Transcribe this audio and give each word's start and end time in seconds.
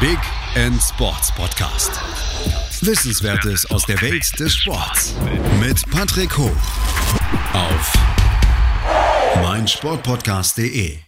Big 0.00 0.18
End 0.54 0.80
Sports 0.80 1.34
Podcast. 1.34 1.90
Wissenswertes 2.86 3.68
aus 3.68 3.84
der 3.84 4.00
Welt 4.00 4.38
des 4.38 4.54
Sports 4.54 5.16
mit 5.58 5.90
Patrick 5.90 6.38
Hoch 6.38 6.54
auf 7.52 7.92
meinsportpodcast.de. 9.42 10.98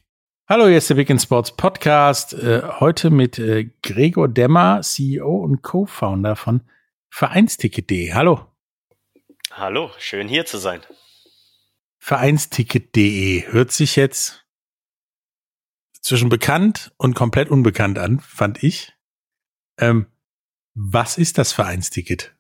Hallo, 0.49 0.67
hier 0.67 0.79
ist 0.79 0.91
der 0.91 0.97
Big 0.97 1.09
End 1.09 1.23
Sports 1.23 1.55
Podcast. 1.57 2.33
Äh, 2.33 2.63
heute 2.81 3.11
mit 3.11 3.39
äh, 3.39 3.71
Gregor 3.85 4.27
Demmer, 4.27 4.81
CEO 4.83 5.37
und 5.37 5.63
Co-Founder 5.63 6.35
von 6.35 6.63
Vereinsticket.de. 7.11 8.13
Hallo. 8.13 8.45
Hallo, 9.53 9.93
schön 9.99 10.27
hier 10.27 10.47
zu 10.47 10.59
sein. 10.59 10.81
Vereinsticket.de 12.01 13.53
hört 13.53 13.71
sich 13.71 13.95
jetzt 13.95 14.45
zwischen 16.01 16.29
bekannt 16.29 16.93
und 16.97 17.15
komplett 17.15 17.51
unbekannt 17.51 17.99
an, 17.99 18.21
fand 18.21 18.63
ich. 18.63 18.93
Ähm, 19.79 20.07
was 20.75 21.19
ist 21.19 21.39
das 21.39 21.53
Vereinsticket? 21.53 22.35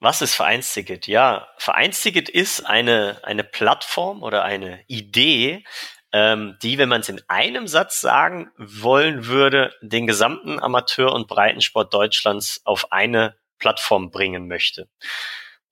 Was 0.00 0.20
ist 0.20 0.34
Vereinsticket? 0.34 1.06
Ja, 1.06 1.48
Vereinsticket 1.56 2.28
ist 2.28 2.60
eine, 2.60 3.20
eine 3.22 3.42
Plattform 3.42 4.22
oder 4.22 4.44
eine 4.44 4.84
Idee, 4.86 5.64
ähm, 6.12 6.58
die, 6.62 6.78
wenn 6.78 6.88
man 6.88 7.00
es 7.00 7.08
in 7.08 7.22
einem 7.26 7.66
Satz 7.66 8.00
sagen 8.00 8.50
wollen 8.58 9.26
würde, 9.26 9.74
den 9.80 10.06
gesamten 10.06 10.60
Amateur- 10.60 11.14
und 11.14 11.26
Breitensport 11.26 11.92
Deutschlands 11.92 12.60
auf 12.64 12.92
eine 12.92 13.36
Plattform 13.58 14.10
bringen 14.10 14.46
möchte. 14.46 14.88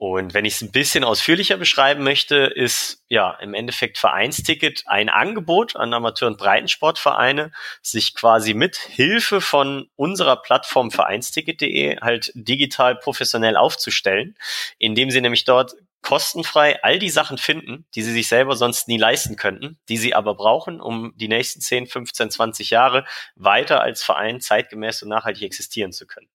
Und 0.03 0.35
wenn 0.35 0.45
ich 0.45 0.55
es 0.55 0.63
ein 0.63 0.73
bisschen 0.73 1.05
ausführlicher 1.05 1.57
beschreiben 1.57 2.03
möchte, 2.03 2.35
ist 2.35 3.05
ja 3.07 3.35
im 3.35 3.55
Endeffekt 3.55 3.99
Vereinsticket 3.99 4.83
ein 4.87 5.09
Angebot 5.09 5.77
an 5.77 5.95
Amateur- 5.95 6.27
und 6.27 6.39
Breitensportvereine, 6.39 7.53
sich 7.83 8.17
quasi 8.17 8.53
mit 8.53 8.77
Hilfe 8.79 9.41
von 9.41 9.89
unserer 9.95 10.43
Plattform 10.43 10.91
Vereinsticket.de 10.91 12.01
halt 12.01 12.33
digital 12.35 12.97
professionell 12.97 13.57
aufzustellen, 13.57 14.37
indem 14.77 15.13
sie 15.13 15.21
nämlich 15.21 15.45
dort 15.45 15.77
kostenfrei 16.03 16.83
all 16.83 16.99
die 16.99 17.09
Sachen 17.09 17.39
finden, 17.39 17.87
die 17.95 18.03
sie 18.03 18.13
sich 18.13 18.27
selber 18.27 18.57
sonst 18.57 18.89
nie 18.89 18.99
leisten 18.99 19.37
könnten, 19.37 19.79
die 19.89 19.99
sie 19.99 20.17
aber 20.17 20.35
brauchen, 20.35 20.81
um 20.81 21.13
die 21.15 21.29
nächsten 21.29 21.61
10, 21.61 21.87
15, 21.87 22.33
20 22.33 22.71
Jahre 22.71 23.05
weiter 23.37 23.83
als 23.83 24.03
Verein 24.03 24.41
zeitgemäß 24.41 25.05
und 25.05 25.11
nachhaltig 25.11 25.45
existieren 25.45 25.93
zu 25.93 26.09
können. 26.09 26.29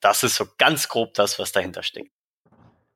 Das 0.00 0.22
ist 0.22 0.36
so 0.36 0.46
ganz 0.58 0.90
grob 0.90 1.14
das, 1.14 1.38
was 1.38 1.52
dahinter 1.52 1.82
steckt. 1.82 2.10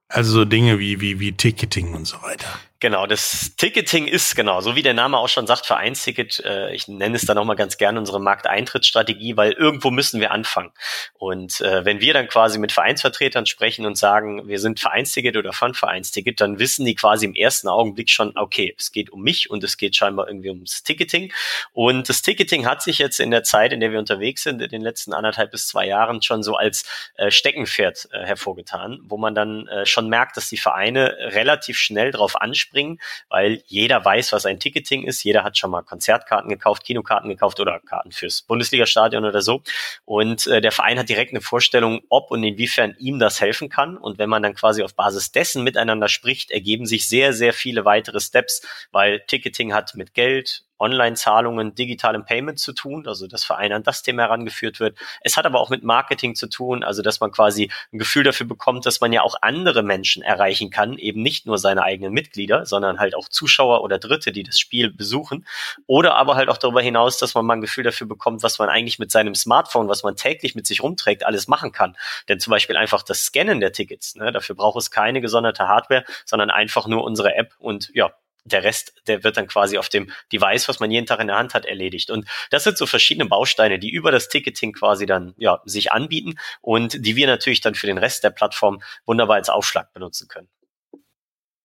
Also 0.09 0.33
so 0.33 0.45
Dinge 0.45 0.79
wie, 0.79 1.01
wie, 1.01 1.19
wie 1.21 1.33
Ticketing 1.33 1.95
und 1.95 2.07
so 2.07 2.21
weiter. 2.23 2.49
Genau, 2.85 3.07
das 3.07 3.57
Ticketing 3.57 4.07
ist 4.07 4.37
genau, 4.37 4.61
so 4.61 4.77
wie 4.77 4.83
der 4.83 4.93
Name 4.93 5.17
auch 5.17 5.31
schon 5.31 5.47
sagt, 5.47 5.65
Vereinsticket. 5.65 6.41
Äh, 6.45 6.75
ich 6.75 6.87
nenne 6.87 7.17
es 7.17 7.25
dann 7.25 7.39
auch 7.39 7.47
mal 7.47 7.55
ganz 7.55 7.79
gerne 7.79 7.99
unsere 7.99 8.21
Markteintrittsstrategie, 8.21 9.39
weil 9.39 9.53
irgendwo 9.53 9.91
müssen 9.91 10.21
wir 10.21 10.33
anfangen. 10.33 10.71
Und 11.15 11.63
äh, 11.63 11.87
wenn 11.87 12.03
wir 12.03 12.13
dann 12.13 12.29
quasi 12.29 12.59
mit 12.59 12.73
Vereinsvertretern 12.73 13.47
sprechen 13.47 13.87
und 13.87 13.97
sagen, 13.97 14.49
wir 14.49 14.59
sind 14.59 14.81
Vereinsticket 14.81 15.39
oder 15.39 15.55
von 15.55 15.73
Vereinsticket, 15.73 16.43
dann 16.43 16.59
wissen 16.59 16.85
die 16.85 16.95
quasi 16.95 17.25
im 17.25 17.35
ersten 17.35 17.69
Augenblick 17.69 18.11
schon, 18.11 18.37
okay, 18.37 18.75
es 18.79 18.93
geht 18.93 19.09
um 19.09 19.23
mich 19.23 19.49
und 19.49 19.65
es 19.65 19.79
geht 19.79 19.97
scheinbar 19.97 20.29
irgendwie 20.29 20.51
ums 20.51 20.83
Ticketing. 20.83 21.33
Und 21.73 22.11
das 22.11 22.21
Ticketing 22.21 22.67
hat 22.67 22.83
sich 22.83 22.99
jetzt 22.99 23.19
in 23.19 23.31
der 23.31 23.45
Zeit, 23.45 23.73
in 23.73 23.81
der 23.81 23.93
wir 23.93 23.99
unterwegs 23.99 24.43
sind, 24.43 24.61
in 24.61 24.69
den 24.69 24.83
letzten 24.83 25.15
anderthalb 25.15 25.53
bis 25.53 25.69
zwei 25.69 25.87
Jahren 25.87 26.21
schon 26.21 26.43
so 26.43 26.57
als 26.57 26.85
äh, 27.17 27.31
Steckenpferd 27.31 28.11
äh, 28.13 28.27
hervorgetan, 28.27 29.01
wo 29.05 29.17
man 29.17 29.35
dann 29.35 29.69
äh, 29.69 29.87
schon 29.87 30.11
merkt, 30.11 30.37
dass 30.37 30.51
die 30.51 30.59
Vereine 30.59 31.17
relativ 31.19 31.79
schnell 31.79 32.11
darauf 32.11 32.39
ansprechen, 32.39 32.74
bringen, 32.75 32.99
weil 33.31 33.63
jeder 33.67 34.05
weiß, 34.05 34.33
was 34.33 34.45
ein 34.45 34.61
Ticketing 34.61 35.05
ist. 35.05 35.23
Jeder 35.23 35.45
hat 35.45 35.57
schon 35.57 35.71
mal 35.71 35.83
Konzertkarten 35.83 36.51
gekauft, 36.51 36.85
Kinokarten 36.85 37.31
gekauft 37.31 37.61
oder 37.61 37.81
Karten 37.81 38.13
fürs 38.13 38.43
Bundesliga-Stadion 38.43 39.25
oder 39.25 39.41
so. 39.41 39.63
Und 40.05 40.47
äh, 40.49 40.61
der 40.61 40.73
Verein 40.73 40.99
hat 40.99 41.09
direkt 41.09 41.31
eine 41.31 41.41
Vorstellung, 41.41 42.03
ob 42.09 42.31
und 42.31 42.43
inwiefern 42.43 42.97
ihm 42.99 43.19
das 43.19 43.41
helfen 43.41 43.69
kann. 43.69 43.97
Und 43.97 44.19
wenn 44.19 44.29
man 44.29 44.43
dann 44.43 44.55
quasi 44.55 44.83
auf 44.83 44.95
Basis 44.95 45.33
dessen 45.33 45.63
miteinander 45.63 46.09
spricht, 46.09 46.51
ergeben 46.51 46.85
sich 46.85 47.07
sehr, 47.07 47.33
sehr 47.33 47.53
viele 47.53 47.85
weitere 47.85 48.21
Steps, 48.21 48.63
weil 48.91 49.21
Ticketing 49.21 49.73
hat 49.73 49.95
mit 49.95 50.13
Geld, 50.13 50.65
Online-Zahlungen, 50.79 51.75
digitalem 51.75 52.25
Payment 52.25 52.59
zu 52.59 52.73
tun, 52.73 53.07
also 53.07 53.27
dass 53.27 53.45
Verein 53.45 53.73
an 53.73 53.83
das 53.83 54.03
Thema 54.03 54.23
herangeführt 54.23 54.81
wird. 54.81 54.99
Es 55.21 55.37
hat 55.37 55.47
aber 55.47 55.61
auch 55.61 55.71
mit 55.71 55.85
Marketing 55.85 56.35
zu 56.35 56.49
tun, 56.49 56.83
also 56.83 57.03
dass 57.03 57.21
man 57.21 57.31
quasi 57.31 57.71
ein 57.93 57.99
Gefühl 57.99 58.25
dafür 58.25 58.47
bekommt, 58.47 58.87
dass 58.87 59.01
man 59.01 59.13
ja 59.13 59.23
auch 59.23 59.37
andere 59.41 59.83
Menschen 59.83 60.23
erreichen 60.23 60.71
kann, 60.71 60.99
eben 60.99 61.23
nicht 61.23 61.47
nur 61.47 61.59
seine 61.59 61.83
eigenen 61.83 62.13
Mitglieder, 62.13 62.67
sondern 62.67 62.99
halt 62.99 63.15
auch 63.15 63.29
Zuschauer 63.29 63.83
oder 63.83 63.99
Dritte, 63.99 64.33
die 64.33 64.43
das 64.43 64.59
Spiel 64.59 64.91
besuchen. 64.91 65.47
Oder 65.87 66.17
aber 66.17 66.35
halt 66.37 66.49
auch 66.49 66.59
darüber 66.59 66.83
hinaus, 66.83 67.19
dass 67.19 67.35
man 67.35 67.47
mal 67.47 67.55
ein 67.55 67.61
Gefühl 67.61 67.85
dafür 67.85 68.07
bekommt, 68.07 68.43
was 68.43 68.59
man 68.59 68.69
eigentlich 68.69 68.99
mit 68.99 69.11
seinem 69.11 69.35
Smartphone, 69.35 69.89
was 69.89 70.03
man 70.03 70.17
täglich 70.17 70.55
mit 70.55 70.67
sich 70.67 70.83
rumträgt, 70.83 71.25
alles 71.25 71.49
machen 71.49 71.73
kann. 71.73 71.97
Denn 72.29 72.41
zum 72.41 72.51
Beispiel 72.51 72.77
einfach 72.77 73.03
das 73.03 73.27
Scannen 73.27 73.61
der 73.61 73.73
Tickets, 73.73 74.17
ne, 74.17 74.33
dafür 74.33 74.57
braucht 74.57 74.79
es 74.79 74.91
keine 74.91 75.21
gesonderte 75.21 75.69
Hardware, 75.69 76.05
sondern 76.25 76.51
einfach 76.51 76.87
nur 76.87 77.05
unsere 77.05 77.35
App 77.35 77.55
und 77.59 77.91
ja, 77.95 78.13
der 78.45 78.63
Rest, 78.63 78.95
der 79.07 79.25
wird 79.25 79.37
dann 79.37 79.47
quasi 79.47 79.79
auf 79.79 79.89
dem 79.89 80.11
Device, 80.33 80.69
was 80.69 80.81
man 80.81 80.91
jeden 80.91 81.07
Tag 81.07 81.21
in 81.21 81.29
der 81.29 81.37
Hand 81.37 81.55
hat, 81.55 81.65
erledigt. 81.65 82.11
Und 82.11 82.29
das 82.51 82.65
sind 82.65 82.77
so 82.77 82.87
verschiedene 82.87 83.29
Bausteine, 83.29 83.79
die 83.79 83.91
über 83.91 84.13
das 84.13 84.29
Ticketing 84.29 84.73
quasi 84.73 85.07
dann 85.07 85.35
ja 85.39 85.61
sich 85.65 85.93
anbieten 85.93 86.39
und 86.61 87.05
die 87.05 87.17
wir 87.17 87.27
natürlich 87.27 87.61
dann 87.61 87.75
für 87.75 87.87
den 87.87 87.99
Rest 87.99 88.23
der 88.23 88.31
Plattform 88.31 88.83
wunderbar 89.07 89.37
als 89.37 89.49
Aufschlag 89.49 89.93
benutzen 89.95 90.29
können. 90.29 90.49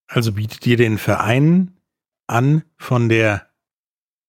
Also 0.08 0.34
bietet 0.34 0.66
ihr 0.66 0.78
den 0.78 0.98
Verein 0.98 1.78
an, 2.28 2.64
von 2.78 3.10
der 3.10 3.50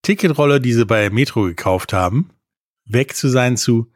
Ticketrolle, 0.03 0.61
die 0.61 0.73
sie 0.73 0.87
bei 0.87 1.11
Metro 1.11 1.43
gekauft 1.45 1.93
haben, 1.93 2.31
weg 2.85 3.15
zu 3.15 3.29
sein 3.29 3.57
zu 3.57 3.93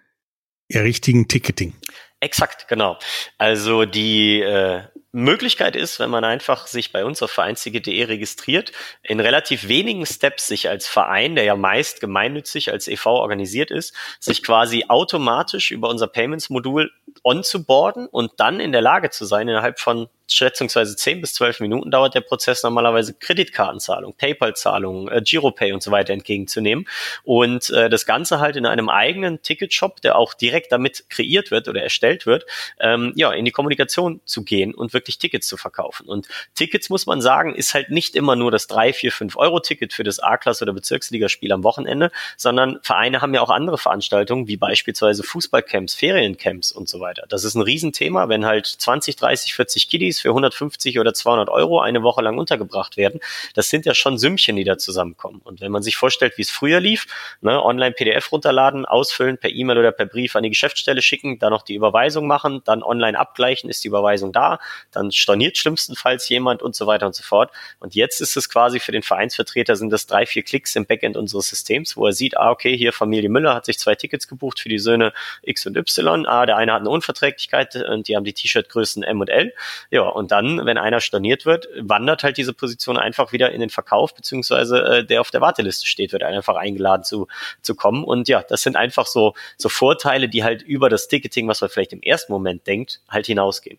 ihr 0.68 0.82
richtigen 0.82 1.28
Ticketing. 1.28 1.74
Exakt, 2.20 2.68
genau. 2.68 2.98
Also 3.36 3.84
die 3.84 4.40
äh, 4.40 4.84
Möglichkeit 5.14 5.76
ist, 5.76 6.00
wenn 6.00 6.10
man 6.10 6.24
einfach 6.24 6.66
sich 6.66 6.90
bei 6.90 7.04
uns 7.04 7.22
auf 7.22 7.30
vereinzige.de 7.30 8.02
registriert, 8.02 8.72
in 9.04 9.20
relativ 9.20 9.68
wenigen 9.68 10.04
Steps 10.06 10.48
sich 10.48 10.68
als 10.68 10.88
Verein, 10.88 11.36
der 11.36 11.44
ja 11.44 11.54
meist 11.54 12.00
gemeinnützig 12.00 12.72
als 12.72 12.88
EV 12.88 13.06
organisiert 13.06 13.70
ist, 13.70 13.94
sich 14.18 14.42
quasi 14.42 14.86
automatisch 14.88 15.70
über 15.70 15.88
unser 15.88 16.08
Payments-Modul 16.08 16.90
on 17.24 17.42
zu 17.42 17.64
boarden 17.64 18.06
und 18.06 18.32
dann 18.36 18.60
in 18.60 18.70
der 18.70 18.82
Lage 18.82 19.10
zu 19.10 19.24
sein, 19.24 19.48
innerhalb 19.48 19.80
von 19.80 20.08
schätzungsweise 20.28 20.96
10 20.96 21.20
bis 21.20 21.34
12 21.34 21.60
Minuten 21.60 21.90
dauert 21.90 22.14
der 22.14 22.20
Prozess 22.20 22.62
normalerweise 22.62 23.14
Kreditkartenzahlung, 23.14 24.14
PayPal-Zahlungen, 24.14 25.08
äh, 25.08 25.20
Giropay 25.22 25.72
und 25.72 25.82
so 25.82 25.90
weiter 25.90 26.12
entgegenzunehmen. 26.12 26.86
Und 27.24 27.70
äh, 27.70 27.90
das 27.90 28.06
Ganze 28.06 28.40
halt 28.40 28.56
in 28.56 28.66
einem 28.66 28.88
eigenen 28.88 29.42
Ticketshop, 29.42 30.00
der 30.00 30.16
auch 30.16 30.34
direkt 30.34 30.72
damit 30.72 31.08
kreiert 31.10 31.50
wird 31.50 31.68
oder 31.68 31.82
erstellt 31.82 32.26
wird, 32.26 32.46
ähm, 32.80 33.12
ja, 33.16 33.32
in 33.32 33.44
die 33.44 33.50
Kommunikation 33.50 34.20
zu 34.24 34.44
gehen 34.44 34.74
und 34.74 34.92
wirklich 34.92 35.18
Tickets 35.18 35.46
zu 35.46 35.56
verkaufen. 35.56 36.06
Und 36.06 36.28
Tickets, 36.54 36.88
muss 36.88 37.06
man 37.06 37.20
sagen, 37.20 37.54
ist 37.54 37.74
halt 37.74 37.90
nicht 37.90 38.16
immer 38.16 38.36
nur 38.36 38.50
das 38.50 38.66
3, 38.66 38.92
4, 38.92 39.12
5 39.12 39.36
Euro-Ticket 39.36 39.92
für 39.92 40.04
das 40.04 40.20
A-Klasse 40.20 40.64
oder 40.64 40.72
Bezirksligaspiel 40.72 41.52
am 41.52 41.64
Wochenende, 41.64 42.10
sondern 42.36 42.78
Vereine 42.82 43.20
haben 43.20 43.34
ja 43.34 43.40
auch 43.40 43.50
andere 43.50 43.78
Veranstaltungen, 43.78 44.48
wie 44.48 44.56
beispielsweise 44.56 45.22
Fußballcamps, 45.22 45.94
Feriencamps 45.94 46.72
und 46.72 46.88
so 46.88 47.00
weiter. 47.00 47.13
Das 47.28 47.44
ist 47.44 47.54
ein 47.54 47.62
Riesenthema, 47.62 48.28
wenn 48.28 48.44
halt 48.44 48.66
20, 48.66 49.16
30, 49.16 49.54
40 49.54 49.88
Kiddies 49.88 50.20
für 50.20 50.28
150 50.28 50.98
oder 50.98 51.14
200 51.14 51.48
Euro 51.48 51.80
eine 51.80 52.02
Woche 52.02 52.22
lang 52.22 52.38
untergebracht 52.38 52.96
werden. 52.96 53.20
Das 53.54 53.68
sind 53.68 53.86
ja 53.86 53.94
schon 53.94 54.18
Sümmchen, 54.18 54.56
die 54.56 54.64
da 54.64 54.78
zusammenkommen. 54.78 55.40
Und 55.44 55.60
wenn 55.60 55.72
man 55.72 55.82
sich 55.82 55.96
vorstellt, 55.96 56.36
wie 56.36 56.42
es 56.42 56.50
früher 56.50 56.80
lief, 56.80 57.06
ne, 57.40 57.62
online 57.62 57.92
PDF 57.92 58.30
runterladen, 58.32 58.86
ausfüllen, 58.86 59.38
per 59.38 59.50
E-Mail 59.50 59.78
oder 59.78 59.92
per 59.92 60.06
Brief 60.06 60.36
an 60.36 60.42
die 60.42 60.50
Geschäftsstelle 60.50 61.02
schicken, 61.02 61.38
dann 61.38 61.50
noch 61.50 61.62
die 61.62 61.74
Überweisung 61.74 62.26
machen, 62.26 62.62
dann 62.64 62.82
online 62.82 63.18
abgleichen, 63.18 63.70
ist 63.70 63.84
die 63.84 63.88
Überweisung 63.88 64.32
da, 64.32 64.58
dann 64.90 65.10
storniert 65.12 65.56
schlimmstenfalls 65.56 66.28
jemand 66.28 66.62
und 66.62 66.74
so 66.74 66.86
weiter 66.86 67.06
und 67.06 67.14
so 67.14 67.22
fort. 67.22 67.50
Und 67.80 67.94
jetzt 67.94 68.20
ist 68.20 68.36
es 68.36 68.48
quasi 68.48 68.80
für 68.80 68.92
den 68.92 69.02
Vereinsvertreter 69.02 69.76
sind 69.76 69.90
das 69.90 70.06
drei, 70.06 70.26
vier 70.26 70.42
Klicks 70.42 70.76
im 70.76 70.86
Backend 70.86 71.16
unseres 71.16 71.48
Systems, 71.48 71.96
wo 71.96 72.06
er 72.06 72.12
sieht, 72.12 72.36
ah, 72.36 72.50
okay, 72.50 72.76
hier 72.76 72.92
Familie 72.92 73.28
Müller 73.28 73.54
hat 73.54 73.66
sich 73.66 73.78
zwei 73.78 73.94
Tickets 73.94 74.28
gebucht 74.28 74.60
für 74.60 74.68
die 74.68 74.78
Söhne 74.78 75.12
X 75.42 75.66
und 75.66 75.76
Y. 75.76 76.26
Ah, 76.26 76.46
der 76.46 76.56
eine 76.56 76.72
hat 76.72 76.80
eine 76.80 76.90
Unverträglichkeit 77.04 77.76
und 77.76 78.08
die 78.08 78.16
haben 78.16 78.24
die 78.24 78.32
T-Shirt-Größen 78.32 79.02
M 79.02 79.20
und 79.20 79.28
L. 79.28 79.52
Ja, 79.90 80.02
und 80.02 80.30
dann, 80.30 80.64
wenn 80.64 80.78
einer 80.78 81.00
storniert 81.00 81.46
wird, 81.46 81.68
wandert 81.78 82.22
halt 82.22 82.38
diese 82.38 82.52
Position 82.52 82.96
einfach 82.96 83.32
wieder 83.32 83.52
in 83.52 83.60
den 83.60 83.70
Verkauf, 83.70 84.14
beziehungsweise 84.14 84.82
äh, 84.82 85.04
der 85.04 85.20
auf 85.20 85.30
der 85.30 85.40
Warteliste 85.40 85.86
steht, 85.86 86.12
wird 86.12 86.22
einfach 86.22 86.56
eingeladen 86.56 87.04
zu, 87.04 87.28
zu 87.60 87.74
kommen. 87.74 88.04
Und 88.04 88.28
ja, 88.28 88.42
das 88.42 88.62
sind 88.62 88.76
einfach 88.76 89.06
so, 89.06 89.34
so 89.56 89.68
Vorteile, 89.68 90.28
die 90.28 90.44
halt 90.44 90.62
über 90.62 90.88
das 90.88 91.08
Ticketing, 91.08 91.48
was 91.48 91.60
man 91.60 91.70
vielleicht 91.70 91.92
im 91.92 92.02
ersten 92.02 92.32
Moment 92.32 92.66
denkt, 92.66 93.00
halt 93.08 93.26
hinausgehen. 93.26 93.78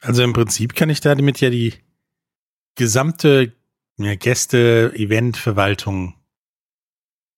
Also 0.00 0.22
im 0.22 0.32
Prinzip 0.32 0.74
kann 0.74 0.90
ich 0.90 1.00
damit 1.00 1.40
ja 1.40 1.50
die 1.50 1.74
gesamte 2.74 3.52
Gäste-Event-Verwaltung 3.98 6.14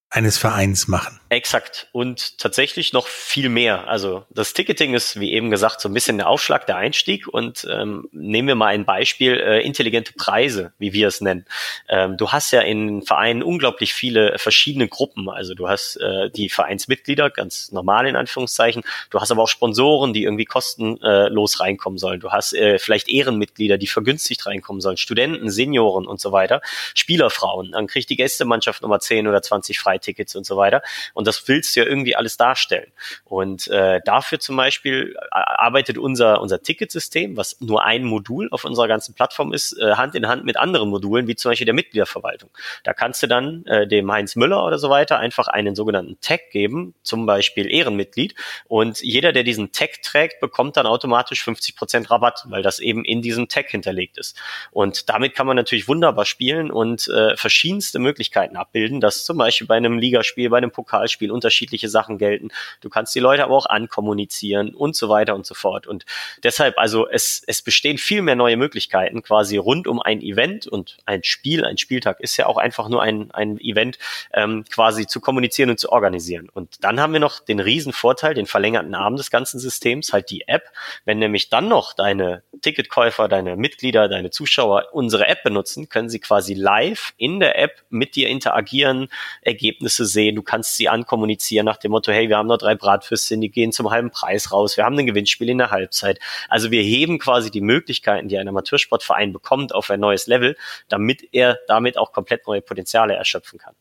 eines 0.09 0.39
Vereins 0.39 0.89
machen. 0.89 1.21
Exakt. 1.35 1.89
Und 1.91 2.39
tatsächlich 2.39 2.93
noch 2.93 3.09
viel 3.09 3.49
mehr. 3.49 3.89
Also 3.89 4.25
das 4.31 4.53
Ticketing 4.53 4.95
ist, 4.95 5.19
wie 5.19 5.33
eben 5.33 5.51
gesagt, 5.51 5.81
so 5.81 5.89
ein 5.89 5.93
bisschen 5.93 6.17
der 6.17 6.29
Aufschlag, 6.29 6.65
der 6.67 6.77
Einstieg. 6.77 7.27
Und 7.27 7.67
ähm, 7.69 8.09
nehmen 8.13 8.47
wir 8.47 8.55
mal 8.55 8.69
ein 8.69 8.85
Beispiel, 8.85 9.41
äh, 9.41 9.61
intelligente 9.67 10.13
Preise, 10.13 10.73
wie 10.79 10.93
wir 10.93 11.09
es 11.09 11.21
nennen. 11.21 11.45
Ähm, 11.89 12.17
du 12.17 12.31
hast 12.31 12.53
ja 12.53 12.61
in 12.61 13.03
Vereinen 13.03 13.43
unglaublich 13.43 13.95
viele 13.95 14.39
verschiedene 14.39 14.87
Gruppen. 14.87 15.29
Also 15.29 15.55
du 15.55 15.69
hast 15.69 15.97
äh, 15.97 16.31
die 16.31 16.49
Vereinsmitglieder, 16.49 17.31
ganz 17.31 17.73
normal 17.73 18.07
in 18.07 18.15
Anführungszeichen. 18.15 18.85
Du 19.11 19.19
hast 19.19 19.33
aber 19.33 19.43
auch 19.43 19.49
Sponsoren, 19.49 20.13
die 20.13 20.23
irgendwie 20.23 20.45
kostenlos 20.45 21.59
reinkommen 21.59 21.99
sollen. 21.99 22.21
Du 22.21 22.31
hast 22.31 22.55
äh, 22.55 22.79
vielleicht 22.79 23.09
Ehrenmitglieder, 23.09 23.77
die 23.77 23.89
vergünstigt 23.89 24.47
reinkommen 24.47 24.81
sollen. 24.81 24.99
Studenten, 24.99 25.51
Senioren 25.51 26.07
und 26.07 26.21
so 26.21 26.31
weiter. 26.31 26.61
Spielerfrauen. 26.95 27.73
Dann 27.73 27.89
kriegt 27.89 28.09
die 28.09 28.17
Gästemannschaft 28.17 28.83
nochmal 28.83 29.01
10 29.01 29.27
oder 29.27 29.43
20 29.43 29.81
Freitickets 29.81 30.37
und 30.37 30.47
so 30.47 30.57
weiter. 30.57 30.81
Und 31.13 31.24
das 31.27 31.47
willst 31.49 31.75
du 31.75 31.81
ja 31.81 31.87
irgendwie 31.87 32.17
alles 32.17 32.37
darstellen. 32.37 32.93
Und 33.25 33.69
äh, 33.69 34.01
dafür 34.05 34.41
zum 34.41 34.57
Beispiel 34.57 35.15
äh, 35.17 35.27
arbeitet 35.31 35.99
unser, 35.99 36.41
unser 36.41 36.63
Ticketsystem, 36.63 37.37
was 37.37 37.61
nur 37.61 37.85
ein 37.85 38.05
Modul 38.05 38.49
auf 38.51 38.65
unserer 38.65 38.89
ganzen 38.89 39.15
Plattform 39.15 39.53
ist, 39.53 39.79
äh, 39.79 39.95
Hand 39.95 40.15
in 40.15 40.29
Hand 40.29 40.45
mit 40.45 40.57
anderen 40.57 40.91
Modulen, 40.91 41.27
wie 41.27 41.37
zum 41.37 41.51
Beispiel 41.51 41.67
der 41.67 41.75
Mitgliederverwaltung. 41.75 42.51
Da 42.83 42.95
kannst 42.95 43.23
du 43.23 43.27
dann 43.27 43.65
äh, 43.67 43.87
dem 43.87 44.11
Heinz 44.11 44.37
Müller 44.37 44.65
oder 44.65 44.79
so 44.79 44.91
weiter 44.91 45.19
einfach 45.19 45.49
einen 45.49 45.75
sogenannten 45.75 46.19
Tag 46.21 46.51
geben, 46.51 46.95
zum 47.03 47.27
Beispiel 47.27 47.71
Ehrenmitglied. 47.71 48.35
Und 48.67 49.01
jeder, 49.01 49.33
der 49.33 49.45
diesen 49.45 49.73
Tag 49.73 50.03
trägt, 50.03 50.41
bekommt 50.41 50.77
dann 50.77 50.87
automatisch 50.87 51.43
50 51.43 51.77
Prozent 51.77 52.11
Rabatt, 52.11 52.45
weil 52.49 52.63
das 52.63 52.79
eben 52.79 53.05
in 53.05 53.23
diesem 53.23 53.49
Tag 53.49 53.69
hinterlegt 53.69 54.19
ist. 54.19 54.41
Und 54.71 55.09
damit 55.09 55.35
kann 55.35 55.47
man 55.47 55.57
natürlich 55.57 55.89
wunderbar 55.89 56.25
spielen 56.25 56.71
und 56.71 57.09
äh, 57.09 57.37
verschiedenste 57.37 57.99
Möglichkeiten 57.99 58.57
abbilden, 58.57 59.01
dass 59.01 59.25
zum 59.25 59.39
Beispiel 59.39 59.67
bei 59.67 59.77
einem 59.77 59.99
Ligaspiel, 59.99 60.51
bei 60.51 60.59
einem 60.59 60.71
Pokal 60.71 61.09
Pokalspiel 61.15 61.31
unterschiedliche 61.31 61.89
Sachen 61.89 62.19
gelten. 62.19 62.49
Du 62.81 62.89
kannst 62.89 63.15
die 63.15 63.21
Leute 63.21 63.45
aber 63.45 63.57
auch 63.57 63.67
ankommunizieren 63.67 64.75
und 64.75 64.97
so 64.97 65.09
weiter 65.09 65.35
und 65.35 65.47
so 65.47 65.55
fort. 65.55 65.87
Und 65.87 66.05
deshalb, 66.43 66.79
also 66.79 67.09
es, 67.09 67.43
es 67.47 67.63
bestehen 67.63 67.99
viel 67.99 68.23
mehr 68.23 68.37
neue 68.37 68.57
Möglichkeiten 68.57 69.23
quasi 69.23 69.57
rund 69.57 69.87
um 69.87 70.01
ein 70.01 70.21
Event 70.21 70.67
und 70.67 70.99
ein 71.07 71.23
Spiel. 71.23 71.65
Ein 71.65 71.79
Spieltag 71.79 72.21
ist 72.21 72.37
ja 72.37 72.47
auch 72.47 72.57
einfach 72.57 72.89
nur 72.89 73.03
ein, 73.03 73.31
ein 73.31 73.59
Event, 73.61 73.99
ähm, 74.33 74.65
quasi 74.71 75.07
zu 75.07 75.21
kommunizieren 75.21 75.71
und 75.71 75.79
zu 75.79 75.91
organisieren. 75.91 76.49
Und 76.53 76.83
dann 76.83 77.01
haben 77.01 77.13
wir 77.13 77.21
noch 77.21 77.41
den 77.41 77.61
riesen 77.61 77.93
Vorteil, 77.93 78.35
den 78.35 78.47
verlängerten 78.47 78.95
Arm 78.95 79.17
des 79.17 79.31
ganzen 79.31 79.61
Systems, 79.61 80.13
halt 80.13 80.31
die 80.31 80.49
App. 80.49 80.65
Wenn 81.05 81.19
nämlich 81.19 81.49
dann 81.49 81.69
noch 81.69 81.93
deine 81.93 82.43
Ticketkäufer, 82.63 83.29
deine 83.29 83.57
Mitglieder, 83.57 84.09
deine 84.09 84.31
Zuschauer 84.31 84.89
unsere 84.93 85.27
App 85.29 85.43
benutzen, 85.43 85.89
können 85.89 86.09
sie 86.09 86.19
quasi 86.19 86.55
live 86.55 87.13
in 87.17 87.41
der 87.41 87.59
App 87.59 87.83
mit 87.91 88.17
dir 88.17 88.29
interagieren, 88.29 89.09
Ergebnisse 89.43 90.07
sehen, 90.07 90.37
du 90.37 90.43
kannst 90.43 90.77
sie 90.77 90.89
ankommunizieren 90.95 91.67
nach 91.67 91.77
dem 91.77 91.91
Motto, 91.91 92.13
hey, 92.13 92.29
wir 92.29 92.39
haben 92.39 92.47
noch 92.47 92.59
drei 92.59 92.75
Bratwürstchen, 92.75 93.41
die 93.41 93.51
gehen 93.51 93.73
zum 93.73 93.91
halben 93.91 94.11
Preis 94.11 94.53
raus, 94.53 94.77
wir 94.77 94.85
haben 94.85 94.99
ein 94.99 95.07
Gewinnspiel 95.07 95.51
in 95.51 95.59
der 95.59 95.71
Halbzeit. 95.71 96.21
Also 96.49 96.71
wir 96.71 96.83
heben 96.83 97.19
quasi 97.19 97.51
die 97.51 97.61
Möglichkeiten, 97.61 98.29
die 98.29 98.39
ein 98.39 98.49
Amateursportverein 98.49 99.33
bekommt, 99.33 99.75
auf 99.75 99.91
ein 99.91 100.01
neues 100.01 100.27
Level, 100.27 100.57
damit 100.89 101.29
er 101.33 101.59
damit 101.67 101.99
auch 101.99 102.13
komplett 102.13 102.47
neue 102.47 102.63
Potenziale 102.63 103.15
erschöpfen 103.15 103.59
kann. 103.59 103.75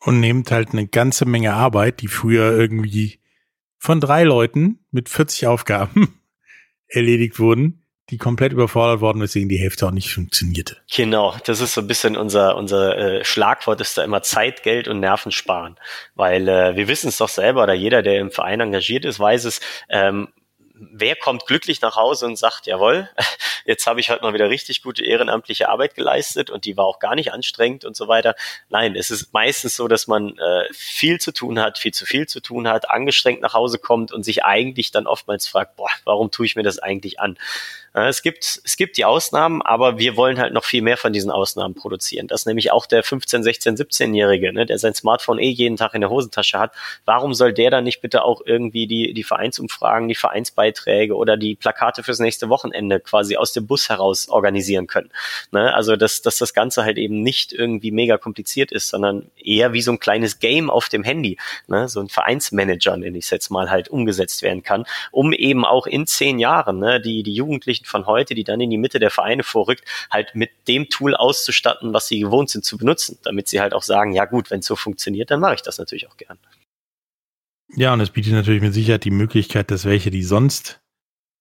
Und 0.00 0.20
nehmt 0.20 0.50
halt 0.50 0.70
eine 0.72 0.86
ganze 0.86 1.26
Menge 1.26 1.54
Arbeit, 1.54 2.00
die 2.00 2.08
früher 2.08 2.52
irgendwie 2.52 3.20
von 3.78 4.00
drei 4.00 4.24
Leuten 4.24 4.80
mit 4.90 5.08
40 5.08 5.46
Aufgaben 5.46 6.20
erledigt 6.88 7.38
wurden, 7.38 7.83
die 8.10 8.18
komplett 8.18 8.52
überfordert 8.52 9.00
worden, 9.00 9.22
weswegen 9.22 9.48
die 9.48 9.58
Hälfte 9.58 9.86
auch 9.86 9.90
nicht 9.90 10.12
funktionierte. 10.12 10.76
Genau, 10.94 11.34
das 11.46 11.60
ist 11.60 11.74
so 11.74 11.80
ein 11.80 11.86
bisschen 11.86 12.16
unser, 12.16 12.56
unser 12.56 12.98
äh, 12.98 13.24
Schlagwort 13.24 13.80
ist 13.80 13.96
da 13.96 14.04
immer 14.04 14.22
Zeit, 14.22 14.62
Geld 14.62 14.88
und 14.88 15.00
Nerven 15.00 15.32
sparen. 15.32 15.76
Weil 16.14 16.48
äh, 16.48 16.76
wir 16.76 16.86
wissen 16.88 17.08
es 17.08 17.16
doch 17.16 17.30
selber, 17.30 17.62
oder 17.62 17.74
jeder, 17.74 18.02
der 18.02 18.20
im 18.20 18.30
Verein 18.30 18.60
engagiert 18.60 19.06
ist, 19.06 19.18
weiß 19.18 19.44
es, 19.44 19.60
ähm, 19.88 20.28
wer 20.74 21.16
kommt 21.16 21.46
glücklich 21.46 21.80
nach 21.80 21.96
Hause 21.96 22.26
und 22.26 22.36
sagt, 22.36 22.66
jawohl, 22.66 23.08
jetzt 23.64 23.86
habe 23.86 24.00
ich 24.00 24.10
heute 24.10 24.22
mal 24.22 24.34
wieder 24.34 24.50
richtig 24.50 24.82
gute 24.82 25.04
ehrenamtliche 25.04 25.68
Arbeit 25.68 25.94
geleistet 25.94 26.50
und 26.50 26.64
die 26.64 26.76
war 26.76 26.84
auch 26.84 26.98
gar 26.98 27.14
nicht 27.14 27.32
anstrengend 27.32 27.84
und 27.84 27.96
so 27.96 28.08
weiter. 28.08 28.34
Nein, 28.68 28.96
es 28.96 29.10
ist 29.10 29.32
meistens 29.32 29.76
so, 29.76 29.88
dass 29.88 30.08
man 30.08 30.36
äh, 30.36 30.64
viel 30.72 31.20
zu 31.20 31.32
tun 31.32 31.58
hat, 31.58 31.78
viel 31.78 31.94
zu 31.94 32.04
viel 32.06 32.26
zu 32.26 32.40
tun 32.40 32.68
hat, 32.68 32.90
angestrengt 32.90 33.40
nach 33.40 33.54
Hause 33.54 33.78
kommt 33.78 34.12
und 34.12 34.24
sich 34.24 34.44
eigentlich 34.44 34.90
dann 34.90 35.06
oftmals 35.06 35.46
fragt, 35.46 35.76
boah, 35.76 35.90
warum 36.04 36.30
tue 36.30 36.46
ich 36.46 36.56
mir 36.56 36.64
das 36.64 36.78
eigentlich 36.78 37.20
an? 37.20 37.38
Es 37.96 38.22
gibt, 38.22 38.60
es 38.64 38.76
gibt 38.76 38.96
die 38.96 39.04
Ausnahmen, 39.04 39.62
aber 39.62 39.98
wir 39.98 40.16
wollen 40.16 40.40
halt 40.40 40.52
noch 40.52 40.64
viel 40.64 40.82
mehr 40.82 40.96
von 40.96 41.12
diesen 41.12 41.30
Ausnahmen 41.30 41.76
produzieren. 41.76 42.26
Das 42.26 42.40
ist 42.40 42.46
nämlich 42.46 42.72
auch 42.72 42.86
der 42.86 43.04
15, 43.04 43.44
16, 43.44 43.76
17-Jährige, 43.76 44.52
ne, 44.52 44.66
der 44.66 44.78
sein 44.78 44.94
Smartphone 44.94 45.38
eh 45.38 45.50
jeden 45.50 45.76
Tag 45.76 45.94
in 45.94 46.00
der 46.00 46.10
Hosentasche 46.10 46.58
hat. 46.58 46.72
Warum 47.04 47.34
soll 47.34 47.52
der 47.52 47.70
dann 47.70 47.84
nicht 47.84 48.00
bitte 48.00 48.24
auch 48.24 48.40
irgendwie 48.44 48.88
die, 48.88 49.14
die 49.14 49.22
Vereinsumfragen, 49.22 50.08
die 50.08 50.16
Vereinsbeiträge 50.16 51.14
oder 51.14 51.36
die 51.36 51.54
Plakate 51.54 52.02
fürs 52.02 52.18
nächste 52.18 52.48
Wochenende 52.48 52.98
quasi 52.98 53.36
aus 53.36 53.52
dem 53.52 53.68
Bus 53.68 53.88
heraus 53.88 54.28
organisieren 54.28 54.88
können? 54.88 55.10
Ne? 55.52 55.72
Also, 55.72 55.94
dass, 55.94 56.20
dass 56.20 56.38
das 56.38 56.52
Ganze 56.52 56.82
halt 56.82 56.98
eben 56.98 57.22
nicht 57.22 57.52
irgendwie 57.52 57.92
mega 57.92 58.18
kompliziert 58.18 58.72
ist, 58.72 58.88
sondern 58.88 59.30
eher 59.36 59.72
wie 59.72 59.82
so 59.82 59.92
ein 59.92 60.00
kleines 60.00 60.40
Game 60.40 60.68
auf 60.68 60.88
dem 60.88 61.04
Handy, 61.04 61.38
ne? 61.68 61.88
so 61.88 62.00
ein 62.00 62.08
Vereinsmanager, 62.08 62.96
nenne 62.96 63.18
ich 63.18 63.26
es 63.26 63.30
jetzt 63.30 63.50
mal, 63.50 63.70
halt 63.70 63.86
umgesetzt 63.86 64.42
werden 64.42 64.64
kann, 64.64 64.84
um 65.12 65.32
eben 65.32 65.64
auch 65.64 65.86
in 65.86 66.08
zehn 66.08 66.40
Jahren 66.40 66.80
ne, 66.80 67.00
die, 67.00 67.22
die 67.22 67.34
Jugendlichen 67.34 67.83
Jugendlichen 67.84 67.90
von 67.90 68.06
heute, 68.06 68.34
die 68.34 68.44
dann 68.44 68.60
in 68.60 68.70
die 68.70 68.78
Mitte 68.78 68.98
der 68.98 69.10
Vereine 69.10 69.42
vorrückt, 69.42 69.84
halt 70.10 70.34
mit 70.34 70.50
dem 70.68 70.88
Tool 70.88 71.14
auszustatten, 71.14 71.92
was 71.92 72.08
sie 72.08 72.20
gewohnt 72.20 72.50
sind 72.50 72.64
zu 72.64 72.76
benutzen, 72.78 73.18
damit 73.22 73.48
sie 73.48 73.60
halt 73.60 73.74
auch 73.74 73.82
sagen, 73.82 74.12
ja 74.12 74.24
gut, 74.24 74.50
wenn 74.50 74.60
es 74.60 74.66
so 74.66 74.76
funktioniert, 74.76 75.30
dann 75.30 75.40
mache 75.40 75.54
ich 75.54 75.62
das 75.62 75.78
natürlich 75.78 76.08
auch 76.08 76.16
gern. 76.16 76.38
Ja, 77.76 77.92
und 77.92 78.00
es 78.00 78.10
bietet 78.10 78.32
natürlich 78.32 78.62
mit 78.62 78.74
Sicherheit 78.74 79.04
die 79.04 79.10
Möglichkeit, 79.10 79.70
dass 79.70 79.84
welche, 79.84 80.10
die 80.10 80.22
sonst 80.22 80.80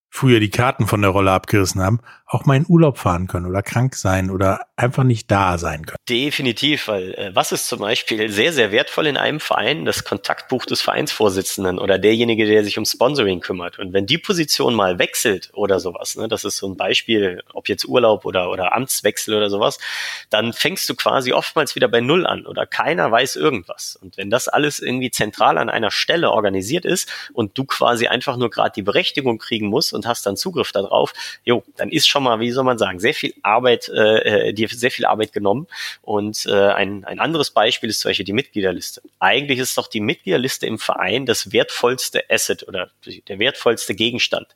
früher 0.10 0.40
die 0.40 0.50
Karten 0.50 0.88
von 0.88 1.01
der 1.01 1.12
Rolle 1.12 1.31
abgerissen 1.31 1.81
haben, 1.81 2.00
auch 2.34 2.46
mal 2.46 2.58
in 2.58 2.66
Urlaub 2.68 2.98
fahren 2.98 3.28
können 3.28 3.46
oder 3.46 3.62
krank 3.62 3.96
sein 3.96 4.30
oder 4.30 4.68
einfach 4.76 5.04
nicht 5.04 5.30
da 5.30 5.58
sein 5.58 5.86
können. 5.86 5.98
Definitiv, 6.10 6.88
weil 6.88 7.14
äh, 7.14 7.32
was 7.34 7.52
ist 7.52 7.68
zum 7.68 7.80
Beispiel 7.80 8.30
sehr, 8.30 8.54
sehr 8.54 8.72
wertvoll 8.72 9.08
in 9.08 9.18
einem 9.18 9.40
Verein? 9.40 9.86
Das 9.86 10.04
Kontaktbuch 10.04 10.66
des 10.66 10.82
Vereinsvorsitzenden 10.82 11.80
oder 11.80 12.00
derjenige, 12.00 12.46
der 12.46 12.64
sich 12.64 12.78
um 12.78 12.86
Sponsoring 12.86 13.40
kümmert. 13.40 13.80
Und 13.80 13.94
wenn 13.94 14.06
die 14.06 14.18
Position 14.18 14.74
mal 14.74 15.00
wechselt 15.00 15.52
oder 15.54 15.80
sowas, 15.80 16.16
ne, 16.16 16.28
das 16.28 16.44
ist 16.44 16.58
so 16.58 16.68
ein 16.68 16.78
Beispiel, 16.78 17.44
ob 17.54 17.70
jetzt 17.70 17.86
Urlaub 17.86 18.26
oder, 18.26 18.50
oder 18.50 18.74
Amtswechsel 18.74 19.36
oder 19.36 19.50
sowas, 19.50 19.78
dann 20.30 20.54
fängst 20.54 20.90
du 20.90 20.96
quasi 20.96 21.34
oftmals 21.34 21.76
wieder 21.76 21.88
bei 21.88 22.02
Null 22.02 22.26
an 22.26 22.46
oder 22.46 22.66
keiner 22.66 23.12
weiß 23.12 23.36
irgendwas. 23.36 23.98
Und 24.02 24.18
wenn 24.18 24.30
das 24.30 24.48
alles 24.48 24.80
irgendwie 24.80 25.12
zentral 25.12 25.58
an 25.58 25.70
einer 25.70 25.92
Stelle 25.92 26.32
organisiert 26.32 26.86
ist 26.86 27.10
und 27.34 27.58
du 27.58 27.66
quasi 27.66 28.08
einfach 28.08 28.38
nur 28.38 28.50
gerade 28.50 28.74
die 28.76 28.82
Berechtigung 28.82 29.38
kriegen 29.38 29.68
musst 29.68 29.94
und 29.94 30.08
hast 30.08 30.26
dann 30.26 30.36
Zugriff 30.36 30.72
darauf, 30.72 31.14
jo, 31.44 31.64
dann 31.78 31.90
ist 31.90 32.08
schon 32.08 32.23
mal, 32.24 32.40
wie 32.40 32.52
soll 32.52 32.64
man 32.64 32.78
sagen, 32.78 33.00
sehr 33.00 33.14
viel 33.14 33.34
Arbeit, 33.44 33.90
äh, 33.90 34.50
äh, 34.50 34.54
dir 34.54 34.68
sehr 34.70 34.92
viel 34.92 35.06
Arbeit 35.06 35.34
genommen. 35.34 35.68
Und 36.02 36.46
äh, 36.46 36.52
ein, 36.52 37.04
ein 37.06 37.20
anderes 37.20 37.52
Beispiel 37.52 37.90
ist 37.90 38.00
zum 38.00 38.10
Beispiel 38.10 38.25
die 38.25 38.34
Mitgliederliste. 38.34 39.02
Eigentlich 39.20 39.60
ist 39.60 39.78
doch 39.78 39.88
die 39.88 40.00
Mitgliederliste 40.00 40.66
im 40.66 40.80
Verein 40.80 41.25
das 41.25 41.52
wertvollste 41.52 42.24
Asset 42.30 42.68
oder 42.68 42.89
der 43.27 43.39
wertvollste 43.39 43.96
Gegenstand. 43.96 44.48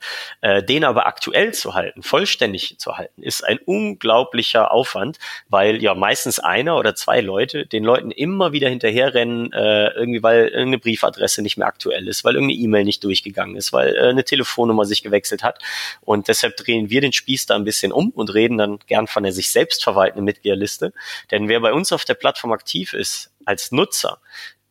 Äh, 0.41 0.63
den 0.63 0.83
aber 0.83 1.05
aktuell 1.07 1.53
zu 1.53 1.73
halten, 1.73 2.03
vollständig 2.03 2.79
zu 2.79 2.97
halten, 2.97 3.21
ist 3.21 3.43
ein 3.43 3.59
unglaublicher 3.59 4.71
Aufwand, 4.71 5.19
weil 5.49 5.83
ja 5.83 5.93
meistens 5.93 6.39
einer 6.39 6.77
oder 6.77 6.95
zwei 6.95 7.21
Leute 7.21 7.65
den 7.65 7.83
Leuten 7.83 8.11
immer 8.11 8.51
wieder 8.53 8.69
hinterherrennen, 8.69 9.51
äh, 9.53 9.89
irgendwie 9.89 10.23
weil 10.23 10.47
irgendeine 10.47 10.79
Briefadresse 10.79 11.41
nicht 11.41 11.57
mehr 11.57 11.67
aktuell 11.67 12.07
ist, 12.07 12.23
weil 12.23 12.35
irgendeine 12.35 12.59
E-Mail 12.59 12.85
nicht 12.85 13.03
durchgegangen 13.03 13.55
ist, 13.55 13.73
weil 13.73 13.95
äh, 13.95 14.09
eine 14.09 14.23
Telefonnummer 14.23 14.85
sich 14.85 15.03
gewechselt 15.03 15.17
gewechselt 15.17 15.43
hat. 15.43 15.59
Und 16.01 16.27
deshalb 16.27 16.57
drehen 16.57 16.89
wir 16.89 17.01
den 17.01 17.13
Spieß 17.13 17.47
da 17.47 17.55
ein 17.57 17.65
bisschen 17.65 17.91
um 17.91 18.09
und 18.11 18.33
reden 18.33 18.57
dann 18.57 18.79
gern 18.87 19.07
von 19.07 19.23
der 19.23 19.33
sich 19.33 19.51
selbst 19.51 19.83
verwaltenden 19.83 20.25
Mitgliederliste. 20.25 20.93
Denn 21.31 21.47
wer 21.47 21.59
bei 21.59 21.73
uns 21.73 21.91
auf 21.91 22.05
der 22.05 22.13
Plattform 22.13 22.51
aktiv 22.51 22.93
ist 22.93 23.31
als 23.45 23.71
Nutzer, 23.71 24.19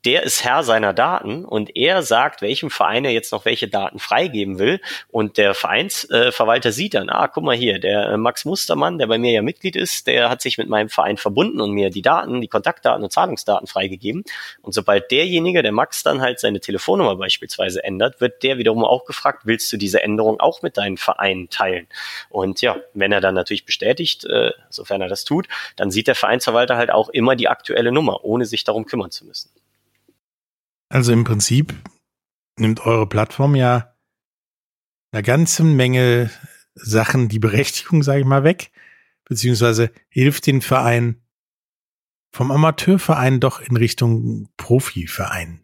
der 0.07 0.23
ist 0.23 0.45
Herr 0.45 0.63
seiner 0.63 0.95
Daten 0.95 1.45
und 1.45 1.75
er 1.75 2.01
sagt, 2.01 2.41
welchem 2.41 2.71
Verein 2.71 3.05
er 3.05 3.11
jetzt 3.11 3.33
noch 3.33 3.45
welche 3.45 3.67
Daten 3.67 3.99
freigeben 3.99 4.61
will. 4.61 4.81
Und 5.11 5.37
der 5.37 5.53
Vereinsverwalter 5.53 6.71
sieht 6.71 6.95
dann, 6.95 7.11
ah, 7.11 7.27
guck 7.27 7.43
mal 7.43 7.57
hier, 7.57 7.81
der 7.81 8.11
äh, 8.11 8.17
Max 8.17 8.45
Mustermann, 8.45 8.99
der 8.99 9.09
bei 9.09 9.19
mir 9.19 9.33
ja 9.33 9.43
Mitglied 9.43 9.75
ist, 9.75 10.07
der 10.07 10.31
hat 10.31 10.43
sich 10.43 10.59
mit 10.59 10.69
meinem 10.69 10.91
Verein 10.91 11.17
verbunden 11.17 11.61
und 11.61 11.73
mir 11.73 11.91
die 11.91 12.03
Daten, 12.03 12.41
die 12.41 12.47
Kontaktdaten 12.47 13.03
und 13.03 13.11
Zahlungsdaten 13.11 13.67
freigegeben. 13.67 14.23
Und 14.63 14.75
sobald 14.75 15.11
derjenige, 15.11 15.65
der 15.65 15.73
Max 15.73 16.05
dann 16.05 16.21
halt 16.21 16.39
seine 16.39 16.61
Telefonnummer 16.61 17.17
beispielsweise 17.17 17.83
ändert, 17.83 18.21
wird 18.21 18.45
der 18.45 18.59
wiederum 18.59 18.85
auch 18.85 19.07
gefragt, 19.07 19.43
willst 19.45 19.73
du 19.73 19.77
diese 19.77 20.05
Änderung 20.05 20.39
auch 20.39 20.63
mit 20.63 20.77
deinen 20.77 20.99
Vereinen 20.99 21.51
teilen? 21.51 21.89
Und 22.31 22.61
ja, 22.61 22.77
wenn 22.95 23.11
er 23.11 23.21
dann 23.21 23.35
natürlich 23.35 23.65
bestätigt, 23.67 24.25
äh, 24.25 24.53
sofern 24.71 25.01
er 25.01 25.09
das 25.09 25.25
tut, 25.25 25.49
dann 25.75 25.91
sieht 25.91 26.07
der 26.07 26.15
Vereinsverwalter 26.15 26.77
halt 26.77 26.93
auch 26.93 27.09
immer 27.09 27.35
die 27.35 27.49
aktuelle 27.49 27.91
Nummer, 27.91 28.25
ohne 28.25 28.47
sich 28.47 28.63
darum 28.63 28.87
kümmern 28.87 29.11
zu 29.11 29.25
müssen. 29.25 29.51
Also 30.89 31.13
im 31.13 31.25
Prinzip 31.25 31.75
nimmt 32.59 32.81
eure 32.81 33.09
Plattform 33.09 33.55
ja 33.55 33.97
eine 35.13 35.23
ganze 35.23 35.65
Menge 35.65 36.31
Sachen, 36.75 37.29
die 37.29 37.39
Berechtigung, 37.39 38.03
sage 38.03 38.21
ich 38.21 38.27
mal, 38.27 38.45
weg, 38.45 38.71
beziehungsweise 39.25 39.91
hilft 40.09 40.47
den 40.47 40.61
Verein 40.61 41.23
vom 42.33 42.51
Amateurverein 42.51 43.41
doch 43.41 43.61
in 43.61 43.77
Richtung 43.77 44.49
Profiverein 44.57 45.61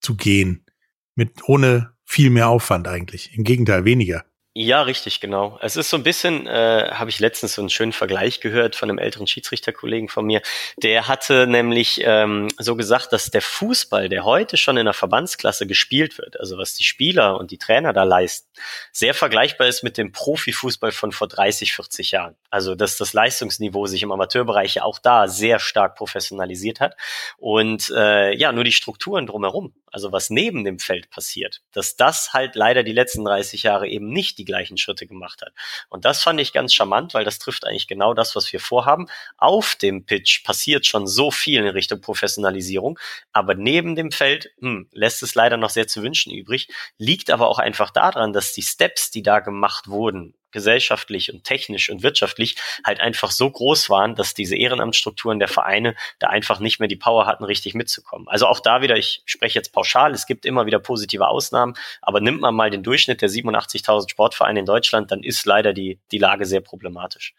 zu 0.00 0.16
gehen. 0.16 0.66
Mit, 1.14 1.48
ohne 1.48 1.96
viel 2.04 2.30
mehr 2.30 2.48
Aufwand 2.48 2.88
eigentlich. 2.88 3.36
Im 3.36 3.44
Gegenteil, 3.44 3.84
weniger. 3.84 4.24
Ja, 4.56 4.82
richtig, 4.82 5.20
genau. 5.20 5.60
Es 5.62 5.76
ist 5.76 5.90
so 5.90 5.96
ein 5.96 6.02
bisschen, 6.02 6.48
äh, 6.48 6.90
habe 6.90 7.08
ich 7.08 7.20
letztens 7.20 7.54
so 7.54 7.62
einen 7.62 7.70
schönen 7.70 7.92
Vergleich 7.92 8.40
gehört 8.40 8.74
von 8.74 8.90
einem 8.90 8.98
älteren 8.98 9.28
Schiedsrichterkollegen 9.28 10.08
von 10.08 10.26
mir. 10.26 10.42
Der 10.76 11.06
hatte 11.06 11.46
nämlich 11.46 12.00
ähm, 12.04 12.48
so 12.58 12.74
gesagt, 12.74 13.12
dass 13.12 13.30
der 13.30 13.42
Fußball, 13.42 14.08
der 14.08 14.24
heute 14.24 14.56
schon 14.56 14.76
in 14.76 14.86
der 14.86 14.92
Verbandsklasse 14.92 15.68
gespielt 15.68 16.18
wird, 16.18 16.40
also 16.40 16.58
was 16.58 16.74
die 16.74 16.82
Spieler 16.82 17.38
und 17.38 17.52
die 17.52 17.58
Trainer 17.58 17.92
da 17.92 18.02
leisten, 18.02 18.48
sehr 18.90 19.14
vergleichbar 19.14 19.68
ist 19.68 19.84
mit 19.84 19.96
dem 19.96 20.10
Profifußball 20.10 20.90
von 20.90 21.12
vor 21.12 21.28
30, 21.28 21.72
40 21.72 22.10
Jahren. 22.10 22.34
Also 22.50 22.74
dass 22.74 22.96
das 22.96 23.12
Leistungsniveau 23.12 23.86
sich 23.86 24.02
im 24.02 24.10
Amateurbereich 24.10 24.74
ja 24.74 24.82
auch 24.82 24.98
da 24.98 25.28
sehr 25.28 25.60
stark 25.60 25.94
professionalisiert 25.94 26.80
hat. 26.80 26.96
Und 27.38 27.88
äh, 27.96 28.34
ja, 28.34 28.50
nur 28.50 28.64
die 28.64 28.72
Strukturen 28.72 29.28
drumherum, 29.28 29.74
also 29.90 30.12
was 30.12 30.30
neben 30.30 30.64
dem 30.64 30.78
Feld 30.78 31.10
passiert, 31.10 31.62
dass 31.72 31.96
das 31.96 32.32
halt 32.32 32.54
leider 32.54 32.82
die 32.82 32.92
letzten 32.92 33.24
30 33.24 33.62
Jahre 33.64 33.88
eben 33.88 34.10
nicht 34.10 34.38
die 34.38 34.44
gleichen 34.44 34.76
Schritte 34.76 35.06
gemacht 35.06 35.42
hat. 35.42 35.52
Und 35.88 36.04
das 36.04 36.22
fand 36.22 36.40
ich 36.40 36.52
ganz 36.52 36.74
charmant, 36.74 37.14
weil 37.14 37.24
das 37.24 37.38
trifft 37.38 37.66
eigentlich 37.66 37.88
genau 37.88 38.14
das, 38.14 38.36
was 38.36 38.52
wir 38.52 38.60
vorhaben. 38.60 39.06
Auf 39.36 39.74
dem 39.74 40.04
Pitch 40.04 40.44
passiert 40.44 40.86
schon 40.86 41.06
so 41.06 41.30
viel 41.30 41.60
in 41.60 41.68
Richtung 41.68 42.00
Professionalisierung, 42.00 42.98
aber 43.32 43.54
neben 43.54 43.94
dem 43.96 44.12
Feld 44.12 44.50
hm, 44.60 44.88
lässt 44.92 45.22
es 45.22 45.34
leider 45.34 45.56
noch 45.56 45.70
sehr 45.70 45.86
zu 45.86 46.02
wünschen 46.02 46.32
übrig, 46.32 46.68
liegt 46.98 47.30
aber 47.30 47.48
auch 47.48 47.58
einfach 47.58 47.90
daran, 47.90 48.32
dass 48.32 48.52
die 48.52 48.62
Steps, 48.62 49.10
die 49.10 49.22
da 49.22 49.40
gemacht 49.40 49.88
wurden, 49.88 50.34
gesellschaftlich 50.52 51.32
und 51.32 51.44
technisch 51.44 51.90
und 51.90 52.02
wirtschaftlich 52.02 52.56
halt 52.84 53.00
einfach 53.00 53.30
so 53.30 53.50
groß 53.50 53.90
waren, 53.90 54.14
dass 54.14 54.34
diese 54.34 54.56
Ehrenamtsstrukturen 54.56 55.38
der 55.38 55.48
Vereine 55.48 55.94
da 56.18 56.28
einfach 56.28 56.60
nicht 56.60 56.80
mehr 56.80 56.88
die 56.88 56.96
Power 56.96 57.26
hatten, 57.26 57.44
richtig 57.44 57.74
mitzukommen. 57.74 58.28
Also 58.28 58.46
auch 58.46 58.60
da 58.60 58.82
wieder, 58.82 58.96
ich 58.96 59.22
spreche 59.26 59.58
jetzt 59.58 59.72
pauschal, 59.72 60.12
es 60.12 60.26
gibt 60.26 60.46
immer 60.46 60.66
wieder 60.66 60.78
positive 60.78 61.28
Ausnahmen, 61.28 61.74
aber 62.02 62.20
nimmt 62.20 62.40
man 62.40 62.54
mal 62.54 62.70
den 62.70 62.82
Durchschnitt 62.82 63.22
der 63.22 63.30
87.000 63.30 64.10
Sportvereine 64.10 64.60
in 64.60 64.66
Deutschland, 64.66 65.10
dann 65.10 65.22
ist 65.22 65.44
leider 65.46 65.72
die, 65.72 65.98
die 66.12 66.18
Lage 66.18 66.46
sehr 66.46 66.60
problematisch. 66.60 67.34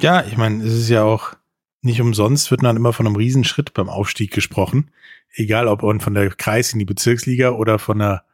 Ja, 0.00 0.24
ich 0.24 0.36
meine, 0.36 0.64
es 0.64 0.72
ist 0.72 0.88
ja 0.88 1.04
auch 1.04 1.34
nicht 1.82 2.00
umsonst, 2.00 2.50
wird 2.50 2.62
dann 2.62 2.76
immer 2.76 2.92
von 2.92 3.06
einem 3.06 3.16
Riesenschritt 3.16 3.74
beim 3.74 3.88
Aufstieg 3.88 4.32
gesprochen. 4.32 4.90
Egal 5.34 5.66
ob 5.66 5.80
von 5.80 6.14
der 6.14 6.30
Kreis 6.30 6.72
in 6.72 6.78
die 6.78 6.84
Bezirksliga 6.84 7.50
oder 7.50 7.78
von 7.78 7.98
der 7.98 8.24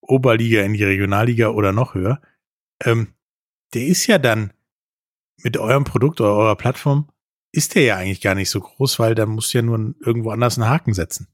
Oberliga 0.00 0.62
in 0.62 0.74
die 0.74 0.84
Regionalliga 0.84 1.48
oder 1.48 1.72
noch 1.72 1.94
höher 1.94 2.20
ähm, 2.84 3.14
der 3.74 3.86
ist 3.86 4.06
ja 4.06 4.18
dann 4.18 4.52
mit 5.42 5.56
eurem 5.56 5.84
Produkt 5.84 6.20
oder 6.20 6.34
eurer 6.34 6.56
Plattform, 6.56 7.10
ist 7.52 7.74
der 7.74 7.82
ja 7.82 7.96
eigentlich 7.96 8.20
gar 8.20 8.34
nicht 8.34 8.50
so 8.50 8.60
groß, 8.60 8.98
weil 8.98 9.14
da 9.14 9.26
musst 9.26 9.52
du 9.52 9.58
ja 9.58 9.62
nur 9.62 9.94
irgendwo 10.00 10.30
anders 10.30 10.58
einen 10.58 10.68
Haken 10.68 10.94
setzen. 10.94 11.28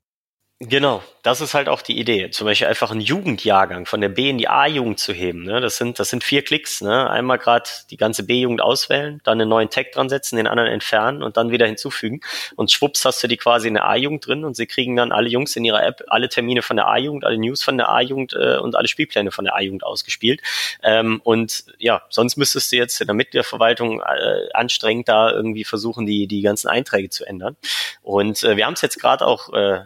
Genau, 0.61 1.02
das 1.25 1.40
ist 1.40 1.52
halt 1.52 1.68
auch 1.68 1.82
die 1.82 1.99
Idee. 1.99 2.30
Zum 2.30 2.46
Beispiel 2.46 2.68
einfach 2.68 2.92
einen 2.92 3.00
Jugendjahrgang 3.00 3.87
von 3.87 4.00
der 4.00 4.08
B 4.08 4.30
in 4.30 4.38
die 4.38 4.46
A-Jugend 4.46 5.00
zu 5.00 5.12
heben. 5.12 5.42
Ne? 5.42 5.61
Das 5.61 5.76
sind 5.78 5.99
das 5.99 6.11
sind 6.11 6.23
vier 6.23 6.42
Klicks. 6.42 6.80
Ne? 6.80 7.11
Einmal 7.11 7.38
gerade 7.38 7.68
die 7.90 7.96
ganze 7.96 8.23
B-Jugend 8.23 8.62
auswählen, 8.62 9.20
dann 9.25 9.40
einen 9.40 9.50
neuen 9.50 9.68
Tag 9.68 9.90
dran 9.90 10.08
setzen, 10.08 10.37
den 10.37 10.46
anderen 10.46 10.70
entfernen 10.70 11.25
und 11.25 11.37
dann 11.37 11.50
wieder 11.50 11.66
hinzufügen. 11.66 12.20
Und 12.54 12.70
schwupps 12.70 13.04
hast 13.04 13.20
du 13.25 13.26
die 13.26 13.37
quasi 13.37 13.66
in 13.66 13.75
der 13.75 13.84
A-Jugend 13.88 14.25
drin 14.28 14.44
und 14.44 14.54
sie 14.54 14.66
kriegen 14.66 14.94
dann 14.94 15.11
alle 15.11 15.28
Jungs 15.28 15.56
in 15.56 15.64
ihrer 15.64 15.84
App 15.84 16.04
alle 16.06 16.28
Termine 16.28 16.62
von 16.62 16.76
der 16.76 16.87
A-Jugend, 16.87 17.25
alle 17.25 17.37
News 17.37 17.64
von 17.64 17.76
der 17.76 17.88
A-Jugend 17.88 18.34
äh, 18.34 18.58
und 18.58 18.76
alle 18.76 18.87
Spielpläne 18.87 19.32
von 19.32 19.44
der 19.44 19.56
A-Jugend 19.56 19.82
ausgespielt. 19.82 20.40
Ähm, 20.84 21.20
und 21.25 21.64
ja, 21.78 22.02
sonst 22.11 22.37
müsstest 22.37 22.70
du 22.70 22.76
jetzt 22.76 23.00
in 23.00 23.08
der 23.08 23.14
Mitgliederverwaltung 23.14 24.00
äh, 24.00 24.52
anstrengend 24.54 25.08
da 25.08 25.32
irgendwie 25.32 25.64
versuchen, 25.64 26.06
die 26.06 26.28
die 26.28 26.42
ganzen 26.42 26.68
Einträge 26.68 27.11
zu 27.11 27.25
ändern. 27.25 27.56
Und 28.02 28.44
äh, 28.44 28.56
wir 28.56 28.66
haben 28.66 28.75
es 28.75 28.82
jetzt 28.82 29.00
gerade 29.00 29.26
auch 29.26 29.52
äh, 29.52 29.80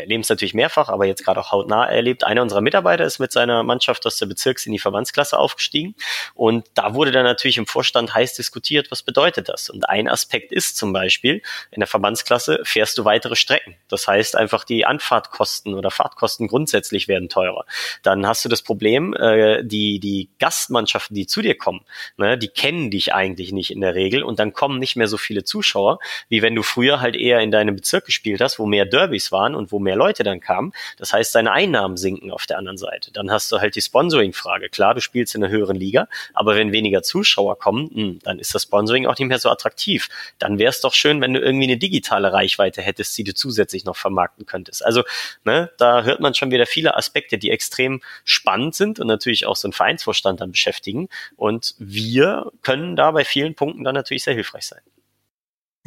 erleben 0.00 0.22
es 0.22 0.28
natürlich 0.28 0.54
mehrfach, 0.54 0.88
aber 0.88 1.06
jetzt 1.06 1.24
gerade 1.24 1.40
auch 1.40 1.52
hautnah 1.52 1.86
erlebt. 1.86 2.24
Einer 2.24 2.42
unserer 2.42 2.60
Mitarbeiter 2.60 3.04
ist 3.04 3.18
mit 3.18 3.32
seiner 3.32 3.62
Mannschaft 3.62 4.06
aus 4.06 4.18
der 4.18 4.26
Bezirks 4.26 4.66
in 4.66 4.72
die 4.72 4.78
Verbandsklasse 4.78 5.38
aufgestiegen. 5.38 5.94
Und 6.34 6.66
da 6.74 6.94
wurde 6.94 7.12
dann 7.12 7.24
natürlich 7.24 7.58
im 7.58 7.66
Vorstand 7.66 8.14
heiß 8.14 8.34
diskutiert, 8.34 8.90
was 8.90 9.02
bedeutet 9.02 9.48
das? 9.48 9.70
Und 9.70 9.88
ein 9.88 10.08
Aspekt 10.08 10.52
ist 10.52 10.76
zum 10.76 10.92
Beispiel, 10.92 11.42
in 11.70 11.80
der 11.80 11.86
Verbandsklasse 11.86 12.60
fährst 12.64 12.98
du 12.98 13.04
weitere 13.04 13.36
Strecken. 13.36 13.76
Das 13.88 14.08
heißt 14.08 14.36
einfach, 14.36 14.64
die 14.64 14.86
Anfahrtkosten 14.86 15.74
oder 15.74 15.90
Fahrtkosten 15.90 16.48
grundsätzlich 16.48 17.08
werden 17.08 17.28
teurer. 17.28 17.64
Dann 18.02 18.26
hast 18.26 18.44
du 18.44 18.48
das 18.48 18.62
Problem, 18.62 19.14
äh, 19.14 19.64
die, 19.64 20.00
die 20.00 20.28
Gastmannschaften, 20.38 21.14
die 21.14 21.26
zu 21.26 21.42
dir 21.42 21.56
kommen, 21.56 21.84
ne, 22.16 22.38
die 22.38 22.48
kennen 22.48 22.90
dich 22.90 23.14
eigentlich 23.14 23.52
nicht 23.52 23.70
in 23.70 23.80
der 23.80 23.94
Regel 23.94 24.22
und 24.22 24.38
dann 24.38 24.52
kommen 24.52 24.78
nicht 24.78 24.96
mehr 24.96 25.08
so 25.08 25.16
viele 25.16 25.44
Zuschauer, 25.44 25.98
wie 26.28 26.42
wenn 26.42 26.54
du 26.54 26.62
früher 26.62 27.00
halt 27.00 27.16
eher 27.16 27.40
in 27.40 27.50
deinem 27.50 27.76
Bezirk 27.76 28.06
gespielt 28.06 28.40
hast, 28.40 28.58
wo 28.58 28.66
mehr 28.66 28.84
Derbys 28.84 29.32
waren 29.32 29.54
und 29.54 29.72
wo 29.72 29.78
mehr 29.86 29.96
Leute 29.96 30.22
dann 30.22 30.40
kamen. 30.40 30.72
Das 30.98 31.12
heißt, 31.12 31.32
seine 31.32 31.52
Einnahmen 31.52 31.96
sinken 31.96 32.30
auf 32.30 32.46
der 32.46 32.58
anderen 32.58 32.76
Seite. 32.76 33.10
Dann 33.12 33.30
hast 33.30 33.50
du 33.50 33.58
halt 33.58 33.74
die 33.74 33.80
Sponsoring-Frage. 33.80 34.68
Klar, 34.68 34.94
du 34.94 35.00
spielst 35.00 35.34
in 35.34 35.42
einer 35.42 35.52
höheren 35.52 35.76
Liga, 35.76 36.08
aber 36.34 36.56
wenn 36.56 36.72
weniger 36.72 37.02
Zuschauer 37.02 37.58
kommen, 37.58 37.90
hm, 37.92 38.18
dann 38.22 38.38
ist 38.38 38.54
das 38.54 38.64
Sponsoring 38.64 39.06
auch 39.06 39.18
nicht 39.18 39.28
mehr 39.28 39.38
so 39.38 39.48
attraktiv. 39.48 40.08
Dann 40.38 40.58
wäre 40.58 40.70
es 40.70 40.80
doch 40.80 40.92
schön, 40.92 41.20
wenn 41.20 41.32
du 41.32 41.40
irgendwie 41.40 41.64
eine 41.64 41.78
digitale 41.78 42.32
Reichweite 42.32 42.82
hättest, 42.82 43.16
die 43.16 43.24
du 43.24 43.32
zusätzlich 43.32 43.84
noch 43.84 43.96
vermarkten 43.96 44.44
könntest. 44.46 44.84
Also, 44.84 45.04
ne, 45.44 45.70
da 45.78 46.02
hört 46.02 46.20
man 46.20 46.34
schon 46.34 46.50
wieder 46.50 46.66
viele 46.66 46.96
Aspekte, 46.96 47.38
die 47.38 47.50
extrem 47.50 48.02
spannend 48.24 48.74
sind 48.74 49.00
und 49.00 49.06
natürlich 49.06 49.46
auch 49.46 49.56
so 49.56 49.68
einen 49.68 49.72
Vereinsvorstand 49.72 50.40
dann 50.40 50.50
beschäftigen. 50.50 51.08
Und 51.36 51.74
wir 51.78 52.50
können 52.62 52.96
da 52.96 53.10
bei 53.12 53.24
vielen 53.24 53.54
Punkten 53.54 53.84
dann 53.84 53.94
natürlich 53.94 54.24
sehr 54.24 54.34
hilfreich 54.34 54.66
sein. 54.66 54.80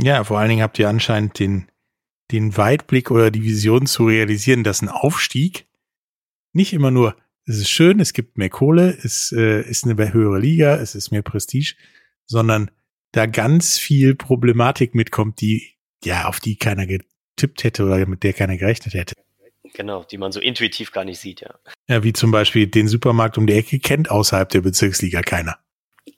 Ja, 0.02 0.24
vor 0.24 0.40
allen 0.40 0.50
Dingen 0.50 0.62
habt 0.62 0.80
ihr 0.80 0.88
anscheinend 0.88 1.40
den 1.40 1.68
den 2.32 2.56
Weitblick 2.58 3.12
oder 3.12 3.32
die 3.32 3.44
Vision 3.44 3.86
zu 3.86 4.06
realisieren, 4.06 4.64
dass 4.64 4.82
ein 4.82 4.90
Aufstieg 4.90 5.68
nicht 6.54 6.74
immer 6.74 6.92
nur, 6.92 7.16
es 7.46 7.58
ist 7.58 7.70
schön, 7.70 8.00
es 8.00 8.14
gibt 8.14 8.38
mehr 8.38 8.50
Kohle, 8.50 8.98
es 9.02 9.32
äh, 9.32 9.62
ist 9.62 9.86
eine 9.86 10.14
höhere 10.14 10.40
Liga, 10.40 10.76
es 10.76 10.96
ist 10.96 11.12
mehr 11.12 11.22
Prestige, 11.22 11.76
sondern 12.26 12.70
da 13.12 13.26
ganz 13.26 13.78
viel 13.78 14.16
Problematik 14.16 14.94
mitkommt, 14.94 15.42
die, 15.42 15.78
ja, 16.04 16.26
auf 16.26 16.40
die 16.40 16.58
keiner 16.58 16.86
getippt 16.86 17.64
hätte 17.64 17.86
oder 17.86 18.06
mit 18.06 18.24
der 18.24 18.34
keiner 18.34 18.58
gerechnet 18.58 18.94
hätte. 18.94 19.16
Genau, 19.74 20.04
die 20.04 20.18
man 20.18 20.32
so 20.32 20.40
intuitiv 20.40 20.92
gar 20.92 21.06
nicht 21.06 21.20
sieht, 21.20 21.42
ja. 21.42 21.56
Ja, 21.88 22.04
wie 22.04 22.14
zum 22.14 22.32
Beispiel 22.32 22.68
den 22.68 22.88
Supermarkt 22.88 23.38
um 23.38 23.48
die 23.48 23.54
Ecke 23.54 23.80
kennt 23.80 24.10
außerhalb 24.10 24.50
der 24.50 24.62
Bezirksliga 24.62 25.22
keiner. 25.22 25.58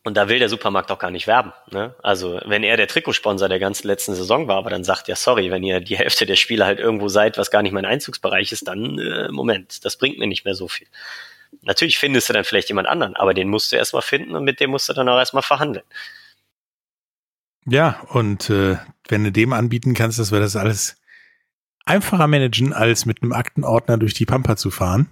Und 0.04 0.18
da 0.18 0.30
will 0.30 0.40
der 0.40 0.50
Supermarkt 0.50 0.92
auch 0.92 0.98
gar 0.98 1.12
nicht 1.12 1.28
werben. 1.28 1.54
Ne? 1.72 1.94
Also 2.02 2.42
wenn 2.46 2.64
er 2.64 2.76
der 2.76 2.88
Trikotsponsor 2.88 3.50
der 3.50 3.60
ganzen 3.60 3.86
letzten 3.86 4.16
Saison 4.16 4.48
war, 4.48 4.58
aber 4.58 4.72
dann 4.72 4.84
sagt 4.84 5.08
ja, 5.08 5.16
sorry, 5.16 5.52
wenn 5.52 5.64
ihr 5.64 5.80
die 5.80 5.98
Hälfte 5.98 6.26
der 6.26 6.38
Spieler 6.38 6.66
halt 6.66 6.80
irgendwo 6.80 7.08
seid, 7.08 7.38
was 7.38 7.52
gar 7.52 7.62
nicht 7.62 7.72
mein 7.72 7.86
Einzugsbereich 7.86 8.52
ist, 8.52 8.68
dann 8.68 8.98
äh, 8.98 9.32
Moment, 9.32 9.86
das 9.86 9.98
bringt 9.98 10.18
mir 10.18 10.28
nicht 10.28 10.44
mehr 10.44 10.56
so 10.56 10.68
viel. 10.68 10.88
Natürlich 11.62 12.00
findest 12.00 12.30
du 12.30 12.34
dann 12.34 12.46
vielleicht 12.46 12.70
jemand 12.70 12.88
anderen, 12.88 13.16
aber 13.16 13.36
den 13.36 13.48
musst 13.50 13.72
du 13.72 13.76
erstmal 13.76 14.02
finden 14.02 14.36
und 14.36 14.44
mit 14.44 14.60
dem 14.60 14.72
musst 14.72 14.90
du 14.90 14.94
dann 14.94 15.08
auch 15.08 15.20
erstmal 15.20 15.44
verhandeln. 15.44 15.86
Ja, 17.66 18.02
und 18.10 18.50
äh, 18.50 18.78
wenn 19.08 19.24
du 19.24 19.32
dem 19.32 19.54
anbieten 19.54 19.94
kannst, 19.94 20.18
dass 20.18 20.32
wir 20.32 20.40
das 20.40 20.56
alles 20.56 21.00
einfacher 21.86 22.28
managen, 22.28 22.74
als 22.74 23.06
mit 23.06 23.22
einem 23.22 23.34
Aktenordner 23.34 23.98
durch 23.98 24.16
die 24.16 24.26
Pampa 24.26 24.56
zu 24.56 24.72
fahren, 24.72 25.10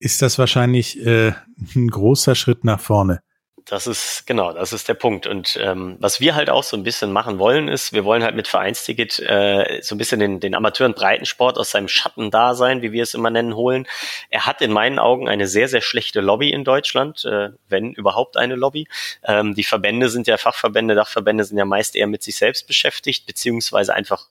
ist 0.00 0.20
das 0.20 0.38
wahrscheinlich 0.38 0.98
äh, 1.06 1.32
ein 1.76 1.88
großer 1.88 2.34
Schritt 2.34 2.64
nach 2.64 2.80
vorne. 2.80 3.22
Das 3.64 3.86
ist 3.86 4.26
genau, 4.26 4.52
das 4.52 4.72
ist 4.72 4.88
der 4.88 4.94
Punkt. 4.94 5.26
Und 5.26 5.58
ähm, 5.60 5.96
was 6.00 6.20
wir 6.20 6.34
halt 6.34 6.50
auch 6.50 6.64
so 6.64 6.76
ein 6.76 6.82
bisschen 6.82 7.12
machen 7.12 7.38
wollen, 7.38 7.68
ist, 7.68 7.92
wir 7.92 8.04
wollen 8.04 8.24
halt 8.24 8.34
mit 8.34 8.48
Vereinsticket 8.48 9.20
äh, 9.20 9.80
so 9.82 9.94
ein 9.94 9.98
bisschen 9.98 10.18
den, 10.18 10.40
den 10.40 10.54
Amateuren 10.54 10.94
Breitensport 10.94 11.58
aus 11.58 11.70
seinem 11.70 11.88
Schattendasein, 11.88 12.82
wie 12.82 12.92
wir 12.92 13.02
es 13.02 13.14
immer 13.14 13.30
nennen, 13.30 13.54
holen. 13.54 13.86
Er 14.30 14.46
hat 14.46 14.62
in 14.62 14.72
meinen 14.72 14.98
Augen 14.98 15.28
eine 15.28 15.46
sehr, 15.46 15.68
sehr 15.68 15.80
schlechte 15.80 16.20
Lobby 16.20 16.50
in 16.50 16.64
Deutschland, 16.64 17.24
äh, 17.24 17.50
wenn 17.68 17.92
überhaupt 17.92 18.36
eine 18.36 18.56
Lobby. 18.56 18.88
Ähm, 19.24 19.54
die 19.54 19.64
Verbände 19.64 20.08
sind 20.08 20.26
ja 20.26 20.38
Fachverbände, 20.38 20.94
Dachverbände 20.94 21.44
sind 21.44 21.56
ja 21.56 21.64
meist 21.64 21.94
eher 21.94 22.08
mit 22.08 22.22
sich 22.22 22.36
selbst 22.36 22.66
beschäftigt, 22.66 23.26
beziehungsweise 23.26 23.94
einfach 23.94 24.26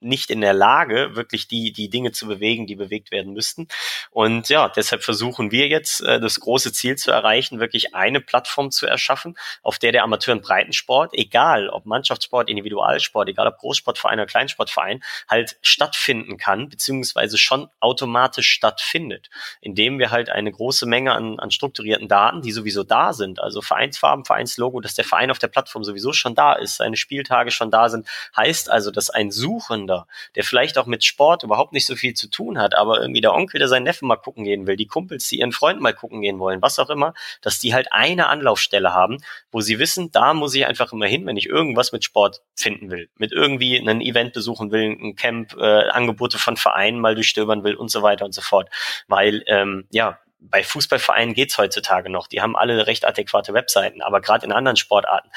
nicht 0.00 0.30
in 0.30 0.40
der 0.40 0.52
Lage, 0.52 1.16
wirklich 1.16 1.48
die, 1.48 1.72
die 1.72 1.90
Dinge 1.90 2.12
zu 2.12 2.26
bewegen, 2.26 2.66
die 2.66 2.76
bewegt 2.76 3.10
werden 3.10 3.32
müssten. 3.32 3.68
Und 4.10 4.48
ja, 4.48 4.68
deshalb 4.68 5.02
versuchen 5.02 5.50
wir 5.50 5.68
jetzt, 5.68 6.00
äh, 6.02 6.20
das 6.20 6.38
große 6.40 6.72
Ziel 6.72 6.96
zu 6.96 7.10
erreichen, 7.10 7.58
wirklich 7.58 7.94
eine 7.94 8.20
Plattform 8.20 8.70
zu 8.70 8.86
erschaffen, 8.86 9.36
auf 9.62 9.78
der 9.78 9.92
der 9.92 10.04
Amateur- 10.04 10.34
und 10.34 10.42
Breitensport, 10.42 11.14
egal 11.14 11.68
ob 11.68 11.86
Mannschaftssport, 11.86 12.48
Individualsport, 12.48 13.28
egal 13.28 13.48
ob 13.48 13.58
Großsportverein 13.58 14.18
oder 14.18 14.26
Kleinsportverein, 14.26 15.02
halt 15.28 15.56
stattfinden 15.62 16.36
kann, 16.36 16.68
beziehungsweise 16.68 17.36
schon 17.38 17.68
automatisch 17.80 18.50
stattfindet, 18.50 19.30
indem 19.60 19.98
wir 19.98 20.10
halt 20.10 20.30
eine 20.30 20.52
große 20.52 20.86
Menge 20.86 21.12
an, 21.12 21.40
an 21.40 21.50
strukturierten 21.50 22.08
Daten, 22.08 22.42
die 22.42 22.52
sowieso 22.52 22.84
da 22.84 23.12
sind, 23.12 23.40
also 23.40 23.62
Vereinsfarben, 23.62 24.24
Vereinslogo, 24.24 24.80
dass 24.80 24.94
der 24.94 25.04
Verein 25.04 25.30
auf 25.30 25.38
der 25.38 25.48
Plattform 25.48 25.82
sowieso 25.82 26.12
schon 26.12 26.34
da 26.34 26.52
ist, 26.52 26.76
seine 26.76 26.96
Spieltage 26.96 27.50
schon 27.50 27.70
da 27.70 27.88
sind, 27.88 28.06
heißt 28.36 28.70
also, 28.70 28.90
dass 28.90 29.10
ein 29.10 29.32
Suchen 29.32 29.71
Dorfgründer, 29.72 30.06
der 30.34 30.44
vielleicht 30.44 30.78
auch 30.78 30.86
mit 30.86 31.04
Sport 31.04 31.42
überhaupt 31.42 31.72
nicht 31.72 31.86
so 31.86 31.96
viel 31.96 32.14
zu 32.14 32.28
tun 32.28 32.58
hat, 32.58 32.74
aber 32.74 33.00
irgendwie 33.00 33.20
der 33.20 33.34
Onkel, 33.34 33.58
der 33.58 33.68
seinen 33.68 33.84
Neffen 33.84 34.08
mal 34.08 34.16
gucken 34.16 34.44
gehen 34.44 34.66
will, 34.66 34.76
die 34.76 34.86
Kumpels, 34.86 35.28
die 35.28 35.40
ihren 35.40 35.52
Freunden 35.52 35.82
mal 35.82 35.94
gucken 35.94 36.20
gehen 36.20 36.38
wollen, 36.38 36.62
was 36.62 36.78
auch 36.78 36.90
immer, 36.90 37.14
dass 37.40 37.58
die 37.58 37.74
halt 37.74 37.88
eine 37.90 38.28
Anlaufstelle 38.28 38.92
haben, 38.92 39.18
wo 39.50 39.60
sie 39.60 39.78
wissen, 39.78 40.10
da 40.12 40.34
muss 40.34 40.54
ich 40.54 40.66
einfach 40.66 40.92
immer 40.92 41.06
hin, 41.06 41.26
wenn 41.26 41.36
ich 41.36 41.46
irgendwas 41.48 41.92
mit 41.92 42.04
Sport 42.04 42.42
finden 42.54 42.90
will, 42.90 43.08
mit 43.16 43.32
irgendwie 43.32 43.76
ein 43.76 44.00
Event 44.00 44.32
besuchen 44.32 44.70
will, 44.70 44.96
ein 45.00 45.16
Camp, 45.16 45.54
äh, 45.58 45.88
Angebote 45.88 46.38
von 46.38 46.56
Vereinen 46.56 47.00
mal 47.00 47.14
durchstöbern 47.14 47.64
will 47.64 47.74
und 47.74 47.90
so 47.90 48.02
weiter 48.02 48.24
und 48.24 48.32
so 48.32 48.40
fort. 48.42 48.68
Weil, 49.08 49.42
ähm, 49.46 49.86
ja, 49.90 50.18
bei 50.44 50.64
Fußballvereinen 50.64 51.34
geht's 51.34 51.56
heutzutage 51.56 52.10
noch. 52.10 52.26
Die 52.26 52.40
haben 52.40 52.56
alle 52.56 52.88
recht 52.88 53.06
adäquate 53.06 53.54
Webseiten, 53.54 54.02
aber 54.02 54.20
gerade 54.20 54.44
in 54.44 54.50
anderen 54.50 54.76
Sportarten. 54.76 55.30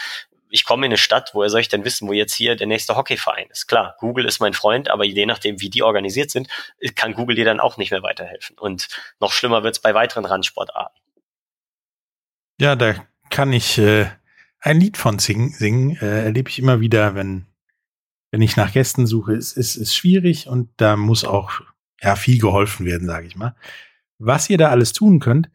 Ich 0.56 0.64
komme 0.64 0.86
in 0.86 0.92
eine 0.92 0.98
Stadt, 0.98 1.32
woher 1.34 1.50
soll 1.50 1.60
ich 1.60 1.68
denn 1.68 1.84
wissen, 1.84 2.08
wo 2.08 2.14
jetzt 2.14 2.34
hier 2.34 2.56
der 2.56 2.66
nächste 2.66 2.96
Hockeyverein 2.96 3.48
ist? 3.50 3.68
Klar, 3.68 3.98
Google 4.00 4.24
ist 4.24 4.40
mein 4.40 4.54
Freund, 4.54 4.90
aber 4.90 5.04
je 5.04 5.26
nachdem, 5.26 5.60
wie 5.60 5.70
die 5.70 5.84
organisiert 5.84 6.32
sind, 6.32 6.48
kann 6.96 7.12
Google 7.12 7.36
dir 7.36 7.44
dann 7.44 7.60
auch 7.60 7.76
nicht 7.76 7.92
mehr 7.92 8.04
weiterhelfen. 8.04 8.58
Und 8.58 8.88
noch 9.20 9.34
schlimmer 9.34 9.64
wird's 9.64 9.82
bei 9.82 9.94
weiteren 9.94 10.24
Randsportarten. 10.24 10.98
Ja, 12.58 12.78
da 12.78 13.06
kann 13.30 13.52
ich 13.52 13.78
äh, 13.80 14.06
ein 14.62 14.80
Lied 14.80 14.96
von 14.96 15.20
singen. 15.20 15.50
singen. 15.50 15.98
Äh, 15.98 16.24
erlebe 16.24 16.50
ich 16.50 16.58
immer 16.58 16.80
wieder, 16.80 17.16
wenn, 17.16 17.48
wenn 18.32 18.42
ich 18.42 18.56
nach 18.56 18.72
Gästen 18.72 19.08
suche. 19.08 19.34
Es 19.34 19.52
ist, 19.52 19.76
ist 19.76 19.94
schwierig 19.94 20.48
und 20.48 20.70
da 20.78 20.96
muss 20.96 21.26
auch 21.26 21.60
ja 22.02 22.16
viel 22.16 22.40
geholfen 22.40 22.86
werden, 22.86 23.10
sage 23.10 23.28
ich 23.28 23.36
mal. 23.36 23.58
Was 24.20 24.50
ihr 24.50 24.58
da 24.58 24.70
alles 24.70 24.94
tun 24.94 25.20
könnt, 25.20 25.50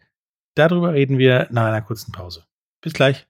darüber 0.56 0.92
reden 0.92 1.16
wir 1.16 1.48
nach 1.50 1.64
einer 1.64 1.80
kurzen 1.80 2.12
Pause. 2.12 2.44
Bis 2.82 2.92
gleich. 2.92 3.29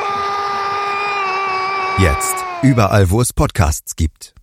Jetzt 1.99 2.35
überall, 2.63 3.09
wo 3.09 3.21
es 3.21 3.33
Podcasts 3.33 3.95
gibt. 3.95 4.33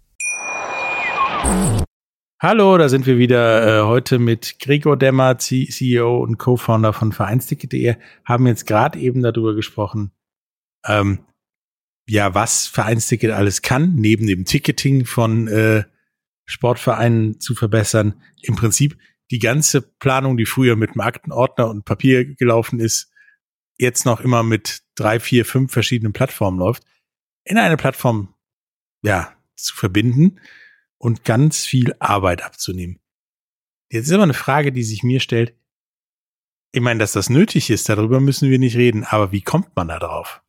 Hallo, 2.40 2.78
da 2.78 2.88
sind 2.88 3.06
wir 3.06 3.18
wieder 3.18 3.80
äh, 3.80 3.86
heute 3.86 4.18
mit 4.18 4.58
Gregor 4.60 4.96
Demmer, 4.96 5.38
CEO 5.38 6.22
und 6.22 6.38
Co-Founder 6.38 6.92
von 6.92 7.12
Vereinsticket.de. 7.12 7.96
Haben 8.24 8.46
jetzt 8.46 8.66
gerade 8.66 8.98
eben 8.98 9.22
darüber 9.22 9.54
gesprochen, 9.54 10.12
ähm, 10.86 11.20
ja, 12.08 12.34
was 12.34 12.66
Vereinsticket 12.66 13.32
alles 13.32 13.62
kann, 13.62 13.94
neben 13.96 14.26
dem 14.26 14.44
Ticketing 14.44 15.04
von 15.04 15.48
äh, 15.48 15.84
Sportvereinen 16.44 17.40
zu 17.40 17.54
verbessern. 17.54 18.22
Im 18.42 18.56
Prinzip 18.56 18.96
die 19.30 19.38
ganze 19.40 19.82
Planung, 19.82 20.36
die 20.36 20.46
früher 20.46 20.76
mit 20.76 20.94
dem 20.94 21.00
Aktenordner 21.00 21.68
und 21.68 21.84
Papier 21.84 22.24
gelaufen 22.24 22.80
ist, 22.80 23.10
jetzt 23.78 24.06
noch 24.06 24.20
immer 24.20 24.42
mit 24.42 24.82
drei, 24.94 25.20
vier, 25.20 25.44
fünf 25.44 25.72
verschiedenen 25.72 26.12
Plattformen 26.12 26.58
läuft, 26.58 26.84
in 27.48 27.58
eine 27.58 27.76
Plattform, 27.76 28.34
ja, 29.02 29.32
zu 29.56 29.74
verbinden 29.74 30.40
und 30.98 31.24
ganz 31.24 31.64
viel 31.64 31.94
Arbeit 31.98 32.42
abzunehmen. 32.42 33.00
Jetzt 33.90 34.06
ist 34.06 34.12
aber 34.12 34.24
eine 34.24 34.34
Frage, 34.34 34.70
die 34.70 34.82
sich 34.82 35.02
mir 35.02 35.20
stellt. 35.20 35.54
Ich 36.72 36.82
meine, 36.82 37.00
dass 37.00 37.12
das 37.12 37.30
nötig 37.30 37.70
ist, 37.70 37.88
darüber 37.88 38.20
müssen 38.20 38.50
wir 38.50 38.58
nicht 38.58 38.76
reden, 38.76 39.04
aber 39.04 39.32
wie 39.32 39.40
kommt 39.40 39.74
man 39.74 39.88
da 39.88 39.98
drauf? 39.98 40.42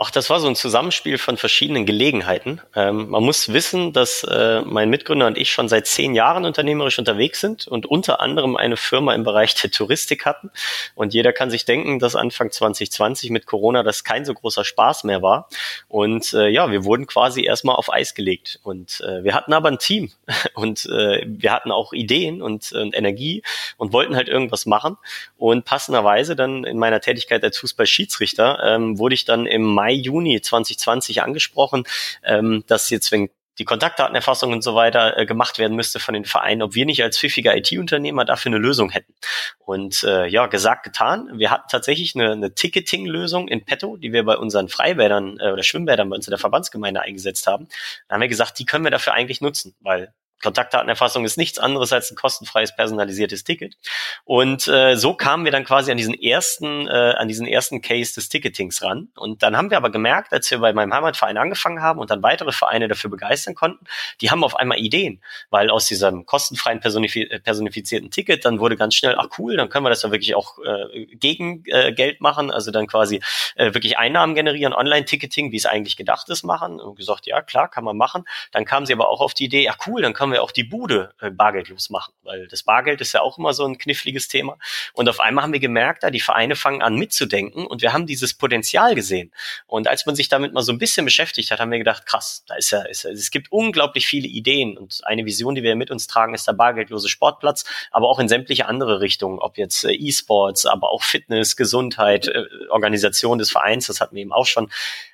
Ach, 0.00 0.12
das 0.12 0.30
war 0.30 0.38
so 0.38 0.46
ein 0.46 0.54
Zusammenspiel 0.54 1.18
von 1.18 1.36
verschiedenen 1.36 1.84
Gelegenheiten. 1.84 2.60
Ähm, 2.76 3.08
man 3.08 3.24
muss 3.24 3.52
wissen, 3.52 3.92
dass 3.92 4.22
äh, 4.22 4.62
mein 4.64 4.90
Mitgründer 4.90 5.26
und 5.26 5.36
ich 5.36 5.50
schon 5.50 5.68
seit 5.68 5.88
zehn 5.88 6.14
Jahren 6.14 6.44
unternehmerisch 6.44 7.00
unterwegs 7.00 7.40
sind 7.40 7.66
und 7.66 7.84
unter 7.84 8.20
anderem 8.20 8.56
eine 8.56 8.76
Firma 8.76 9.12
im 9.12 9.24
Bereich 9.24 9.56
der 9.56 9.72
Touristik 9.72 10.24
hatten. 10.24 10.52
Und 10.94 11.14
jeder 11.14 11.32
kann 11.32 11.50
sich 11.50 11.64
denken, 11.64 11.98
dass 11.98 12.14
Anfang 12.14 12.52
2020 12.52 13.30
mit 13.30 13.46
Corona 13.46 13.82
das 13.82 14.04
kein 14.04 14.24
so 14.24 14.34
großer 14.34 14.64
Spaß 14.64 15.02
mehr 15.02 15.20
war. 15.20 15.48
Und 15.88 16.32
äh, 16.32 16.46
ja, 16.46 16.70
wir 16.70 16.84
wurden 16.84 17.08
quasi 17.08 17.44
erstmal 17.44 17.74
auf 17.74 17.92
Eis 17.92 18.14
gelegt. 18.14 18.60
Und 18.62 19.00
äh, 19.00 19.24
wir 19.24 19.34
hatten 19.34 19.52
aber 19.52 19.68
ein 19.68 19.80
Team 19.80 20.12
und 20.54 20.86
äh, 20.86 21.26
wir 21.26 21.50
hatten 21.50 21.72
auch 21.72 21.92
Ideen 21.92 22.40
und, 22.40 22.70
und 22.70 22.94
Energie 22.96 23.42
und 23.78 23.92
wollten 23.92 24.14
halt 24.14 24.28
irgendwas 24.28 24.64
machen. 24.64 24.96
Und 25.36 25.64
passenderweise 25.64 26.36
dann 26.36 26.62
in 26.62 26.78
meiner 26.78 27.00
Tätigkeit 27.00 27.42
als 27.42 27.58
Fußballschiedsrichter 27.58 28.60
ähm, 28.62 28.96
wurde 28.96 29.16
ich 29.16 29.24
dann 29.24 29.44
im 29.46 29.62
Mai 29.62 29.87
Mai, 29.88 29.94
Juni 29.94 30.40
2020 30.40 31.22
angesprochen, 31.22 31.84
ähm, 32.22 32.64
dass 32.66 32.90
jetzt, 32.90 33.10
wenn 33.10 33.30
die 33.58 33.64
Kontaktdatenerfassung 33.64 34.52
und 34.52 34.62
so 34.62 34.76
weiter 34.76 35.18
äh, 35.18 35.26
gemacht 35.26 35.58
werden 35.58 35.76
müsste 35.76 35.98
von 35.98 36.14
den 36.14 36.24
Vereinen, 36.24 36.62
ob 36.62 36.74
wir 36.76 36.86
nicht 36.86 37.02
als 37.02 37.18
pfiffiger 37.18 37.56
IT-Unternehmer 37.56 38.24
dafür 38.24 38.50
eine 38.50 38.58
Lösung 38.58 38.90
hätten. 38.90 39.14
Und 39.58 40.04
äh, 40.04 40.28
ja, 40.28 40.46
gesagt, 40.46 40.84
getan. 40.84 41.28
Wir 41.34 41.50
hatten 41.50 41.66
tatsächlich 41.68 42.14
eine, 42.14 42.32
eine 42.32 42.54
Ticketing-Lösung 42.54 43.48
in 43.48 43.64
petto, 43.64 43.96
die 43.96 44.12
wir 44.12 44.24
bei 44.24 44.36
unseren 44.36 44.68
Freibädern 44.68 45.38
äh, 45.40 45.50
oder 45.50 45.64
Schwimmbädern 45.64 46.08
bei 46.08 46.16
uns 46.16 46.28
in 46.28 46.30
der 46.30 46.38
Verbandsgemeinde 46.38 47.00
eingesetzt 47.00 47.48
haben. 47.48 47.66
Da 48.06 48.14
haben 48.14 48.20
wir 48.20 48.28
gesagt, 48.28 48.60
die 48.60 48.64
können 48.64 48.84
wir 48.84 48.92
dafür 48.92 49.14
eigentlich 49.14 49.40
nutzen, 49.40 49.74
weil 49.80 50.12
Kontaktdatenerfassung 50.42 51.24
ist 51.24 51.36
nichts 51.36 51.58
anderes 51.58 51.92
als 51.92 52.10
ein 52.10 52.16
kostenfreies 52.16 52.74
personalisiertes 52.74 53.44
Ticket. 53.44 53.76
Und 54.24 54.68
äh, 54.68 54.96
so 54.96 55.14
kamen 55.14 55.44
wir 55.44 55.52
dann 55.52 55.64
quasi 55.64 55.90
an 55.90 55.96
diesen 55.96 56.14
ersten, 56.14 56.86
äh, 56.86 57.14
an 57.16 57.28
diesen 57.28 57.46
ersten 57.46 57.80
Case 57.80 58.14
des 58.14 58.28
Ticketings 58.28 58.82
ran. 58.82 59.08
Und 59.16 59.42
dann 59.42 59.56
haben 59.56 59.70
wir 59.70 59.76
aber 59.76 59.90
gemerkt, 59.90 60.32
als 60.32 60.50
wir 60.50 60.58
bei 60.58 60.72
meinem 60.72 60.92
Heimatverein 60.92 61.36
angefangen 61.36 61.82
haben 61.82 61.98
und 61.98 62.10
dann 62.10 62.22
weitere 62.22 62.52
Vereine 62.52 62.88
dafür 62.88 63.10
begeistern 63.10 63.54
konnten, 63.54 63.84
die 64.20 64.30
haben 64.30 64.44
auf 64.44 64.56
einmal 64.56 64.78
Ideen, 64.78 65.22
weil 65.50 65.70
aus 65.70 65.86
diesem 65.86 66.26
kostenfreien 66.26 66.80
personifiz 66.80 67.28
personifizierten 67.42 68.10
Ticket 68.10 68.44
dann 68.44 68.60
wurde 68.60 68.76
ganz 68.76 68.94
schnell, 68.94 69.16
ach 69.18 69.28
cool, 69.38 69.56
dann 69.56 69.68
können 69.68 69.84
wir 69.84 69.90
das 69.90 70.02
ja 70.02 70.10
wirklich 70.10 70.34
auch 70.34 70.58
äh, 70.58 71.06
gegen 71.16 71.64
äh, 71.66 71.92
Geld 71.92 72.20
machen, 72.20 72.50
also 72.50 72.70
dann 72.70 72.86
quasi 72.86 73.20
äh, 73.56 73.74
wirklich 73.74 73.98
Einnahmen 73.98 74.34
generieren, 74.34 74.72
Online-Ticketing, 74.72 75.52
wie 75.52 75.56
es 75.56 75.66
eigentlich 75.66 75.96
gedacht 75.96 76.28
ist, 76.28 76.44
machen. 76.44 76.80
Und 76.80 76.96
gesagt, 76.96 77.26
ja 77.26 77.42
klar, 77.42 77.68
kann 77.68 77.84
man 77.84 77.96
machen. 77.96 78.24
Dann 78.52 78.64
kamen 78.64 78.86
sie 78.86 78.92
aber 78.92 79.08
auch 79.08 79.20
auf 79.20 79.34
die 79.34 79.44
Idee, 79.44 79.64
ja 79.64 79.74
cool, 79.86 80.02
dann 80.02 80.12
können 80.12 80.27
können 80.28 80.34
wir 80.34 80.42
auch 80.42 80.52
die 80.52 80.64
Bude 80.64 81.14
äh, 81.20 81.30
bargeldlos 81.30 81.88
machen, 81.88 82.12
weil 82.22 82.48
das 82.48 82.62
Bargeld 82.62 83.00
ist 83.00 83.14
ja 83.14 83.22
auch 83.22 83.38
immer 83.38 83.54
so 83.54 83.64
ein 83.64 83.78
kniffliges 83.78 84.28
Thema. 84.28 84.58
Und 84.92 85.08
auf 85.08 85.20
einmal 85.20 85.44
haben 85.44 85.54
wir 85.54 85.60
gemerkt, 85.60 86.02
da 86.02 86.10
die 86.10 86.20
Vereine 86.20 86.54
fangen 86.54 86.82
an 86.82 86.96
mitzudenken 86.96 87.66
und 87.66 87.80
wir 87.80 87.94
haben 87.94 88.06
dieses 88.06 88.34
Potenzial 88.34 88.94
gesehen. 88.94 89.32
Und 89.66 89.88
als 89.88 90.04
man 90.04 90.14
sich 90.14 90.28
damit 90.28 90.52
mal 90.52 90.60
so 90.60 90.70
ein 90.70 90.76
bisschen 90.76 91.06
beschäftigt 91.06 91.50
hat, 91.50 91.60
haben 91.60 91.70
wir 91.70 91.78
gedacht, 91.78 92.04
krass, 92.04 92.44
da 92.46 92.56
ist 92.56 92.70
ja, 92.70 92.82
ist 92.82 93.04
ja 93.04 93.10
es 93.10 93.30
gibt 93.30 93.50
unglaublich 93.50 94.06
viele 94.06 94.28
Ideen 94.28 94.76
und 94.76 95.00
eine 95.04 95.24
Vision, 95.24 95.54
die 95.54 95.62
wir 95.62 95.76
mit 95.76 95.90
uns 95.90 96.06
tragen, 96.06 96.34
ist 96.34 96.46
der 96.46 96.52
bargeldlose 96.52 97.08
Sportplatz, 97.08 97.64
aber 97.90 98.08
auch 98.10 98.18
in 98.18 98.28
sämtliche 98.28 98.66
andere 98.66 99.00
Richtungen, 99.00 99.38
ob 99.38 99.56
jetzt 99.56 99.84
äh, 99.84 99.92
E-Sports, 99.92 100.66
aber 100.66 100.90
auch 100.90 101.02
Fitness, 101.02 101.56
Gesundheit, 101.56 102.28
äh, 102.28 102.44
Organisation 102.68 103.38
des 103.38 103.50
Vereins, 103.50 103.86
das 103.86 104.02
hatten 104.02 104.14
wir 104.14 104.20
eben 104.20 104.32
auch 104.32 104.46
schon. 104.46 104.70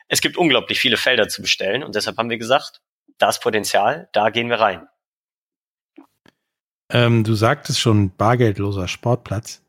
Es 0.08 0.20
gibt 0.20 0.36
unglaublich 0.36 0.80
viele 0.80 0.96
Felder 0.96 1.28
zu 1.28 1.40
bestellen 1.40 1.84
und 1.84 1.94
deshalb 1.94 2.18
haben 2.18 2.30
wir 2.30 2.38
gesagt, 2.38 2.80
das 3.18 3.40
Potenzial, 3.40 4.08
da 4.12 4.30
gehen 4.30 4.48
wir 4.48 4.60
rein. 4.60 4.88
Ähm, 6.94 7.24
du 7.24 7.34
sagtest 7.34 7.80
schon, 7.80 8.14
bargeldloser 8.16 8.86
Sportplatz. 8.86 9.62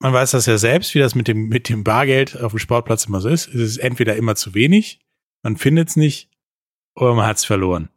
Man 0.00 0.12
weiß 0.12 0.30
das 0.30 0.46
ja 0.46 0.56
selbst, 0.56 0.94
wie 0.94 1.00
das 1.00 1.16
mit 1.16 1.26
dem, 1.26 1.48
mit 1.48 1.68
dem 1.68 1.82
Bargeld 1.82 2.40
auf 2.40 2.52
dem 2.52 2.60
Sportplatz 2.60 3.06
immer 3.06 3.20
so 3.20 3.28
ist. 3.28 3.48
Es 3.48 3.56
ist 3.56 3.78
entweder 3.78 4.14
immer 4.14 4.36
zu 4.36 4.54
wenig, 4.54 5.00
man 5.42 5.56
findet 5.56 5.88
es 5.88 5.96
nicht, 5.96 6.30
oder 6.94 7.14
man 7.14 7.26
hat 7.26 7.38
es 7.38 7.44
verloren. 7.44 7.90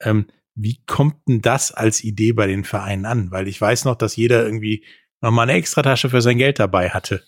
Ähm, 0.00 0.28
wie 0.54 0.80
kommt 0.86 1.16
denn 1.28 1.42
das 1.42 1.72
als 1.72 2.04
Idee 2.04 2.32
bei 2.32 2.46
den 2.46 2.64
Vereinen 2.64 3.04
an? 3.04 3.30
Weil 3.32 3.48
ich 3.48 3.60
weiß 3.60 3.84
noch, 3.84 3.96
dass 3.96 4.14
jeder 4.14 4.44
irgendwie 4.44 4.84
nochmal 5.20 5.48
eine 5.48 5.58
Extratasche 5.58 6.08
für 6.08 6.22
sein 6.22 6.38
Geld 6.38 6.60
dabei 6.60 6.90
hatte. 6.90 7.24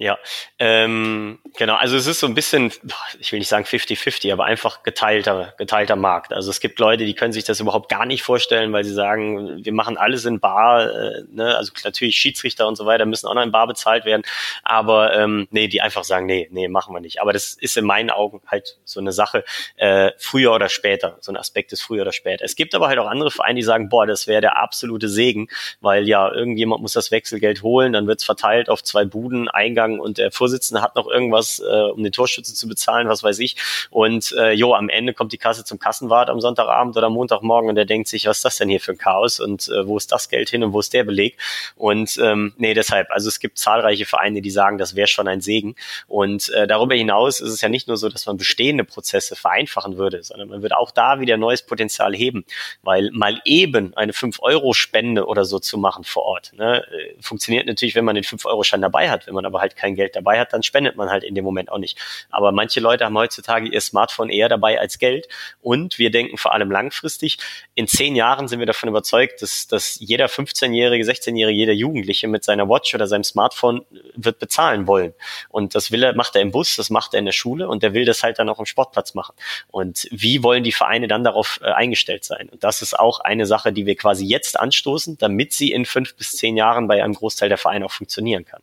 Ja, 0.00 0.18
ähm, 0.58 1.40
genau. 1.58 1.74
Also 1.74 1.94
es 1.98 2.06
ist 2.06 2.20
so 2.20 2.26
ein 2.26 2.32
bisschen, 2.32 2.72
ich 3.18 3.32
will 3.32 3.38
nicht 3.38 3.48
sagen 3.48 3.66
50-50, 3.66 4.32
aber 4.32 4.46
einfach 4.46 4.82
geteilter, 4.82 5.52
geteilter 5.58 5.94
Markt. 5.94 6.32
Also 6.32 6.48
es 6.48 6.60
gibt 6.60 6.78
Leute, 6.78 7.04
die 7.04 7.12
können 7.12 7.34
sich 7.34 7.44
das 7.44 7.60
überhaupt 7.60 7.90
gar 7.90 8.06
nicht 8.06 8.22
vorstellen, 8.22 8.72
weil 8.72 8.82
sie 8.82 8.94
sagen, 8.94 9.62
wir 9.62 9.72
machen 9.74 9.98
alles 9.98 10.24
in 10.24 10.40
Bar. 10.40 10.90
Äh, 10.90 11.24
ne? 11.30 11.54
Also 11.54 11.72
natürlich 11.84 12.16
Schiedsrichter 12.16 12.66
und 12.66 12.76
so 12.76 12.86
weiter 12.86 13.04
müssen 13.04 13.26
auch 13.26 13.34
noch 13.34 13.42
in 13.42 13.52
Bar 13.52 13.66
bezahlt 13.66 14.06
werden. 14.06 14.22
Aber 14.62 15.14
ähm, 15.14 15.48
nee, 15.50 15.68
die 15.68 15.82
einfach 15.82 16.04
sagen, 16.04 16.24
nee, 16.24 16.48
nee, 16.50 16.68
machen 16.68 16.94
wir 16.94 17.00
nicht. 17.00 17.20
Aber 17.20 17.34
das 17.34 17.52
ist 17.60 17.76
in 17.76 17.84
meinen 17.84 18.08
Augen 18.08 18.40
halt 18.46 18.78
so 18.86 19.00
eine 19.00 19.12
Sache, 19.12 19.44
äh, 19.76 20.12
früher 20.16 20.54
oder 20.54 20.70
später. 20.70 21.18
So 21.20 21.30
ein 21.30 21.36
Aspekt 21.36 21.74
ist 21.74 21.82
früher 21.82 22.02
oder 22.02 22.12
später. 22.12 22.42
Es 22.42 22.56
gibt 22.56 22.74
aber 22.74 22.88
halt 22.88 22.98
auch 22.98 23.06
andere 23.06 23.30
Vereine, 23.30 23.56
die 23.56 23.64
sagen, 23.64 23.90
boah, 23.90 24.06
das 24.06 24.26
wäre 24.26 24.40
der 24.40 24.56
absolute 24.56 25.10
Segen, 25.10 25.48
weil 25.82 26.08
ja, 26.08 26.32
irgendjemand 26.32 26.80
muss 26.80 26.94
das 26.94 27.10
Wechselgeld 27.10 27.62
holen, 27.62 27.92
dann 27.92 28.06
wird's 28.06 28.24
verteilt 28.24 28.70
auf 28.70 28.82
zwei 28.82 29.04
Buden, 29.04 29.50
Eingang 29.50 29.89
sozusagen 29.90 30.00
und 30.00 30.18
der 30.18 30.30
Vorsitzende 30.30 30.82
hat 30.82 30.96
noch 30.96 31.08
irgendwas, 31.08 31.60
äh, 31.60 31.90
um 31.90 32.02
den 32.02 32.12
Torschütze 32.12 32.54
zu 32.54 32.68
bezahlen, 32.68 33.08
was 33.08 33.22
weiß 33.22 33.38
ich. 33.40 33.56
Und 33.90 34.32
äh, 34.32 34.52
jo, 34.52 34.74
am 34.74 34.88
Ende 34.88 35.14
kommt 35.14 35.32
die 35.32 35.38
Kasse 35.38 35.64
zum 35.64 35.78
Kassenwart 35.78 36.30
am 36.30 36.40
Sonntagabend 36.40 36.96
oder 36.96 37.10
Montagmorgen 37.10 37.68
und 37.68 37.74
der 37.74 37.84
denkt 37.84 38.08
sich, 38.08 38.26
was 38.26 38.38
ist 38.38 38.44
das 38.44 38.56
denn 38.56 38.68
hier 38.68 38.80
für 38.80 38.92
ein 38.92 38.98
Chaos 38.98 39.40
und 39.40 39.68
äh, 39.68 39.86
wo 39.86 39.96
ist 39.96 40.12
das 40.12 40.28
Geld 40.28 40.50
hin 40.50 40.62
und 40.62 40.72
wo 40.72 40.80
ist 40.80 40.92
der 40.92 41.04
Beleg? 41.04 41.36
Und 41.76 42.18
ähm, 42.22 42.52
nee, 42.56 42.74
deshalb, 42.74 43.10
also 43.10 43.28
es 43.28 43.40
gibt 43.40 43.58
zahlreiche 43.58 44.06
Vereine, 44.06 44.42
die 44.42 44.50
sagen, 44.50 44.78
das 44.78 44.94
wäre 44.94 45.08
schon 45.08 45.28
ein 45.28 45.40
Segen. 45.40 45.74
Und 46.06 46.48
äh, 46.50 46.66
darüber 46.66 46.94
hinaus 46.94 47.40
ist 47.40 47.50
es 47.50 47.60
ja 47.60 47.68
nicht 47.68 47.88
nur 47.88 47.96
so, 47.96 48.08
dass 48.08 48.26
man 48.26 48.36
bestehende 48.36 48.84
Prozesse 48.84 49.36
vereinfachen 49.36 49.96
würde, 49.96 50.22
sondern 50.22 50.48
man 50.48 50.62
würde 50.62 50.76
auch 50.76 50.90
da 50.90 51.20
wieder 51.20 51.36
neues 51.36 51.62
Potenzial 51.62 52.14
heben, 52.14 52.44
weil 52.82 53.10
mal 53.12 53.40
eben 53.44 53.96
eine 53.96 54.12
5-Euro-Spende 54.12 55.26
oder 55.26 55.44
so 55.44 55.58
zu 55.58 55.78
machen 55.78 56.04
vor 56.04 56.24
Ort, 56.24 56.52
ne, 56.54 56.84
äh, 56.90 57.14
funktioniert 57.20 57.66
natürlich, 57.66 57.94
wenn 57.94 58.04
man 58.04 58.14
den 58.14 58.24
5-Euro-Schein 58.24 58.80
dabei 58.80 59.10
hat. 59.10 59.26
Wenn 59.26 59.34
man 59.34 59.46
aber 59.46 59.60
halt 59.60 59.76
kein 59.80 59.94
Geld 59.94 60.14
dabei 60.16 60.38
hat, 60.38 60.52
dann 60.52 60.62
spendet 60.62 60.96
man 60.96 61.10
halt 61.10 61.24
in 61.24 61.34
dem 61.34 61.44
Moment 61.44 61.70
auch 61.72 61.78
nicht. 61.78 61.98
Aber 62.30 62.52
manche 62.52 62.80
Leute 62.80 63.04
haben 63.04 63.16
heutzutage 63.16 63.68
ihr 63.68 63.80
Smartphone 63.80 64.28
eher 64.28 64.48
dabei 64.48 64.78
als 64.78 64.98
Geld 64.98 65.28
und 65.60 65.98
wir 65.98 66.10
denken 66.10 66.36
vor 66.36 66.52
allem 66.52 66.70
langfristig. 66.70 67.38
In 67.74 67.86
zehn 67.86 68.14
Jahren 68.14 68.48
sind 68.48 68.58
wir 68.58 68.66
davon 68.66 68.88
überzeugt, 68.88 69.42
dass, 69.42 69.66
dass 69.66 69.98
jeder 70.00 70.26
15-Jährige, 70.26 71.04
16-Jährige, 71.04 71.56
jeder 71.56 71.72
Jugendliche 71.72 72.28
mit 72.28 72.44
seiner 72.44 72.68
Watch 72.68 72.94
oder 72.94 73.06
seinem 73.06 73.24
Smartphone 73.24 73.84
wird 74.14 74.38
bezahlen 74.38 74.86
wollen. 74.86 75.14
Und 75.48 75.74
das 75.74 75.90
will 75.90 76.02
er, 76.02 76.14
macht 76.14 76.36
er 76.36 76.42
im 76.42 76.50
Bus, 76.50 76.76
das 76.76 76.90
macht 76.90 77.14
er 77.14 77.20
in 77.20 77.24
der 77.24 77.32
Schule 77.32 77.68
und 77.68 77.82
der 77.82 77.94
will 77.94 78.04
das 78.04 78.22
halt 78.22 78.38
dann 78.38 78.48
auch 78.48 78.58
im 78.58 78.66
Sportplatz 78.66 79.14
machen. 79.14 79.34
Und 79.68 80.06
wie 80.10 80.42
wollen 80.42 80.62
die 80.62 80.72
Vereine 80.72 81.08
dann 81.08 81.24
darauf 81.24 81.60
äh, 81.62 81.70
eingestellt 81.70 82.24
sein? 82.24 82.48
Und 82.50 82.62
das 82.64 82.82
ist 82.82 82.98
auch 82.98 83.20
eine 83.20 83.46
Sache, 83.46 83.72
die 83.72 83.86
wir 83.86 83.96
quasi 83.96 84.26
jetzt 84.26 84.58
anstoßen, 84.58 85.18
damit 85.18 85.52
sie 85.52 85.72
in 85.72 85.84
fünf 85.84 86.14
bis 86.16 86.32
zehn 86.32 86.56
Jahren 86.56 86.86
bei 86.86 87.02
einem 87.02 87.14
Großteil 87.14 87.48
der 87.48 87.58
Vereine 87.58 87.86
auch 87.86 87.92
funktionieren 87.92 88.44
kann. 88.44 88.62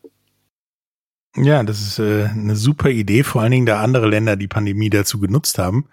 Ja, 1.38 1.64
das 1.64 1.82
ist 1.82 2.00
äh, 2.00 2.26
eine 2.26 2.56
super 2.56 2.90
Idee, 2.90 3.24
vor 3.24 3.42
allen 3.42 3.52
Dingen, 3.52 3.66
da 3.66 3.82
andere 3.82 4.08
Länder 4.08 4.36
die 4.36 4.48
Pandemie 4.48 4.90
dazu 4.90 5.20
genutzt 5.20 5.60
haben, 5.60 5.88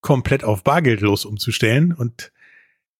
komplett 0.00 0.44
auf 0.44 0.62
bargeldlos 0.62 1.24
umzustellen 1.24 1.92
und 1.92 2.32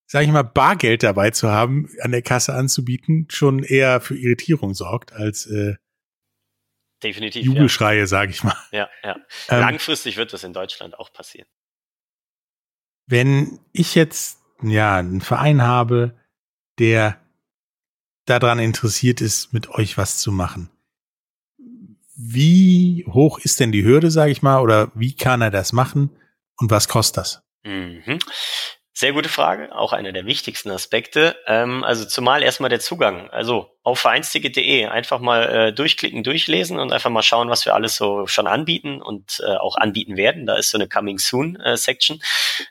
sage 0.07 0.27
ich 0.27 0.33
mal, 0.33 0.43
Bargeld 0.43 1.03
dabei 1.03 1.31
zu 1.31 1.51
haben, 1.51 1.89
an 2.01 2.11
der 2.11 2.23
Kasse 2.23 2.55
anzubieten, 2.55 3.27
schon 3.31 3.63
eher 3.63 4.01
für 4.01 4.17
Irritierung 4.17 4.75
sorgt 4.75 5.13
als 5.13 5.47
äh, 5.47 5.77
Definitiv. 7.03 7.45
Jubelschreie, 7.45 8.01
ja. 8.01 8.07
sage 8.07 8.31
ich 8.31 8.43
mal. 8.43 8.57
Ja, 8.73 8.89
ja. 9.03 9.17
Ähm, 9.49 9.61
Langfristig 9.61 10.17
wird 10.17 10.33
das 10.33 10.43
in 10.45 10.53
Deutschland 10.53 10.99
auch 10.99 11.13
passieren. 11.13 11.49
Wenn 13.07 13.61
ich 13.73 13.95
jetzt 13.95 14.41
ja 14.63 14.97
einen 14.97 15.21
Verein 15.21 15.63
habe, 15.63 16.19
der 16.79 17.21
daran 18.25 18.59
interessiert 18.59 19.21
ist, 19.21 19.53
mit 19.53 19.69
euch 19.69 19.99
was 19.99 20.19
zu 20.19 20.33
machen, 20.33 20.71
wie 22.17 23.05
hoch 23.09 23.39
ist 23.39 23.61
denn 23.61 23.73
die 23.73 23.85
Hürde, 23.85 24.11
sage 24.11 24.31
ich 24.31 24.43
mal, 24.43 24.61
oder 24.61 24.91
wie 24.95 25.15
kann 25.15 25.43
er 25.43 25.51
das 25.51 25.73
machen 25.73 26.11
und 26.59 26.71
was 26.71 26.89
kostet 26.89 27.19
das? 27.19 27.43
Mhm. 27.65 28.19
Sehr 28.93 29.13
gute 29.13 29.29
Frage, 29.29 29.75
auch 29.75 29.93
einer 29.93 30.13
der 30.13 30.25
wichtigsten 30.25 30.71
Aspekte. 30.71 31.37
Ähm, 31.47 31.83
also 31.83 32.05
zumal 32.05 32.43
erstmal 32.43 32.71
der 32.71 32.81
Zugang. 32.81 33.29
Also 33.31 33.74
auf 33.85 34.01
vereinsticket.de 34.01 34.87
einfach 34.87 35.21
mal 35.21 35.43
äh, 35.43 35.73
durchklicken, 35.73 36.25
durchlesen 36.25 36.79
und 36.79 36.91
einfach 36.91 37.11
mal 37.11 37.23
schauen, 37.23 37.51
was 37.51 37.67
wir 37.67 37.75
alles 37.75 37.97
so 37.97 38.27
schon 38.27 38.47
anbieten 38.47 39.03
und 39.03 39.43
äh, 39.47 39.57
auch 39.57 39.77
anbieten 39.77 40.17
werden. 40.17 40.47
Da 40.47 40.57
ist 40.57 40.71
so 40.71 40.79
eine 40.79 40.89
Coming 40.89 41.19
Soon 41.19 41.57
äh, 41.57 41.77
Section. 41.77 42.23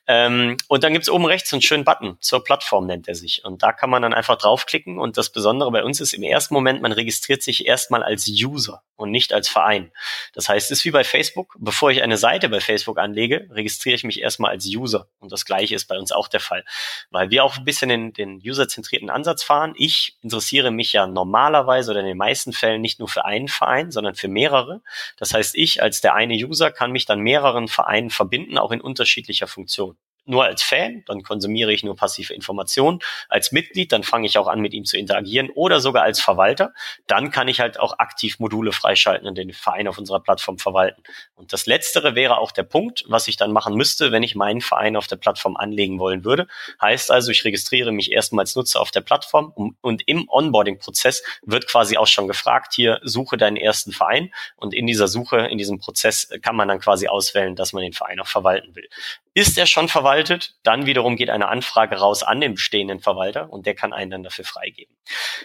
Ähm, 0.07 0.57
und 0.67 0.83
dann 0.83 0.91
gibt's 0.91 1.11
oben 1.11 1.25
rechts 1.25 1.53
einen 1.53 1.61
schönen 1.61 1.83
Button 1.83 2.17
zur 2.19 2.43
Plattform 2.43 2.87
nennt 2.87 3.07
er 3.07 3.13
sich. 3.13 3.45
Und 3.45 3.61
da 3.61 3.73
kann 3.73 3.91
man 3.91 4.01
dann 4.01 4.15
einfach 4.15 4.39
draufklicken. 4.39 4.97
Und 4.97 5.15
das 5.15 5.31
Besondere 5.31 5.69
bei 5.69 5.83
uns 5.83 6.01
ist 6.01 6.13
im 6.13 6.23
ersten 6.23 6.55
Moment, 6.55 6.81
man 6.81 6.91
registriert 6.91 7.43
sich 7.43 7.67
erstmal 7.67 8.01
als 8.01 8.27
User 8.27 8.81
und 8.95 9.11
nicht 9.11 9.33
als 9.33 9.47
Verein. 9.47 9.91
Das 10.33 10.49
heißt, 10.49 10.71
es 10.71 10.79
ist 10.79 10.85
wie 10.85 10.91
bei 10.91 11.03
Facebook. 11.03 11.55
Bevor 11.59 11.91
ich 11.91 12.01
eine 12.01 12.17
Seite 12.17 12.49
bei 12.49 12.59
Facebook 12.59 12.97
anlege, 12.97 13.47
registriere 13.51 13.95
ich 13.95 14.03
mich 14.03 14.19
erstmal 14.19 14.49
als 14.49 14.65
User. 14.65 15.07
Und 15.19 15.31
das 15.31 15.45
gleiche 15.45 15.75
ist 15.75 15.85
bei 15.85 15.99
uns 15.99 16.11
auch 16.11 16.27
der 16.27 16.39
Fall. 16.39 16.65
Weil 17.11 17.29
wir 17.29 17.43
auch 17.43 17.57
ein 17.57 17.65
bisschen 17.65 17.89
den, 17.89 18.13
den 18.13 18.41
userzentrierten 18.43 19.11
Ansatz 19.11 19.43
fahren. 19.43 19.75
Ich 19.77 20.17
interessiere 20.23 20.71
mich 20.71 20.93
ja 20.93 21.02
normalerweise 21.07 21.91
oder 21.91 22.01
in 22.01 22.05
den 22.05 22.17
meisten 22.17 22.53
Fällen 22.53 22.81
nicht 22.81 22.99
nur 22.99 23.07
für 23.07 23.25
einen 23.25 23.47
Verein, 23.47 23.91
sondern 23.91 24.15
für 24.15 24.27
mehrere. 24.27 24.81
Das 25.17 25.33
heißt, 25.33 25.55
ich 25.55 25.81
als 25.81 26.01
der 26.01 26.13
eine 26.13 26.35
User 26.35 26.71
kann 26.71 26.91
mich 26.91 27.05
dann 27.05 27.19
mehreren 27.19 27.67
Vereinen 27.67 28.09
verbinden, 28.09 28.57
auch 28.57 28.71
in 28.71 28.81
unterschiedlicher 28.81 29.47
Funktion 29.47 29.97
nur 30.25 30.43
als 30.45 30.63
Fan, 30.63 31.03
dann 31.07 31.23
konsumiere 31.23 31.73
ich 31.73 31.83
nur 31.83 31.95
passive 31.95 32.33
Informationen. 32.33 32.99
Als 33.29 33.51
Mitglied, 33.51 33.91
dann 33.91 34.03
fange 34.03 34.25
ich 34.25 34.37
auch 34.37 34.47
an, 34.47 34.61
mit 34.61 34.73
ihm 34.73 34.85
zu 34.85 34.97
interagieren 34.97 35.49
oder 35.49 35.79
sogar 35.79 36.03
als 36.03 36.19
Verwalter. 36.19 36.73
Dann 37.07 37.31
kann 37.31 37.47
ich 37.47 37.59
halt 37.59 37.79
auch 37.79 37.99
aktiv 37.99 38.39
Module 38.39 38.71
freischalten 38.71 39.27
und 39.27 39.37
den 39.37 39.53
Verein 39.53 39.87
auf 39.87 39.97
unserer 39.97 40.19
Plattform 40.19 40.57
verwalten. 40.57 41.03
Und 41.35 41.53
das 41.53 41.65
Letztere 41.65 42.15
wäre 42.15 42.37
auch 42.37 42.51
der 42.51 42.63
Punkt, 42.63 43.03
was 43.07 43.27
ich 43.27 43.37
dann 43.37 43.51
machen 43.51 43.75
müsste, 43.75 44.11
wenn 44.11 44.23
ich 44.23 44.35
meinen 44.35 44.61
Verein 44.61 44.95
auf 44.95 45.07
der 45.07 45.17
Plattform 45.17 45.57
anlegen 45.57 45.99
wollen 45.99 46.23
würde. 46.23 46.47
Heißt 46.81 47.11
also, 47.11 47.31
ich 47.31 47.43
registriere 47.43 47.91
mich 47.91 48.11
erstmal 48.11 48.43
als 48.43 48.55
Nutzer 48.55 48.81
auf 48.81 48.91
der 48.91 49.01
Plattform 49.01 49.75
und 49.81 50.07
im 50.07 50.29
Onboarding-Prozess 50.29 51.23
wird 51.43 51.67
quasi 51.67 51.97
auch 51.97 52.07
schon 52.07 52.27
gefragt, 52.27 52.73
hier 52.73 52.99
suche 53.03 53.37
deinen 53.37 53.57
ersten 53.57 53.91
Verein 53.91 54.33
und 54.55 54.73
in 54.73 54.87
dieser 54.87 55.07
Suche, 55.07 55.39
in 55.47 55.57
diesem 55.57 55.79
Prozess 55.79 56.29
kann 56.41 56.55
man 56.55 56.67
dann 56.67 56.79
quasi 56.79 57.07
auswählen, 57.07 57.55
dass 57.55 57.73
man 57.73 57.83
den 57.83 57.93
Verein 57.93 58.19
auch 58.19 58.27
verwalten 58.27 58.75
will. 58.75 58.87
Ist 59.33 59.57
er 59.57 59.65
schon 59.65 59.89
verwaltet, 59.89 60.55
dann 60.63 60.85
wiederum 60.85 61.15
geht 61.15 61.29
eine 61.29 61.47
Anfrage 61.47 61.97
raus 61.97 62.23
an 62.23 62.39
den 62.39 62.53
bestehenden 62.53 62.99
Verwalter 62.99 63.51
und 63.51 63.65
der 63.65 63.75
kann 63.75 63.93
einen 63.93 64.11
dann 64.11 64.23
dafür 64.23 64.45
freigeben. 64.45 64.95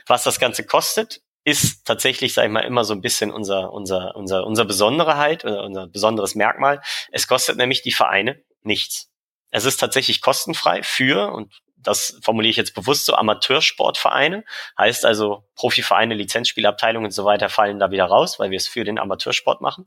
Was 0.06 0.24
das 0.24 0.38
Ganze 0.38 0.66
kostet, 0.66 1.22
ist 1.44 1.86
tatsächlich, 1.86 2.34
sag 2.34 2.44
ich 2.44 2.50
mal, 2.50 2.60
immer 2.60 2.84
so 2.84 2.92
ein 2.92 3.00
bisschen 3.00 3.30
unser, 3.30 3.72
unser, 3.72 4.14
unser, 4.16 4.46
unser 4.46 4.66
Besonderheit 4.66 5.44
oder 5.44 5.64
unser 5.64 5.86
besonderes 5.86 6.34
Merkmal. 6.34 6.82
Es 7.10 7.26
kostet 7.26 7.56
nämlich 7.56 7.80
die 7.80 7.92
Vereine 7.92 8.42
nichts. 8.62 9.10
Es 9.50 9.64
ist 9.64 9.78
tatsächlich 9.78 10.20
kostenfrei 10.20 10.82
für, 10.82 11.32
und 11.32 11.62
das 11.82 12.18
formuliere 12.22 12.50
ich 12.50 12.56
jetzt 12.56 12.74
bewusst 12.74 13.06
so, 13.06 13.14
Amateursportvereine. 13.14 14.44
Heißt 14.76 15.04
also, 15.04 15.44
Profivereine, 15.54 16.14
Lizenzspielabteilungen 16.14 17.06
und 17.06 17.12
so 17.12 17.24
weiter 17.24 17.48
fallen 17.48 17.78
da 17.78 17.90
wieder 17.90 18.04
raus, 18.04 18.38
weil 18.38 18.50
wir 18.50 18.56
es 18.56 18.68
für 18.68 18.84
den 18.84 18.98
Amateursport 18.98 19.60
machen. 19.60 19.86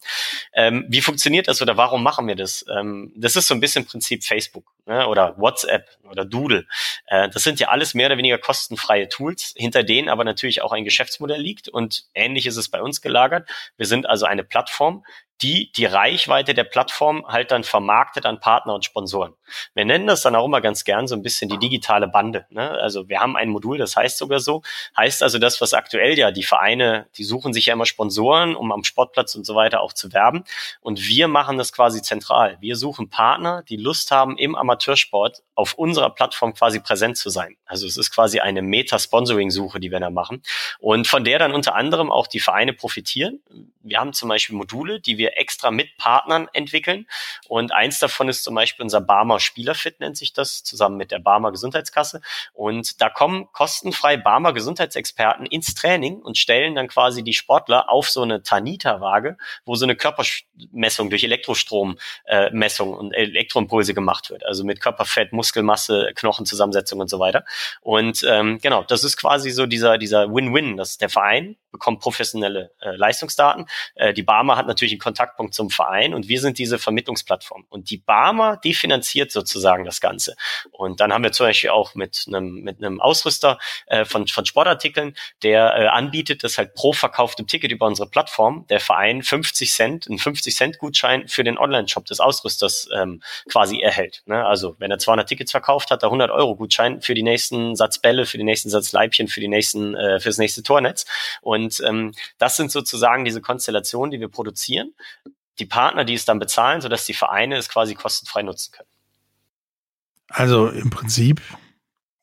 Ähm, 0.54 0.86
wie 0.90 1.02
funktioniert 1.02 1.48
das 1.48 1.62
oder 1.62 1.78
warum 1.78 2.04
machen 2.04 2.28
wir 2.28 2.36
das? 2.36 2.66
Ähm, 2.70 3.14
das 3.16 3.36
ist 3.36 3.48
so 3.48 3.54
ein 3.54 3.62
bisschen 3.62 3.86
Prinzip 3.86 4.24
Facebook 4.24 4.66
ne, 4.86 5.08
oder 5.08 5.38
WhatsApp 5.38 5.88
oder 6.10 6.26
Doodle. 6.26 6.66
Äh, 7.06 7.30
das 7.30 7.44
sind 7.44 7.60
ja 7.60 7.70
alles 7.70 7.94
mehr 7.94 8.08
oder 8.08 8.18
weniger 8.18 8.38
kostenfreie 8.38 9.08
Tools, 9.08 9.54
hinter 9.56 9.84
denen 9.84 10.10
aber 10.10 10.24
natürlich 10.24 10.62
auch 10.62 10.74
ein 10.74 10.84
Geschäftsmodell 10.84 11.42
liegt 11.42 11.70
und 11.70 12.06
ähnlich 12.14 12.46
ist 12.46 12.58
es 12.58 12.70
bei 12.70 12.82
uns 12.82 13.02
gelagert. 13.02 13.50
Wir 13.78 13.86
sind 13.86 14.08
also 14.08 14.26
eine 14.26 14.44
Plattform, 14.44 15.06
die 15.41 15.72
die 15.72 15.86
Reichweite 15.86 16.54
der 16.54 16.63
Plattform 16.63 17.26
halt 17.28 17.52
dann 17.52 17.63
vermarktet 17.63 18.26
an 18.26 18.39
Partner 18.39 18.76
und 18.76 18.86
Sponsoren. 18.86 19.34
Wir 19.74 19.86
nennen 19.86 20.08
das 20.08 20.22
dann 20.22 20.36
auch 20.36 20.46
immer 20.46 20.62
ganz 20.62 20.84
gern 20.84 21.08
so 21.08 21.15
ein 21.15 21.24
bisschen 21.24 21.50
die 21.50 21.58
digitale 21.58 22.08
Bande. 22.08 22.46
Ne? 22.50 22.70
Also 22.70 23.10
wir 23.10 23.20
haben 23.20 23.36
ein 23.36 23.50
Modul, 23.50 23.78
das 23.78 23.96
heißt 23.96 24.17
sogar 24.17 24.39
so, 24.39 24.62
heißt 24.98 25.24
also 25.24 25.39
das, 25.39 25.60
was 25.62 25.74
aktuell 25.74 26.17
ja 26.17 26.32
die 26.32 26.44
Vereine, 26.44 27.08
die 27.17 27.24
suchen 27.24 27.54
sich 27.54 27.67
ja 27.67 27.74
immer 27.74 27.86
Sponsoren, 27.86 28.56
um 28.56 28.72
am 28.72 28.84
Sportplatz 28.84 29.36
und 29.36 29.46
so 29.46 29.56
weiter 29.56 29.82
auch 29.82 29.94
zu 29.94 30.13
werben. 30.13 30.44
Und 30.80 31.08
wir 31.08 31.28
machen 31.28 31.58
das 31.58 31.74
quasi 31.74 32.02
zentral. 32.02 32.58
Wir 32.60 32.76
suchen 32.76 33.10
Partner, 33.10 33.63
die 33.67 33.78
Lust 33.78 34.12
haben, 34.12 34.38
im 34.38 34.56
Amateursport 34.56 35.44
auf 35.56 35.74
unserer 35.74 36.10
Plattform 36.10 36.54
quasi 36.54 36.80
präsent 36.80 37.17
zu 37.17 37.30
sein. 37.30 37.56
Also 37.65 37.86
es 37.88 37.98
ist 37.98 38.12
quasi 38.12 38.39
eine 38.39 38.62
Meta-Sponsoring-Suche, 38.62 39.80
die 39.80 39.91
wir 39.91 40.00
da 40.00 40.10
machen. 40.10 40.41
Und 40.80 41.08
von 41.08 41.24
der 41.24 41.39
dann 41.39 41.54
unter 41.54 41.76
anderem 41.76 42.12
auch 42.12 42.28
die 42.28 42.39
Vereine 42.39 42.74
profitieren. 42.74 43.41
Wir 43.84 44.00
haben 44.00 44.13
zum 44.13 44.30
Beispiel 44.30 44.56
Module, 44.56 45.00
die 45.00 45.17
wir 45.17 45.31
extra 45.36 45.72
mit 45.72 45.98
Partnern 45.98 46.48
entwickeln. 46.54 47.08
Und 47.48 47.74
eins 47.74 48.00
davon 48.00 48.30
ist 48.30 48.44
zum 48.44 48.56
Beispiel 48.56 48.84
unser 48.84 49.02
Barmer 49.02 49.39
Spielerfit, 49.39 50.00
nennt 50.00 50.17
sich 50.17 50.34
das, 50.34 50.63
zusammen 50.63 50.98
mit 50.98 51.12
der 51.12 51.20
Barmer 51.20 51.52
Gesundheitskasse. 51.52 52.22
Und 52.54 53.02
da 53.02 53.10
kommen 53.10 53.48
kostenfrei 53.52 54.17
Barmer 54.17 54.54
Gesundheitsexperten 54.54 55.46
ins 55.46 55.74
Training 55.74 56.22
und 56.22 56.38
stellen 56.38 56.76
dann 56.76 56.88
quasi 56.88 57.24
die 57.24 57.34
Sportler 57.34 57.89
auf 57.89 58.10
so 58.10 58.22
eine 58.22 58.44
Tanita-Waage, 58.44 59.38
wo 59.65 59.76
so 59.76 59.86
eine 59.86 59.96
Körpermessung 59.96 61.10
durch 61.10 61.24
Elektrostrommessung 61.24 62.94
äh, 62.94 62.98
und 62.98 63.13
Elektroimpulse 63.13 63.94
gemacht 63.94 64.30
wird. 64.30 64.46
Also 64.46 64.63
mit 64.63 64.82
Körperfett, 64.82 65.34
Muskelmasse, 65.34 66.12
Knochenzusammensetzung 66.15 67.00
und 67.00 67.10
so 67.10 67.20
weiter. 67.20 67.46
Und 67.82 68.26
ähm, 68.28 68.60
genau, 68.62 68.84
das 68.84 69.04
ist 69.04 69.17
quasi 69.17 69.52
so 69.52 69.65
dieser, 69.65 69.98
dieser 69.98 70.34
Win-Win, 70.34 70.78
dass 70.78 70.98
der 70.98 71.10
Verein 71.10 71.58
bekommt 71.72 72.02
professionelle 72.02 72.72
äh, 72.82 72.96
Leistungsdaten. 72.96 73.65
Äh, 73.96 74.13
die 74.13 74.24
Barmer 74.24 74.58
hat 74.58 74.67
natürlich 74.67 74.94
einen 74.94 75.00
Kontaktpunkt 75.12 75.54
zum 75.54 75.69
Verein 75.69 76.13
und 76.13 76.30
wir 76.30 76.39
sind 76.39 76.58
diese 76.58 76.80
Vermittlungsplattform. 76.80 77.65
Und 77.69 77.89
die 77.89 77.97
Barmer, 77.97 78.58
die 78.63 78.74
finanziert 78.74 79.32
sozusagen 79.32 79.84
das 79.84 80.00
Ganze. 80.00 80.36
Und 80.71 81.02
dann 81.02 81.12
haben 81.12 81.24
wir 81.24 81.34
zum 81.34 81.47
Beispiel 81.47 81.71
auch 81.71 81.95
mit 81.95 82.24
einem, 82.28 82.62
mit 82.62 82.78
einem 82.78 83.02
Ausrüster 83.02 83.60
äh, 83.88 84.06
von, 84.06 84.28
von 84.28 84.45
Sportartikeln, 84.45 85.15
der 85.43 85.76
äh, 85.76 85.88
anbietet, 85.88 86.45
dass 86.45 86.58
halt 86.58 86.76
pro 86.76 86.93
verkauftem 86.93 87.45
Ticket 87.45 87.71
über 87.71 87.88
unsere 87.88 88.10
Plattform 88.10 88.65
der 88.69 88.80
Verein 88.80 89.21
50 89.21 89.71
Cent, 89.71 90.08
einen 90.08 90.17
50 90.17 90.56
Cent 90.56 90.78
Gutschein 90.80 91.28
für 91.28 91.43
den 91.43 91.58
Online-Shop 91.58 92.06
des 92.06 92.21
Ausrüsters 92.21 92.88
ähm, 92.95 93.21
quasi 93.50 93.82
erhält. 93.82 94.24
Ne? 94.26 94.45
Also 94.45 94.76
wenn 94.80 94.91
er 94.91 94.97
200 94.97 95.28
Tickets 95.28 95.52
verkauft, 95.52 95.91
hat 95.91 96.04
er 96.04 96.08
100 96.08 96.32
Euro 96.32 96.56
Gutschein 96.56 97.02
für 97.02 97.15
die 97.15 97.24
nächsten 97.24 97.76
Satz 97.76 98.00
Bälle, 98.00 98.26
für 98.26 98.38
die 98.38 98.45
nächsten 98.45 98.69
Satz 98.69 98.93
Leibchen, 98.93 99.28
für 99.28 99.41
die 99.41 99.50
nächsten, 99.50 99.93
äh, 99.93 100.21
fürs 100.21 100.38
nächste 100.38 100.63
Tornetz. 100.63 101.06
Und 101.41 101.82
ähm, 101.86 102.13
das 102.38 102.56
sind 102.56 102.71
sozusagen 102.71 103.26
diese 103.26 103.41
Konstellation, 103.41 104.10
die 104.10 104.21
wir 104.21 104.30
produzieren, 104.30 104.93
die 105.60 105.66
Partner, 105.66 106.06
die 106.06 106.14
es 106.14 106.26
dann 106.26 106.40
bezahlen, 106.40 106.82
sodass 106.82 107.06
die 107.06 107.14
Vereine 107.14 107.58
es 107.58 107.70
quasi 107.70 107.96
kostenfrei 107.96 108.42
nutzen 108.42 108.72
können. 108.72 108.90
Also 110.30 110.70
im 110.70 110.90
Prinzip 110.90 111.42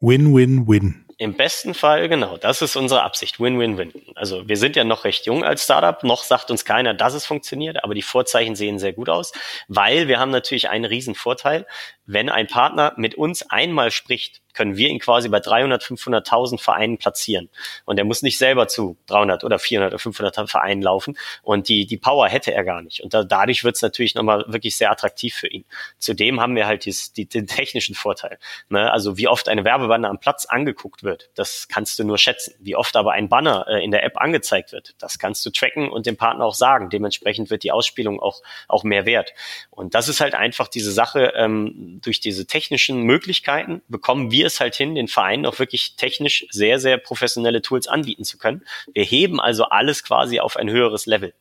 Win-Win-Win. 0.00 1.04
Im 1.20 1.34
besten 1.34 1.74
Fall, 1.74 2.08
genau, 2.08 2.36
das 2.36 2.62
ist 2.62 2.76
unsere 2.76 3.02
Absicht. 3.02 3.40
Win-win-win. 3.40 3.92
Also 4.14 4.46
wir 4.46 4.56
sind 4.56 4.76
ja 4.76 4.84
noch 4.84 5.02
recht 5.02 5.26
jung 5.26 5.42
als 5.42 5.64
Startup, 5.64 6.04
noch 6.04 6.22
sagt 6.22 6.48
uns 6.52 6.64
keiner, 6.64 6.94
dass 6.94 7.12
es 7.12 7.26
funktioniert, 7.26 7.82
aber 7.82 7.94
die 7.94 8.02
Vorzeichen 8.02 8.54
sehen 8.54 8.78
sehr 8.78 8.92
gut 8.92 9.08
aus, 9.08 9.32
weil 9.66 10.06
wir 10.06 10.20
haben 10.20 10.30
natürlich 10.30 10.68
einen 10.68 10.84
riesen 10.84 11.16
Vorteil. 11.16 11.66
Wenn 12.10 12.30
ein 12.30 12.46
Partner 12.46 12.94
mit 12.96 13.16
uns 13.16 13.48
einmal 13.50 13.90
spricht, 13.90 14.40
können 14.58 14.76
wir 14.76 14.88
ihn 14.88 14.98
quasi 14.98 15.28
bei 15.28 15.38
300, 15.38 15.84
500.000 15.84 16.58
Vereinen 16.58 16.98
platzieren. 16.98 17.48
Und 17.84 17.96
er 17.96 18.04
muss 18.04 18.22
nicht 18.22 18.38
selber 18.38 18.66
zu 18.66 18.96
300 19.06 19.44
oder 19.44 19.60
400 19.60 19.92
oder 19.92 20.00
500 20.00 20.50
Vereinen 20.50 20.82
laufen. 20.82 21.16
Und 21.42 21.68
die, 21.68 21.86
die 21.86 21.96
Power 21.96 22.28
hätte 22.28 22.52
er 22.52 22.64
gar 22.64 22.82
nicht. 22.82 23.02
Und 23.04 23.14
da, 23.14 23.22
dadurch 23.22 23.62
wird 23.62 23.76
es 23.76 23.82
natürlich 23.82 24.16
nochmal 24.16 24.44
wirklich 24.48 24.76
sehr 24.76 24.90
attraktiv 24.90 25.34
für 25.34 25.46
ihn. 25.46 25.64
Zudem 25.98 26.40
haben 26.40 26.56
wir 26.56 26.66
halt 26.66 26.86
dies, 26.86 27.12
die, 27.12 27.26
den 27.26 27.46
technischen 27.46 27.94
Vorteil. 27.94 28.38
Ne? 28.68 28.90
Also 28.90 29.16
wie 29.16 29.28
oft 29.28 29.48
eine 29.48 29.64
Werbebande 29.64 30.08
am 30.08 30.18
Platz 30.18 30.44
angeguckt 30.44 31.04
wird, 31.04 31.30
das 31.36 31.68
kannst 31.68 31.98
du 32.00 32.04
nur 32.04 32.18
schätzen. 32.18 32.54
Wie 32.58 32.74
oft 32.74 32.96
aber 32.96 33.12
ein 33.12 33.28
Banner 33.28 33.66
äh, 33.68 33.84
in 33.84 33.92
der 33.92 34.02
App 34.02 34.16
angezeigt 34.16 34.72
wird, 34.72 34.96
das 34.98 35.20
kannst 35.20 35.46
du 35.46 35.50
tracken 35.50 35.88
und 35.88 36.06
dem 36.06 36.16
Partner 36.16 36.44
auch 36.44 36.54
sagen. 36.54 36.90
Dementsprechend 36.90 37.50
wird 37.50 37.62
die 37.62 37.70
Ausspielung 37.70 38.18
auch, 38.18 38.40
auch 38.66 38.82
mehr 38.82 39.06
wert. 39.06 39.34
Und 39.70 39.94
das 39.94 40.08
ist 40.08 40.20
halt 40.20 40.34
einfach 40.34 40.66
diese 40.66 40.90
Sache, 40.90 41.34
ähm, 41.36 41.97
durch 42.00 42.20
diese 42.20 42.46
technischen 42.46 43.02
Möglichkeiten 43.02 43.82
bekommen 43.88 44.30
wir 44.30 44.46
es 44.46 44.60
halt 44.60 44.74
hin, 44.74 44.94
den 44.94 45.08
Vereinen 45.08 45.46
auch 45.46 45.58
wirklich 45.58 45.96
technisch 45.96 46.46
sehr, 46.50 46.78
sehr 46.78 46.98
professionelle 46.98 47.62
Tools 47.62 47.86
anbieten 47.86 48.24
zu 48.24 48.38
können. 48.38 48.62
Wir 48.92 49.04
heben 49.04 49.40
also 49.40 49.64
alles 49.64 50.04
quasi 50.04 50.40
auf 50.40 50.56
ein 50.56 50.70
höheres 50.70 51.06
Level. 51.06 51.34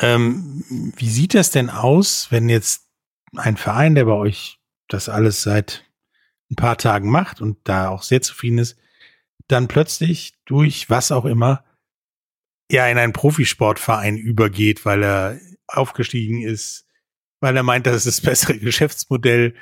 Ähm, 0.00 0.92
wie 0.96 1.08
sieht 1.08 1.34
das 1.34 1.50
denn 1.50 1.70
aus, 1.70 2.28
wenn 2.30 2.48
jetzt 2.48 2.88
ein 3.36 3.56
Verein, 3.56 3.94
der 3.94 4.06
bei 4.06 4.12
euch 4.12 4.58
das 4.88 5.08
alles 5.08 5.42
seit 5.42 5.84
ein 6.50 6.56
paar 6.56 6.78
Tagen 6.78 7.10
macht 7.10 7.40
und 7.40 7.58
da 7.64 7.88
auch 7.88 8.02
sehr 8.02 8.22
zufrieden 8.22 8.58
ist, 8.58 8.76
dann 9.48 9.68
plötzlich 9.68 10.34
durch 10.44 10.90
was 10.90 11.12
auch 11.12 11.24
immer 11.24 11.64
ja 12.70 12.86
in 12.88 12.98
einen 12.98 13.12
Profisportverein 13.12 14.16
übergeht, 14.16 14.84
weil 14.84 15.02
er 15.02 15.40
aufgestiegen 15.66 16.42
ist, 16.42 16.86
weil 17.44 17.58
er 17.58 17.62
meint, 17.62 17.86
das 17.86 17.94
ist 17.94 18.06
das 18.06 18.20
bessere 18.22 18.58
Geschäftsmodell, 18.58 19.54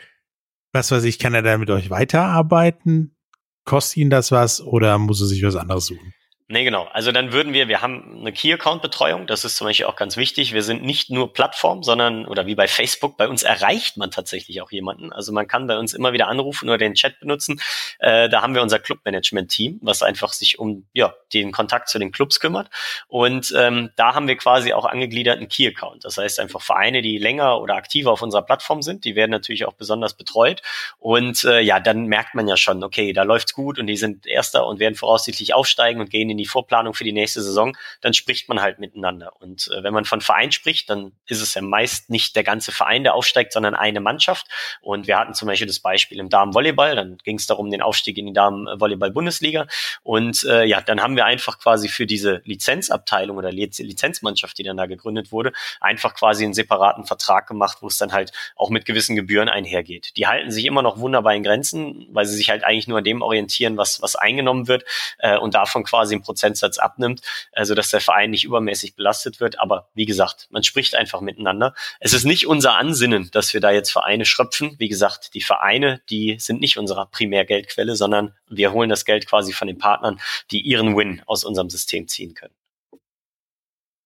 was 0.72 0.92
weiß 0.92 1.02
ich, 1.02 1.18
kann 1.18 1.34
er 1.34 1.42
da 1.42 1.58
mit 1.58 1.68
euch 1.68 1.90
weiterarbeiten? 1.90 3.16
Kostet 3.64 3.96
ihn 3.96 4.08
das 4.08 4.30
was 4.30 4.60
oder 4.60 4.98
muss 4.98 5.20
er 5.20 5.26
sich 5.26 5.42
was 5.42 5.56
anderes 5.56 5.86
suchen? 5.86 6.14
Nee, 6.52 6.64
genau. 6.64 6.86
Also 6.92 7.12
dann 7.12 7.32
würden 7.32 7.54
wir, 7.54 7.68
wir 7.68 7.80
haben 7.80 8.18
eine 8.20 8.30
Key-Account-Betreuung, 8.30 9.26
das 9.26 9.46
ist 9.46 9.56
zum 9.56 9.68
Beispiel 9.68 9.86
auch 9.86 9.96
ganz 9.96 10.18
wichtig. 10.18 10.52
Wir 10.52 10.62
sind 10.62 10.82
nicht 10.82 11.08
nur 11.08 11.32
Plattform, 11.32 11.82
sondern, 11.82 12.26
oder 12.26 12.44
wie 12.44 12.54
bei 12.54 12.68
Facebook, 12.68 13.16
bei 13.16 13.26
uns 13.26 13.42
erreicht 13.42 13.96
man 13.96 14.10
tatsächlich 14.10 14.60
auch 14.60 14.70
jemanden. 14.70 15.14
Also 15.14 15.32
man 15.32 15.48
kann 15.48 15.66
bei 15.66 15.78
uns 15.78 15.94
immer 15.94 16.12
wieder 16.12 16.28
anrufen 16.28 16.68
oder 16.68 16.76
den 16.76 16.92
Chat 16.92 17.20
benutzen. 17.20 17.58
Äh, 18.00 18.28
da 18.28 18.42
haben 18.42 18.54
wir 18.54 18.60
unser 18.60 18.78
Club-Management-Team, 18.80 19.78
was 19.80 20.02
einfach 20.02 20.34
sich 20.34 20.58
um 20.58 20.84
ja, 20.92 21.14
den 21.32 21.52
Kontakt 21.52 21.88
zu 21.88 21.98
den 21.98 22.12
Clubs 22.12 22.38
kümmert. 22.38 22.68
Und 23.08 23.54
ähm, 23.56 23.88
da 23.96 24.14
haben 24.14 24.28
wir 24.28 24.36
quasi 24.36 24.74
auch 24.74 24.84
angegliedert 24.84 25.38
einen 25.38 25.48
Key-Account. 25.48 26.04
Das 26.04 26.18
heißt 26.18 26.38
einfach 26.38 26.60
Vereine, 26.60 27.00
die 27.00 27.16
länger 27.16 27.62
oder 27.62 27.76
aktiver 27.76 28.12
auf 28.12 28.20
unserer 28.20 28.42
Plattform 28.42 28.82
sind, 28.82 29.06
die 29.06 29.16
werden 29.16 29.30
natürlich 29.30 29.64
auch 29.64 29.72
besonders 29.72 30.12
betreut. 30.18 30.60
Und 30.98 31.44
äh, 31.44 31.60
ja, 31.60 31.80
dann 31.80 32.08
merkt 32.08 32.34
man 32.34 32.46
ja 32.46 32.58
schon, 32.58 32.84
okay, 32.84 33.14
da 33.14 33.22
läuft's 33.22 33.54
gut 33.54 33.78
und 33.78 33.86
die 33.86 33.96
sind 33.96 34.26
Erster 34.26 34.66
und 34.66 34.80
werden 34.80 34.96
voraussichtlich 34.96 35.54
aufsteigen 35.54 35.98
und 35.98 36.10
gehen 36.10 36.28
in 36.28 36.36
die 36.36 36.41
die 36.42 36.48
Vorplanung 36.48 36.94
für 36.94 37.04
die 37.04 37.12
nächste 37.12 37.42
Saison, 37.42 37.76
dann 38.00 38.14
spricht 38.14 38.48
man 38.48 38.60
halt 38.60 38.78
miteinander. 38.78 39.32
Und 39.40 39.68
äh, 39.68 39.82
wenn 39.82 39.94
man 39.94 40.04
von 40.04 40.20
Verein 40.20 40.52
spricht, 40.52 40.90
dann 40.90 41.12
ist 41.26 41.40
es 41.40 41.54
ja 41.54 41.62
meist 41.62 42.10
nicht 42.10 42.36
der 42.36 42.44
ganze 42.44 42.72
Verein, 42.72 43.04
der 43.04 43.14
aufsteigt, 43.14 43.52
sondern 43.52 43.74
eine 43.74 44.00
Mannschaft. 44.00 44.46
Und 44.80 45.06
wir 45.06 45.18
hatten 45.18 45.34
zum 45.34 45.48
Beispiel 45.48 45.66
das 45.66 45.80
Beispiel 45.80 46.18
im 46.18 46.28
Damenvolleyball, 46.28 46.96
dann 46.96 47.18
ging 47.18 47.36
es 47.36 47.46
darum, 47.46 47.70
den 47.70 47.82
Aufstieg 47.82 48.18
in 48.18 48.26
die 48.26 48.32
Damenvolleyball-Bundesliga. 48.32 49.66
Und 50.02 50.44
äh, 50.44 50.64
ja, 50.64 50.80
dann 50.80 51.00
haben 51.00 51.16
wir 51.16 51.24
einfach 51.24 51.58
quasi 51.58 51.88
für 51.88 52.06
diese 52.06 52.42
Lizenzabteilung 52.44 53.36
oder 53.36 53.52
Lizenzmannschaft, 53.52 54.58
die 54.58 54.62
dann 54.62 54.76
da 54.76 54.86
gegründet 54.86 55.32
wurde, 55.32 55.52
einfach 55.80 56.14
quasi 56.14 56.44
einen 56.44 56.54
separaten 56.54 57.04
Vertrag 57.04 57.46
gemacht, 57.46 57.78
wo 57.80 57.86
es 57.86 57.96
dann 57.96 58.12
halt 58.12 58.32
auch 58.56 58.70
mit 58.70 58.84
gewissen 58.84 59.16
Gebühren 59.16 59.48
einhergeht. 59.48 60.16
Die 60.16 60.26
halten 60.26 60.50
sich 60.50 60.64
immer 60.64 60.82
noch 60.82 60.98
wunderbar 60.98 61.34
in 61.34 61.42
Grenzen, 61.42 62.06
weil 62.10 62.26
sie 62.26 62.36
sich 62.36 62.50
halt 62.50 62.64
eigentlich 62.64 62.88
nur 62.88 62.98
an 62.98 63.04
dem 63.04 63.22
orientieren, 63.22 63.76
was, 63.76 64.02
was 64.02 64.16
eingenommen 64.16 64.68
wird 64.68 64.84
äh, 65.18 65.36
und 65.36 65.54
davon 65.54 65.84
quasi 65.84 66.14
ein 66.14 66.22
Prozentsatz 66.32 66.78
abnimmt, 66.78 67.20
also 67.52 67.74
dass 67.74 67.90
der 67.90 68.00
Verein 68.00 68.30
nicht 68.30 68.44
übermäßig 68.44 68.96
belastet 68.96 69.38
wird. 69.38 69.60
Aber 69.60 69.90
wie 69.94 70.06
gesagt, 70.06 70.48
man 70.50 70.62
spricht 70.62 70.94
einfach 70.94 71.20
miteinander. 71.20 71.74
Es 72.00 72.14
ist 72.14 72.24
nicht 72.24 72.46
unser 72.46 72.76
Ansinnen, 72.76 73.30
dass 73.32 73.52
wir 73.52 73.60
da 73.60 73.70
jetzt 73.70 73.92
Vereine 73.92 74.24
schröpfen. 74.24 74.76
Wie 74.78 74.88
gesagt, 74.88 75.34
die 75.34 75.42
Vereine, 75.42 76.00
die 76.08 76.36
sind 76.38 76.60
nicht 76.60 76.78
unsere 76.78 77.06
Primärgeldquelle, 77.06 77.96
sondern 77.96 78.34
wir 78.48 78.72
holen 78.72 78.88
das 78.88 79.04
Geld 79.04 79.26
quasi 79.26 79.52
von 79.52 79.68
den 79.68 79.78
Partnern, 79.78 80.20
die 80.50 80.62
ihren 80.62 80.96
Win 80.96 81.22
aus 81.26 81.44
unserem 81.44 81.68
System 81.68 82.08
ziehen 82.08 82.34
können. 82.34 82.54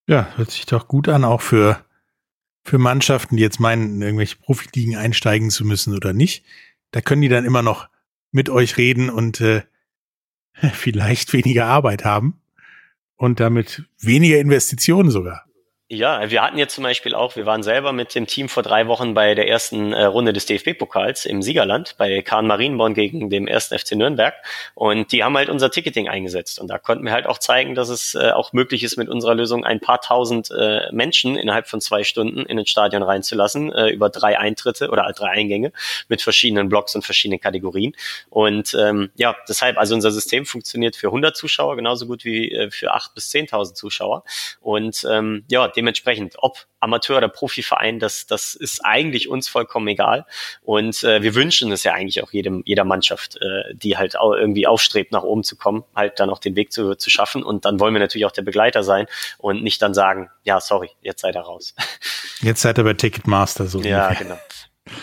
Ja, 0.07 0.33
hört 0.35 0.51
sich 0.51 0.65
doch 0.65 0.87
gut 0.87 1.07
an, 1.09 1.23
auch 1.23 1.41
für, 1.41 1.83
für 2.63 2.77
Mannschaften, 2.77 3.37
die 3.37 3.43
jetzt 3.43 3.59
meinen, 3.59 3.95
in 3.95 4.01
irgendwelche 4.01 4.37
Profiligen 4.37 4.95
einsteigen 4.95 5.49
zu 5.49 5.65
müssen 5.65 5.95
oder 5.95 6.13
nicht. 6.13 6.43
Da 6.91 7.01
können 7.01 7.21
die 7.21 7.29
dann 7.29 7.45
immer 7.45 7.61
noch 7.61 7.87
mit 8.31 8.49
euch 8.49 8.77
reden 8.77 9.09
und 9.09 9.41
äh, 9.41 9.63
vielleicht 10.73 11.33
weniger 11.33 11.65
Arbeit 11.65 12.05
haben 12.05 12.39
und 13.15 13.39
damit 13.39 13.85
weniger 13.99 14.39
Investitionen 14.39 15.09
sogar. 15.11 15.46
Ja, 15.89 16.29
wir 16.29 16.41
hatten 16.41 16.57
jetzt 16.57 16.75
zum 16.75 16.83
Beispiel 16.83 17.15
auch, 17.15 17.37
wir 17.37 17.45
waren 17.45 17.63
selber 17.63 17.93
mit 17.93 18.13
dem 18.13 18.27
Team 18.27 18.49
vor 18.49 18.61
drei 18.61 18.87
Wochen 18.87 19.13
bei 19.13 19.35
der 19.35 19.47
ersten 19.47 19.93
äh, 19.93 20.03
Runde 20.03 20.33
des 20.33 20.45
DFB-Pokals 20.45 21.25
im 21.25 21.41
Siegerland 21.41 21.95
bei 21.97 22.21
Kahn 22.21 22.45
Marienborn 22.45 22.93
gegen 22.93 23.29
dem 23.29 23.47
ersten 23.47 23.79
FC 23.79 23.93
Nürnberg. 23.93 24.33
Und 24.75 25.13
die 25.13 25.23
haben 25.23 25.37
halt 25.37 25.47
unser 25.47 25.71
Ticketing 25.71 26.09
eingesetzt. 26.09 26.59
Und 26.59 26.67
da 26.67 26.77
konnten 26.77 27.05
wir 27.05 27.13
halt 27.13 27.25
auch 27.25 27.37
zeigen, 27.37 27.73
dass 27.73 27.87
es 27.87 28.15
äh, 28.15 28.31
auch 28.31 28.51
möglich 28.51 28.83
ist, 28.83 28.97
mit 28.97 29.07
unserer 29.07 29.33
Lösung 29.33 29.63
ein 29.63 29.79
paar 29.79 30.01
tausend 30.01 30.51
äh, 30.51 30.91
Menschen 30.91 31.37
innerhalb 31.37 31.69
von 31.69 31.79
zwei 31.79 32.03
Stunden 32.03 32.45
in 32.45 32.59
ein 32.59 32.65
Stadion 32.65 33.01
reinzulassen, 33.01 33.71
äh, 33.71 33.87
über 33.87 34.09
drei 34.09 34.37
Eintritte 34.37 34.89
oder 34.89 35.09
drei 35.15 35.29
Eingänge 35.29 35.71
mit 36.09 36.21
verschiedenen 36.21 36.67
Blocks 36.67 36.95
und 36.95 37.05
verschiedenen 37.05 37.39
Kategorien. 37.39 37.95
Und 38.29 38.75
ähm, 38.77 39.09
ja, 39.15 39.37
deshalb, 39.47 39.77
also 39.77 39.95
unser 39.95 40.11
System 40.11 40.45
funktioniert 40.45 40.97
für 40.97 41.07
100 41.07 41.37
Zuschauer 41.37 41.77
genauso 41.77 42.07
gut 42.07 42.25
wie 42.25 42.51
äh, 42.51 42.71
für 42.71 42.91
8 42.91 43.15
bis 43.15 43.31
10.000 43.31 43.73
Zuschauer. 43.73 44.25
Und 44.59 45.07
ähm, 45.09 45.45
ja, 45.49 45.71
dementsprechend, 45.77 46.35
ob 46.39 46.65
Amateur- 46.79 47.17
oder 47.17 47.29
Profiverein, 47.29 47.99
das, 47.99 48.25
das 48.25 48.55
ist 48.55 48.83
eigentlich 48.83 49.29
uns 49.29 49.47
vollkommen 49.47 49.87
egal. 49.87 50.25
Und 50.61 51.03
äh, 51.03 51.21
wir 51.21 51.35
wünschen 51.35 51.71
es 51.71 51.83
ja 51.83 51.93
eigentlich 51.93 52.21
auch 52.23 52.31
jedem, 52.31 52.63
jeder 52.65 52.83
Mannschaft, 52.83 53.37
äh, 53.37 53.75
die 53.75 53.97
halt 53.97 54.17
auch 54.17 54.33
irgendwie 54.33 54.67
aufstrebt, 54.67 55.11
nach 55.11 55.23
oben 55.23 55.43
zu 55.43 55.55
kommen, 55.55 55.83
halt 55.95 56.19
dann 56.19 56.29
auch 56.29 56.39
den 56.39 56.55
Weg 56.55 56.73
zu, 56.73 56.95
zu 56.95 57.09
schaffen. 57.09 57.43
Und 57.43 57.65
dann 57.65 57.79
wollen 57.79 57.93
wir 57.93 57.99
natürlich 57.99 58.25
auch 58.25 58.31
der 58.31 58.41
Begleiter 58.41 58.83
sein 58.83 59.05
und 59.37 59.63
nicht 59.63 59.81
dann 59.81 59.93
sagen, 59.93 60.29
ja, 60.43 60.59
sorry, 60.59 60.89
jetzt 61.01 61.21
seid 61.21 61.35
ihr 61.35 61.41
raus. 61.41 61.75
Jetzt 62.41 62.61
seid 62.61 62.77
ihr 62.77 62.83
bei 62.83 62.93
Ticketmaster 62.93 63.65
so. 63.65 63.81
Ja, 63.81 64.07
ungefähr. 64.07 64.25
genau. 64.25 64.39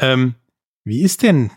Ähm, 0.00 0.34
wie 0.82 1.02
ist 1.02 1.22
denn, 1.22 1.52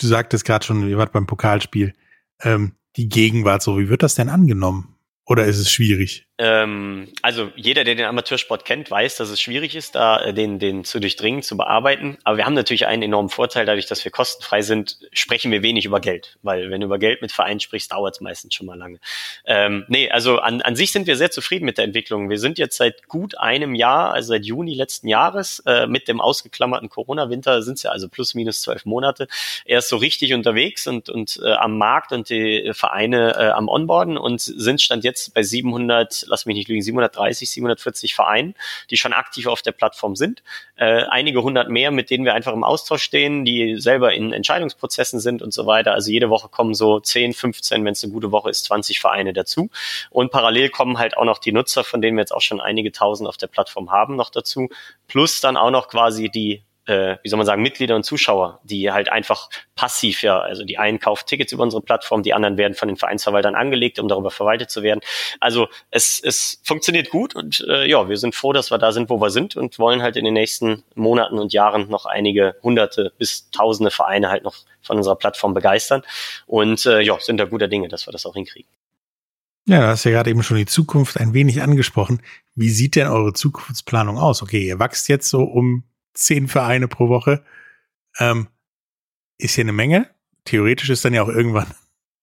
du 0.00 0.06
sagtest 0.06 0.44
gerade 0.44 0.64
schon, 0.64 0.88
ihr 0.88 0.96
wart 0.96 1.12
beim 1.12 1.26
Pokalspiel, 1.26 1.94
ähm, 2.40 2.76
die 2.94 3.08
Gegenwart 3.08 3.60
so, 3.60 3.76
wie 3.78 3.88
wird 3.88 4.04
das 4.04 4.14
denn 4.14 4.28
angenommen? 4.28 4.96
Oder 5.26 5.46
ist 5.46 5.58
es 5.58 5.70
schwierig? 5.70 6.25
Ähm, 6.38 7.08
also 7.22 7.50
jeder, 7.56 7.84
der 7.84 7.94
den 7.94 8.04
Amateursport 8.04 8.66
kennt, 8.66 8.90
weiß, 8.90 9.16
dass 9.16 9.30
es 9.30 9.40
schwierig 9.40 9.74
ist, 9.74 9.94
da 9.94 10.20
äh, 10.20 10.34
den, 10.34 10.58
den 10.58 10.84
zu 10.84 11.00
durchdringen, 11.00 11.42
zu 11.42 11.56
bearbeiten. 11.56 12.18
Aber 12.24 12.36
wir 12.36 12.44
haben 12.44 12.54
natürlich 12.54 12.86
einen 12.86 13.02
enormen 13.02 13.30
Vorteil, 13.30 13.64
dadurch, 13.64 13.86
dass 13.86 14.04
wir 14.04 14.12
kostenfrei 14.12 14.60
sind, 14.60 14.98
sprechen 15.12 15.50
wir 15.50 15.62
wenig 15.62 15.86
über 15.86 15.98
Geld. 15.98 16.36
Weil 16.42 16.70
wenn 16.70 16.82
du 16.82 16.86
über 16.86 16.98
Geld 16.98 17.22
mit 17.22 17.32
Vereinen 17.32 17.60
sprichst, 17.60 17.90
dauert 17.90 18.16
es 18.16 18.20
meistens 18.20 18.54
schon 18.54 18.66
mal 18.66 18.76
lange. 18.76 18.98
Ähm, 19.46 19.86
nee, 19.88 20.10
also 20.10 20.38
an, 20.38 20.60
an 20.60 20.76
sich 20.76 20.92
sind 20.92 21.06
wir 21.06 21.16
sehr 21.16 21.30
zufrieden 21.30 21.64
mit 21.64 21.78
der 21.78 21.86
Entwicklung. 21.86 22.28
Wir 22.28 22.38
sind 22.38 22.58
jetzt 22.58 22.76
seit 22.76 23.08
gut 23.08 23.38
einem 23.38 23.74
Jahr, 23.74 24.12
also 24.12 24.28
seit 24.28 24.44
Juni 24.44 24.74
letzten 24.74 25.08
Jahres, 25.08 25.60
äh, 25.60 25.86
mit 25.86 26.06
dem 26.06 26.20
ausgeklammerten 26.20 26.90
Corona-Winter 26.90 27.62
sind 27.62 27.78
es 27.78 27.84
ja 27.84 27.92
also 27.92 28.10
plus 28.10 28.34
minus 28.34 28.60
zwölf 28.60 28.84
Monate, 28.84 29.26
erst 29.64 29.88
so 29.88 29.96
richtig 29.96 30.34
unterwegs 30.34 30.86
und, 30.86 31.08
und 31.08 31.40
äh, 31.42 31.52
am 31.52 31.78
Markt 31.78 32.12
und 32.12 32.28
die 32.28 32.72
Vereine 32.74 33.36
äh, 33.38 33.48
am 33.48 33.68
Onboarden 33.68 34.18
und 34.18 34.42
sind 34.42 34.82
stand 34.82 35.02
jetzt 35.02 35.32
bei 35.32 35.42
700 35.42 36.25
lass 36.26 36.46
mich 36.46 36.56
nicht 36.56 36.68
lügen, 36.68 36.82
730, 36.82 37.50
740 37.50 38.14
Vereinen, 38.14 38.54
die 38.90 38.96
schon 38.96 39.12
aktiv 39.12 39.46
auf 39.46 39.62
der 39.62 39.72
Plattform 39.72 40.16
sind. 40.16 40.42
Äh, 40.76 41.04
einige 41.10 41.42
hundert 41.42 41.70
mehr, 41.70 41.90
mit 41.90 42.10
denen 42.10 42.24
wir 42.24 42.34
einfach 42.34 42.52
im 42.52 42.64
Austausch 42.64 43.02
stehen, 43.02 43.44
die 43.44 43.76
selber 43.78 44.12
in 44.12 44.32
Entscheidungsprozessen 44.32 45.20
sind 45.20 45.42
und 45.42 45.52
so 45.52 45.66
weiter. 45.66 45.92
Also 45.92 46.10
jede 46.10 46.30
Woche 46.30 46.48
kommen 46.48 46.74
so 46.74 47.00
10, 47.00 47.32
15, 47.32 47.84
wenn 47.84 47.92
es 47.92 48.04
eine 48.04 48.12
gute 48.12 48.32
Woche 48.32 48.50
ist, 48.50 48.64
20 48.64 49.00
Vereine 49.00 49.32
dazu. 49.32 49.70
Und 50.10 50.30
parallel 50.30 50.70
kommen 50.70 50.98
halt 50.98 51.16
auch 51.16 51.24
noch 51.24 51.38
die 51.38 51.52
Nutzer, 51.52 51.84
von 51.84 52.02
denen 52.02 52.16
wir 52.16 52.22
jetzt 52.22 52.34
auch 52.34 52.40
schon 52.40 52.60
einige 52.60 52.92
tausend 52.92 53.28
auf 53.28 53.36
der 53.36 53.46
Plattform 53.46 53.90
haben, 53.90 54.16
noch 54.16 54.30
dazu. 54.30 54.68
Plus 55.08 55.40
dann 55.40 55.56
auch 55.56 55.70
noch 55.70 55.88
quasi 55.88 56.28
die 56.28 56.62
äh, 56.86 57.16
wie 57.22 57.28
soll 57.28 57.36
man 57.36 57.46
sagen, 57.46 57.62
Mitglieder 57.62 57.96
und 57.96 58.04
Zuschauer, 58.04 58.60
die 58.64 58.90
halt 58.90 59.10
einfach 59.10 59.48
passiv, 59.74 60.22
ja, 60.22 60.40
also 60.40 60.64
die 60.64 60.78
einen 60.78 60.98
kaufen 60.98 61.24
Tickets 61.26 61.52
über 61.52 61.62
unsere 61.62 61.82
Plattform, 61.82 62.22
die 62.22 62.32
anderen 62.32 62.56
werden 62.56 62.74
von 62.74 62.88
den 62.88 62.96
Vereinsverwaltern 62.96 63.54
angelegt, 63.54 63.98
um 63.98 64.08
darüber 64.08 64.30
verwaltet 64.30 64.70
zu 64.70 64.82
werden. 64.82 65.00
Also 65.40 65.68
es, 65.90 66.20
es 66.20 66.60
funktioniert 66.64 67.10
gut 67.10 67.34
und 67.34 67.64
äh, 67.68 67.86
ja, 67.86 68.08
wir 68.08 68.16
sind 68.16 68.34
froh, 68.34 68.52
dass 68.52 68.70
wir 68.70 68.78
da 68.78 68.92
sind, 68.92 69.10
wo 69.10 69.20
wir 69.20 69.30
sind 69.30 69.56
und 69.56 69.78
wollen 69.78 70.02
halt 70.02 70.16
in 70.16 70.24
den 70.24 70.34
nächsten 70.34 70.84
Monaten 70.94 71.38
und 71.38 71.52
Jahren 71.52 71.88
noch 71.88 72.06
einige 72.06 72.56
hunderte 72.62 73.12
bis 73.18 73.50
tausende 73.50 73.90
Vereine 73.90 74.30
halt 74.30 74.44
noch 74.44 74.56
von 74.80 74.96
unserer 74.96 75.16
Plattform 75.16 75.54
begeistern 75.54 76.02
und 76.46 76.86
äh, 76.86 77.00
ja, 77.00 77.18
sind 77.20 77.38
da 77.38 77.44
guter 77.44 77.68
Dinge, 77.68 77.88
dass 77.88 78.06
wir 78.06 78.12
das 78.12 78.24
auch 78.26 78.34
hinkriegen. 78.34 78.70
Ja, 79.68 79.80
du 79.80 79.86
hast 79.88 80.04
ja 80.04 80.12
gerade 80.12 80.30
eben 80.30 80.44
schon 80.44 80.58
die 80.58 80.66
Zukunft 80.66 81.18
ein 81.18 81.34
wenig 81.34 81.60
angesprochen. 81.60 82.22
Wie 82.54 82.70
sieht 82.70 82.94
denn 82.94 83.08
eure 83.08 83.32
Zukunftsplanung 83.32 84.16
aus? 84.16 84.40
Okay, 84.40 84.64
ihr 84.64 84.78
wachst 84.78 85.08
jetzt 85.08 85.28
so 85.28 85.42
um 85.42 85.82
zehn 86.16 86.48
Vereine 86.48 86.88
pro 86.88 87.08
Woche. 87.08 87.44
Ähm, 88.18 88.48
ist 89.38 89.54
hier 89.54 89.64
eine 89.64 89.72
Menge. 89.72 90.10
Theoretisch 90.44 90.90
ist 90.90 91.04
dann 91.04 91.14
ja 91.14 91.22
auch 91.22 91.28
irgendwann 91.28 91.72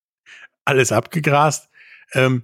alles 0.66 0.92
abgegrast. 0.92 1.70
Ähm, 2.14 2.44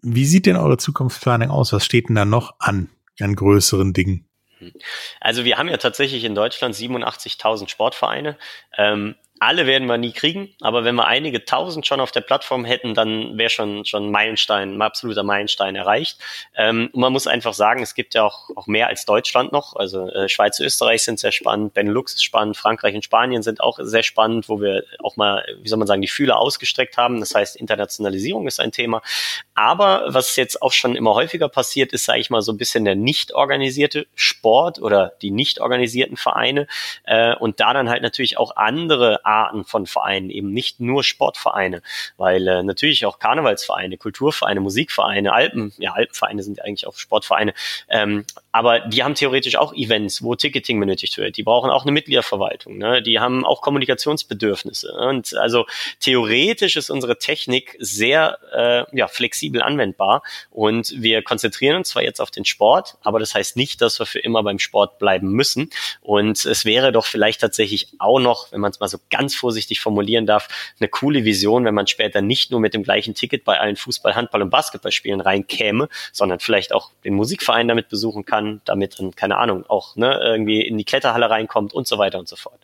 wie 0.00 0.26
sieht 0.26 0.46
denn 0.46 0.56
eure 0.56 0.76
Zukunftsplanung 0.76 1.50
aus? 1.50 1.72
Was 1.72 1.84
steht 1.84 2.08
denn 2.08 2.14
da 2.14 2.24
noch 2.24 2.54
an, 2.60 2.88
an 3.20 3.34
größeren 3.34 3.92
Dingen? 3.92 4.28
Also 5.20 5.44
wir 5.44 5.56
haben 5.56 5.68
ja 5.68 5.76
tatsächlich 5.76 6.24
in 6.24 6.34
Deutschland 6.34 6.74
87.000 6.74 7.68
Sportvereine. 7.68 8.36
Ähm, 8.76 9.14
alle 9.40 9.66
werden 9.66 9.88
wir 9.88 9.98
nie 9.98 10.12
kriegen, 10.12 10.54
aber 10.60 10.84
wenn 10.84 10.94
wir 10.94 11.06
einige 11.06 11.44
tausend 11.44 11.86
schon 11.86 12.00
auf 12.00 12.12
der 12.12 12.20
Plattform 12.20 12.64
hätten, 12.64 12.94
dann 12.94 13.38
wäre 13.38 13.50
schon 13.50 13.84
schon 13.84 14.10
Meilenstein, 14.10 14.74
ein 14.76 14.82
absoluter 14.82 15.22
Meilenstein 15.22 15.76
erreicht. 15.76 16.18
Ähm, 16.56 16.90
und 16.92 17.00
man 17.00 17.12
muss 17.12 17.26
einfach 17.26 17.54
sagen, 17.54 17.82
es 17.82 17.94
gibt 17.94 18.14
ja 18.14 18.24
auch, 18.24 18.50
auch 18.56 18.66
mehr 18.66 18.88
als 18.88 19.04
Deutschland 19.04 19.52
noch. 19.52 19.76
Also 19.76 20.08
äh, 20.08 20.28
Schweiz, 20.28 20.60
Österreich 20.60 21.02
sind 21.02 21.18
sehr 21.18 21.32
spannend, 21.32 21.74
Benelux 21.74 22.14
ist 22.14 22.24
spannend, 22.24 22.56
Frankreich 22.56 22.94
und 22.94 23.04
Spanien 23.04 23.42
sind 23.42 23.60
auch 23.60 23.78
sehr 23.80 24.02
spannend, 24.02 24.48
wo 24.48 24.60
wir 24.60 24.84
auch 25.02 25.16
mal, 25.16 25.44
wie 25.60 25.68
soll 25.68 25.78
man 25.78 25.88
sagen, 25.88 26.02
die 26.02 26.08
Fühler 26.08 26.38
ausgestreckt 26.38 26.96
haben. 26.96 27.20
Das 27.20 27.34
heißt, 27.34 27.56
Internationalisierung 27.56 28.46
ist 28.46 28.60
ein 28.60 28.72
Thema. 28.72 29.02
Aber 29.54 30.04
was 30.08 30.36
jetzt 30.36 30.62
auch 30.62 30.72
schon 30.72 30.96
immer 30.96 31.14
häufiger 31.14 31.48
passiert, 31.48 31.92
ist, 31.92 32.04
sage 32.04 32.20
ich 32.20 32.30
mal, 32.30 32.42
so 32.42 32.52
ein 32.52 32.58
bisschen 32.58 32.84
der 32.84 32.94
nicht 32.94 33.34
organisierte 33.34 34.06
Sport 34.14 34.80
oder 34.80 35.12
die 35.22 35.30
nicht 35.30 35.60
organisierten 35.60 36.16
Vereine 36.16 36.66
äh, 37.04 37.34
und 37.34 37.60
da 37.60 37.72
dann 37.72 37.88
halt 37.88 38.02
natürlich 38.02 38.38
auch 38.38 38.56
andere 38.56 39.24
Arten 39.28 39.64
von 39.64 39.86
Vereinen, 39.86 40.30
eben 40.30 40.52
nicht 40.52 40.80
nur 40.80 41.04
Sportvereine, 41.04 41.82
weil 42.16 42.48
äh, 42.48 42.62
natürlich 42.62 43.06
auch 43.06 43.18
Karnevalsvereine, 43.18 43.98
Kulturvereine, 43.98 44.60
Musikvereine, 44.60 45.32
Alpen, 45.32 45.72
ja, 45.78 45.92
Alpenvereine 45.92 46.42
sind 46.42 46.64
eigentlich 46.64 46.86
auch 46.86 46.96
Sportvereine, 46.96 47.54
ähm, 47.88 48.24
aber 48.52 48.80
die 48.80 49.04
haben 49.04 49.14
theoretisch 49.14 49.56
auch 49.56 49.74
Events, 49.74 50.22
wo 50.22 50.34
Ticketing 50.34 50.80
benötigt 50.80 51.16
wird. 51.18 51.36
Die 51.36 51.42
brauchen 51.42 51.70
auch 51.70 51.82
eine 51.82 51.92
Mitgliederverwaltung, 51.92 52.78
ne? 52.78 53.02
die 53.02 53.20
haben 53.20 53.44
auch 53.44 53.60
Kommunikationsbedürfnisse. 53.60 54.92
Und 54.92 55.34
also 55.34 55.66
theoretisch 56.00 56.76
ist 56.76 56.90
unsere 56.90 57.18
Technik 57.18 57.76
sehr 57.78 58.38
äh, 58.52 58.96
ja, 58.96 59.06
flexibel 59.08 59.62
anwendbar 59.62 60.22
und 60.50 60.94
wir 60.96 61.22
konzentrieren 61.22 61.76
uns 61.76 61.90
zwar 61.90 62.02
jetzt 62.02 62.20
auf 62.20 62.30
den 62.30 62.44
Sport, 62.44 62.96
aber 63.02 63.18
das 63.18 63.34
heißt 63.34 63.56
nicht, 63.56 63.80
dass 63.82 63.98
wir 63.98 64.06
für 64.06 64.20
immer 64.20 64.42
beim 64.42 64.58
Sport 64.58 64.98
bleiben 64.98 65.30
müssen. 65.30 65.70
Und 66.00 66.44
es 66.44 66.64
wäre 66.64 66.92
doch 66.92 67.06
vielleicht 67.06 67.40
tatsächlich 67.40 67.88
auch 67.98 68.20
noch, 68.20 68.50
wenn 68.52 68.60
man 68.60 68.70
es 68.70 68.80
mal 68.80 68.88
so 68.88 68.98
ganz 69.10 69.17
vorsichtig 69.34 69.80
formulieren 69.80 70.26
darf, 70.26 70.48
eine 70.78 70.88
coole 70.88 71.24
Vision, 71.24 71.64
wenn 71.64 71.74
man 71.74 71.86
später 71.86 72.20
nicht 72.20 72.50
nur 72.50 72.60
mit 72.60 72.74
dem 72.74 72.82
gleichen 72.82 73.14
Ticket 73.14 73.44
bei 73.44 73.58
allen 73.58 73.76
Fußball, 73.76 74.14
Handball 74.14 74.42
und 74.42 74.50
Basketballspielen 74.50 75.20
reinkäme, 75.20 75.88
sondern 76.12 76.40
vielleicht 76.40 76.72
auch 76.72 76.92
den 77.04 77.14
Musikverein 77.14 77.68
damit 77.68 77.88
besuchen 77.88 78.24
kann, 78.24 78.60
damit 78.64 78.98
dann, 78.98 79.14
keine 79.14 79.38
Ahnung, 79.38 79.64
auch 79.68 79.96
ne, 79.96 80.18
irgendwie 80.22 80.62
in 80.62 80.78
die 80.78 80.84
Kletterhalle 80.84 81.30
reinkommt 81.30 81.72
und 81.72 81.86
so 81.86 81.98
weiter 81.98 82.18
und 82.18 82.28
so 82.28 82.36
fort. 82.36 82.60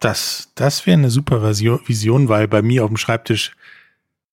Das, 0.00 0.52
das 0.54 0.86
wäre 0.86 0.98
eine 0.98 1.10
super 1.10 1.42
Vision, 1.42 2.28
weil 2.28 2.48
bei 2.48 2.62
mir 2.62 2.84
auf 2.84 2.90
dem 2.90 2.96
Schreibtisch 2.96 3.52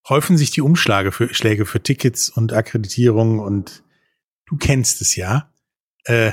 häufen 0.08 0.36
sich 0.36 0.50
die 0.50 0.60
Umschläge 0.60 1.12
für, 1.12 1.32
Schläge 1.32 1.64
für 1.66 1.82
Tickets 1.82 2.28
und 2.28 2.52
Akkreditierungen 2.52 3.40
und 3.40 3.82
du 4.46 4.56
kennst 4.56 5.00
es 5.00 5.16
ja. 5.16 5.50
Äh, 6.04 6.32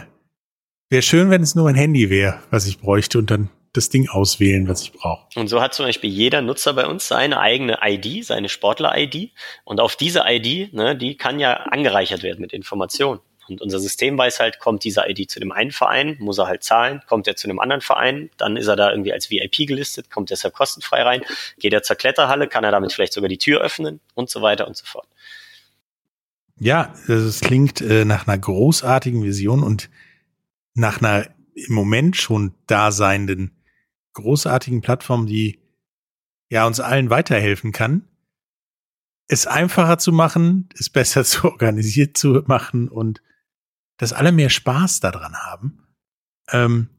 wäre 0.90 1.02
schön, 1.02 1.30
wenn 1.30 1.42
es 1.42 1.56
nur 1.56 1.70
ein 1.70 1.76
Handy 1.76 2.10
wäre, 2.10 2.42
was 2.50 2.68
ich 2.68 2.80
bräuchte 2.80 3.18
und 3.18 3.32
dann 3.32 3.50
das 3.74 3.90
Ding 3.90 4.10
auswählen, 4.10 4.68
was 4.68 4.84
ich 4.84 4.92
brauche. 4.92 5.28
Und 5.36 5.48
so 5.48 5.62
hat 5.62 5.74
zum 5.74 5.86
Beispiel 5.86 6.10
jeder 6.10 6.42
Nutzer 6.42 6.74
bei 6.74 6.86
uns 6.86 7.08
seine 7.08 7.40
eigene 7.40 7.80
ID, 7.82 8.26
seine 8.26 8.50
Sportler-ID. 8.50 9.32
Und 9.64 9.80
auf 9.80 9.96
diese 9.96 10.24
ID, 10.28 10.74
ne, 10.74 10.96
die 10.96 11.16
kann 11.16 11.40
ja 11.40 11.54
angereichert 11.54 12.24
werden 12.24 12.42
mit 12.42 12.52
Informationen. 12.52 13.22
Und 13.48 13.62
unser 13.62 13.80
System 13.80 14.18
weiß 14.18 14.40
halt, 14.40 14.60
kommt 14.60 14.84
dieser 14.84 15.10
ID 15.10 15.30
zu 15.30 15.40
dem 15.40 15.52
einen 15.52 15.72
Verein, 15.72 16.16
muss 16.20 16.38
er 16.38 16.48
halt 16.48 16.64
zahlen, 16.64 17.02
kommt 17.08 17.28
er 17.28 17.36
zu 17.36 17.48
einem 17.48 17.60
anderen 17.60 17.82
Verein, 17.82 18.30
dann 18.38 18.56
ist 18.56 18.68
er 18.68 18.76
da 18.76 18.92
irgendwie 18.92 19.12
als 19.12 19.30
VIP 19.30 19.68
gelistet, 19.68 20.10
kommt 20.10 20.30
deshalb 20.30 20.54
kostenfrei 20.54 21.04
rein, 21.04 21.22
geht 21.60 21.74
er 21.74 21.84
zur 21.84 21.96
Kletterhalle, 21.96 22.48
kann 22.48 22.64
er 22.64 22.72
damit 22.72 22.94
vielleicht 22.94 23.14
sogar 23.14 23.30
die 23.30 23.38
Tür 23.38 23.62
öffnen 23.62 24.00
und 24.14 24.30
so 24.30 24.42
weiter 24.42 24.68
und 24.68 24.78
so 24.78 24.86
fort. 24.86 25.08
Ja, 26.60 26.94
das 27.08 27.40
klingt 27.42 27.82
äh, 27.82 28.06
nach 28.06 28.28
einer 28.28 28.38
großartigen 28.38 29.24
Vision 29.24 29.64
und 29.64 29.90
nach 30.74 31.02
einer 31.02 31.28
im 31.54 31.74
Moment 31.74 32.16
schon 32.16 32.54
daseinenden 32.68 33.52
großartigen 34.14 34.82
Plattform, 34.82 35.26
die 35.26 35.62
ja 36.50 36.66
uns 36.68 36.80
allen 36.80 37.10
weiterhelfen 37.10 37.72
kann, 37.72 38.08
es 39.28 39.48
einfacher 39.48 39.98
zu 39.98 40.12
machen, 40.12 40.70
es 40.78 40.90
besser 40.90 41.24
zu 41.26 41.46
organisiert 41.46 42.18
zu 42.18 42.44
machen 42.46 42.90
und 42.90 43.22
dass 43.98 44.14
alle 44.14 44.32
mehr 44.32 44.50
Spaß 44.50 45.00
daran 45.00 45.36
haben. 45.36 45.96
Ähm, 46.50 46.90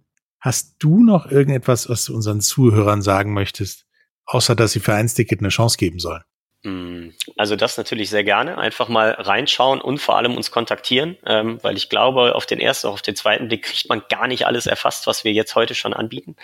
hast 0.41 0.77
du 0.79 1.05
noch 1.05 1.27
irgendetwas, 1.27 1.89
was 1.89 2.05
du 2.05 2.15
unseren 2.15 2.41
Zuhörern 2.41 3.03
sagen 3.03 3.35
möchtest, 3.35 3.87
außer 4.25 4.55
dass 4.55 4.73
sie 4.73 4.81
für 4.81 4.95
ein 4.95 5.09
Ticket 5.09 5.41
eine 5.41 5.49
Chance 5.49 5.77
geben 5.77 5.99
sollen? 5.99 6.23
Mm, 6.65 7.09
also 7.37 7.57
das 7.57 7.77
natürlich 7.77 8.09
sehr 8.11 8.23
gerne. 8.23 8.57
Einfach 8.57 8.89
mal 8.89 9.11
reinschauen 9.11 9.81
und 9.81 9.99
vor 9.99 10.17
allem 10.17 10.37
uns 10.37 10.51
kontaktieren, 10.51 11.17
ähm, 11.27 11.59
weil 11.63 11.77
ich 11.77 11.89
glaube, 11.89 12.37
auf 12.37 12.47
den 12.47 12.61
ersten, 12.61 12.87
auch 12.87 12.95
auf 12.95 13.03
den 13.03 13.17
zweiten 13.17 13.49
Blick 13.49 13.65
kriegt 13.65 13.89
man 13.89 14.03
gar 14.09 14.29
nicht 14.29 14.47
alles 14.47 14.67
erfasst, 14.67 15.07
was 15.07 15.25
wir 15.25 15.33
jetzt 15.33 15.55
heute 15.57 15.75
schon 15.75 15.93
anbieten. 15.93 16.37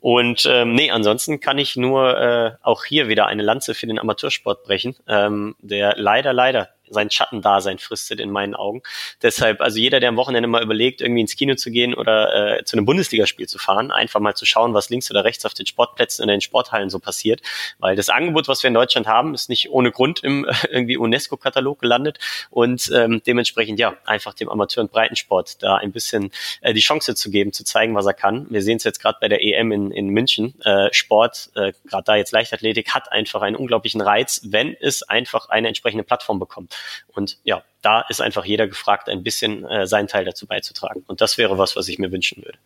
Und 0.00 0.46
ähm, 0.46 0.74
nee, 0.74 0.90
ansonsten 0.90 1.40
kann 1.40 1.58
ich 1.58 1.76
nur 1.76 2.18
äh, 2.18 2.52
auch 2.62 2.84
hier 2.84 3.08
wieder 3.08 3.26
eine 3.26 3.42
Lanze 3.42 3.74
für 3.74 3.86
den 3.86 3.98
Amateursport 3.98 4.64
brechen, 4.64 4.96
ähm, 5.06 5.54
der 5.60 5.94
leider, 5.96 6.32
leider 6.32 6.70
sein 6.90 7.10
Schattendasein 7.10 7.78
fristet 7.78 8.20
in 8.20 8.30
meinen 8.30 8.54
Augen. 8.54 8.82
Deshalb, 9.22 9.60
also 9.60 9.78
jeder, 9.78 10.00
der 10.00 10.08
am 10.08 10.16
Wochenende 10.16 10.48
mal 10.48 10.62
überlegt, 10.62 11.00
irgendwie 11.00 11.20
ins 11.20 11.36
Kino 11.36 11.54
zu 11.54 11.70
gehen 11.70 11.94
oder 11.94 12.58
äh, 12.58 12.64
zu 12.64 12.76
einem 12.76 12.86
Bundesligaspiel 12.86 13.48
zu 13.48 13.58
fahren, 13.58 13.90
einfach 13.90 14.20
mal 14.20 14.34
zu 14.34 14.46
schauen, 14.46 14.74
was 14.74 14.90
links 14.90 15.10
oder 15.10 15.24
rechts 15.24 15.44
auf 15.44 15.54
den 15.54 15.66
Sportplätzen 15.66 16.24
oder 16.24 16.32
in 16.32 16.38
den 16.38 16.42
Sporthallen 16.42 16.90
so 16.90 16.98
passiert. 16.98 17.42
Weil 17.78 17.96
das 17.96 18.08
Angebot, 18.08 18.48
was 18.48 18.62
wir 18.62 18.68
in 18.68 18.74
Deutschland 18.74 19.06
haben, 19.06 19.34
ist 19.34 19.48
nicht 19.48 19.70
ohne 19.70 19.90
Grund 19.90 20.22
im 20.24 20.44
äh, 20.44 20.54
irgendwie 20.70 20.96
UNESCO-Katalog 20.96 21.80
gelandet 21.80 22.18
und 22.50 22.90
ähm, 22.94 23.22
dementsprechend 23.26 23.78
ja 23.78 23.96
einfach 24.04 24.34
dem 24.34 24.48
Amateur- 24.48 24.82
und 24.82 24.92
Breitensport 24.92 25.62
da 25.62 25.76
ein 25.76 25.92
bisschen 25.92 26.30
äh, 26.60 26.72
die 26.72 26.80
Chance 26.80 27.14
zu 27.14 27.30
geben, 27.30 27.52
zu 27.52 27.64
zeigen, 27.64 27.94
was 27.94 28.06
er 28.06 28.14
kann. 28.14 28.46
Wir 28.50 28.62
sehen 28.62 28.76
es 28.76 28.84
jetzt 28.84 29.00
gerade 29.00 29.18
bei 29.20 29.28
der 29.28 29.42
EM 29.42 29.72
in, 29.72 29.90
in 29.90 30.08
München. 30.08 30.60
Äh, 30.62 30.88
Sport, 30.92 31.50
äh, 31.54 31.72
gerade 31.86 32.04
da 32.04 32.16
jetzt 32.16 32.32
Leichtathletik, 32.32 32.94
hat 32.94 33.10
einfach 33.12 33.42
einen 33.42 33.56
unglaublichen 33.56 34.00
Reiz, 34.00 34.42
wenn 34.44 34.76
es 34.80 35.02
einfach 35.02 35.48
eine 35.48 35.68
entsprechende 35.68 36.04
Plattform 36.04 36.38
bekommt. 36.38 36.74
Und 37.08 37.38
ja, 37.44 37.62
da 37.82 38.02
ist 38.08 38.20
einfach 38.20 38.44
jeder 38.44 38.66
gefragt, 38.66 39.08
ein 39.08 39.22
bisschen 39.22 39.64
äh, 39.64 39.86
seinen 39.86 40.08
Teil 40.08 40.24
dazu 40.24 40.46
beizutragen. 40.46 41.04
Und 41.06 41.20
das 41.20 41.38
wäre 41.38 41.58
was, 41.58 41.76
was 41.76 41.88
ich 41.88 41.98
mir 41.98 42.12
wünschen 42.12 42.44
würde. 42.44 42.58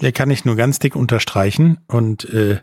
Der 0.00 0.12
kann 0.12 0.30
ich 0.30 0.44
nur 0.44 0.56
ganz 0.56 0.78
dick 0.78 0.96
unterstreichen 0.96 1.80
und 1.86 2.24
äh, 2.24 2.60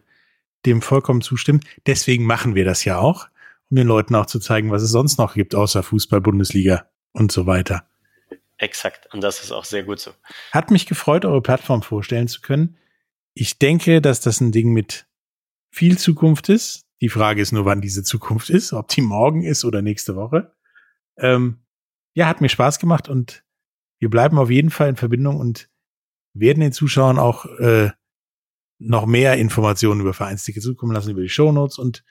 dem 0.66 0.82
vollkommen 0.82 1.22
zustimmen. 1.22 1.62
Deswegen 1.88 2.26
machen 2.26 2.56
wir 2.56 2.66
das 2.66 2.86
ja 2.86 2.98
auch, 2.98 3.28
um 3.70 3.78
den 3.78 3.88
Leuten 3.88 4.16
auch 4.16 4.26
zu 4.26 4.40
zeigen, 4.40 4.72
was 4.72 4.84
es 4.84 4.92
sonst 4.92 5.18
noch 5.18 5.34
gibt, 5.34 5.56
außer 5.56 5.84
Fußball, 5.84 6.22
Bundesliga 6.22 6.90
und 7.14 7.32
so 7.32 7.46
weiter. 7.46 7.88
Exakt. 8.58 9.12
Und 9.14 9.22
das 9.22 9.42
ist 9.42 9.52
auch 9.52 9.66
sehr 9.66 9.84
gut 9.84 10.00
so. 10.00 10.12
Hat 10.52 10.70
mich 10.70 10.86
gefreut, 10.86 11.26
eure 11.26 11.42
Plattform 11.42 11.82
vorstellen 11.82 12.28
zu 12.28 12.42
können. 12.42 12.78
Ich 13.34 13.58
denke, 13.58 14.02
dass 14.02 14.22
das 14.22 14.40
ein 14.40 14.52
Ding 14.52 14.72
mit 14.72 15.08
viel 15.72 15.98
Zukunft 15.98 16.50
ist. 16.50 16.86
Die 17.02 17.10
Frage 17.10 17.42
ist 17.42 17.52
nur, 17.52 17.66
wann 17.66 17.82
diese 17.82 18.04
Zukunft 18.04 18.50
ist, 18.50 18.74
ob 18.74 18.88
die 18.90 19.02
morgen 19.02 19.44
ist 19.44 19.66
oder 19.66 19.82
nächste 19.82 20.16
Woche. 20.16 20.54
Ähm, 21.18 21.66
ja, 22.14 22.28
hat 22.28 22.42
mir 22.42 22.50
Spaß 22.50 22.80
gemacht 22.80 23.10
und 23.10 23.44
wir 24.00 24.10
bleiben 24.10 24.38
auf 24.38 24.50
jeden 24.50 24.70
Fall 24.70 24.90
in 24.90 24.96
Verbindung 24.96 25.40
und 25.40 25.70
werden 26.34 26.62
den 26.62 26.74
Zuschauern 26.74 27.20
auch 27.20 27.46
äh, 27.60 27.92
noch 28.80 29.06
mehr 29.06 29.38
Informationen 29.38 30.02
über 30.02 30.14
Vereinsticket 30.14 30.64
zukommen 30.64 30.94
lassen, 30.94 31.12
über 31.12 31.22
die 31.22 31.30
Shownotes 31.30 31.78
und 31.78 32.04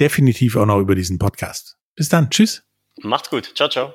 definitiv 0.00 0.56
auch 0.56 0.66
noch 0.66 0.80
über 0.80 0.94
diesen 0.94 1.18
Podcast. 1.18 1.76
Bis 1.94 2.08
dann. 2.08 2.30
Tschüss. 2.30 2.64
Macht's 3.02 3.30
gut. 3.30 3.52
Ciao, 3.54 3.68
ciao. 3.68 3.94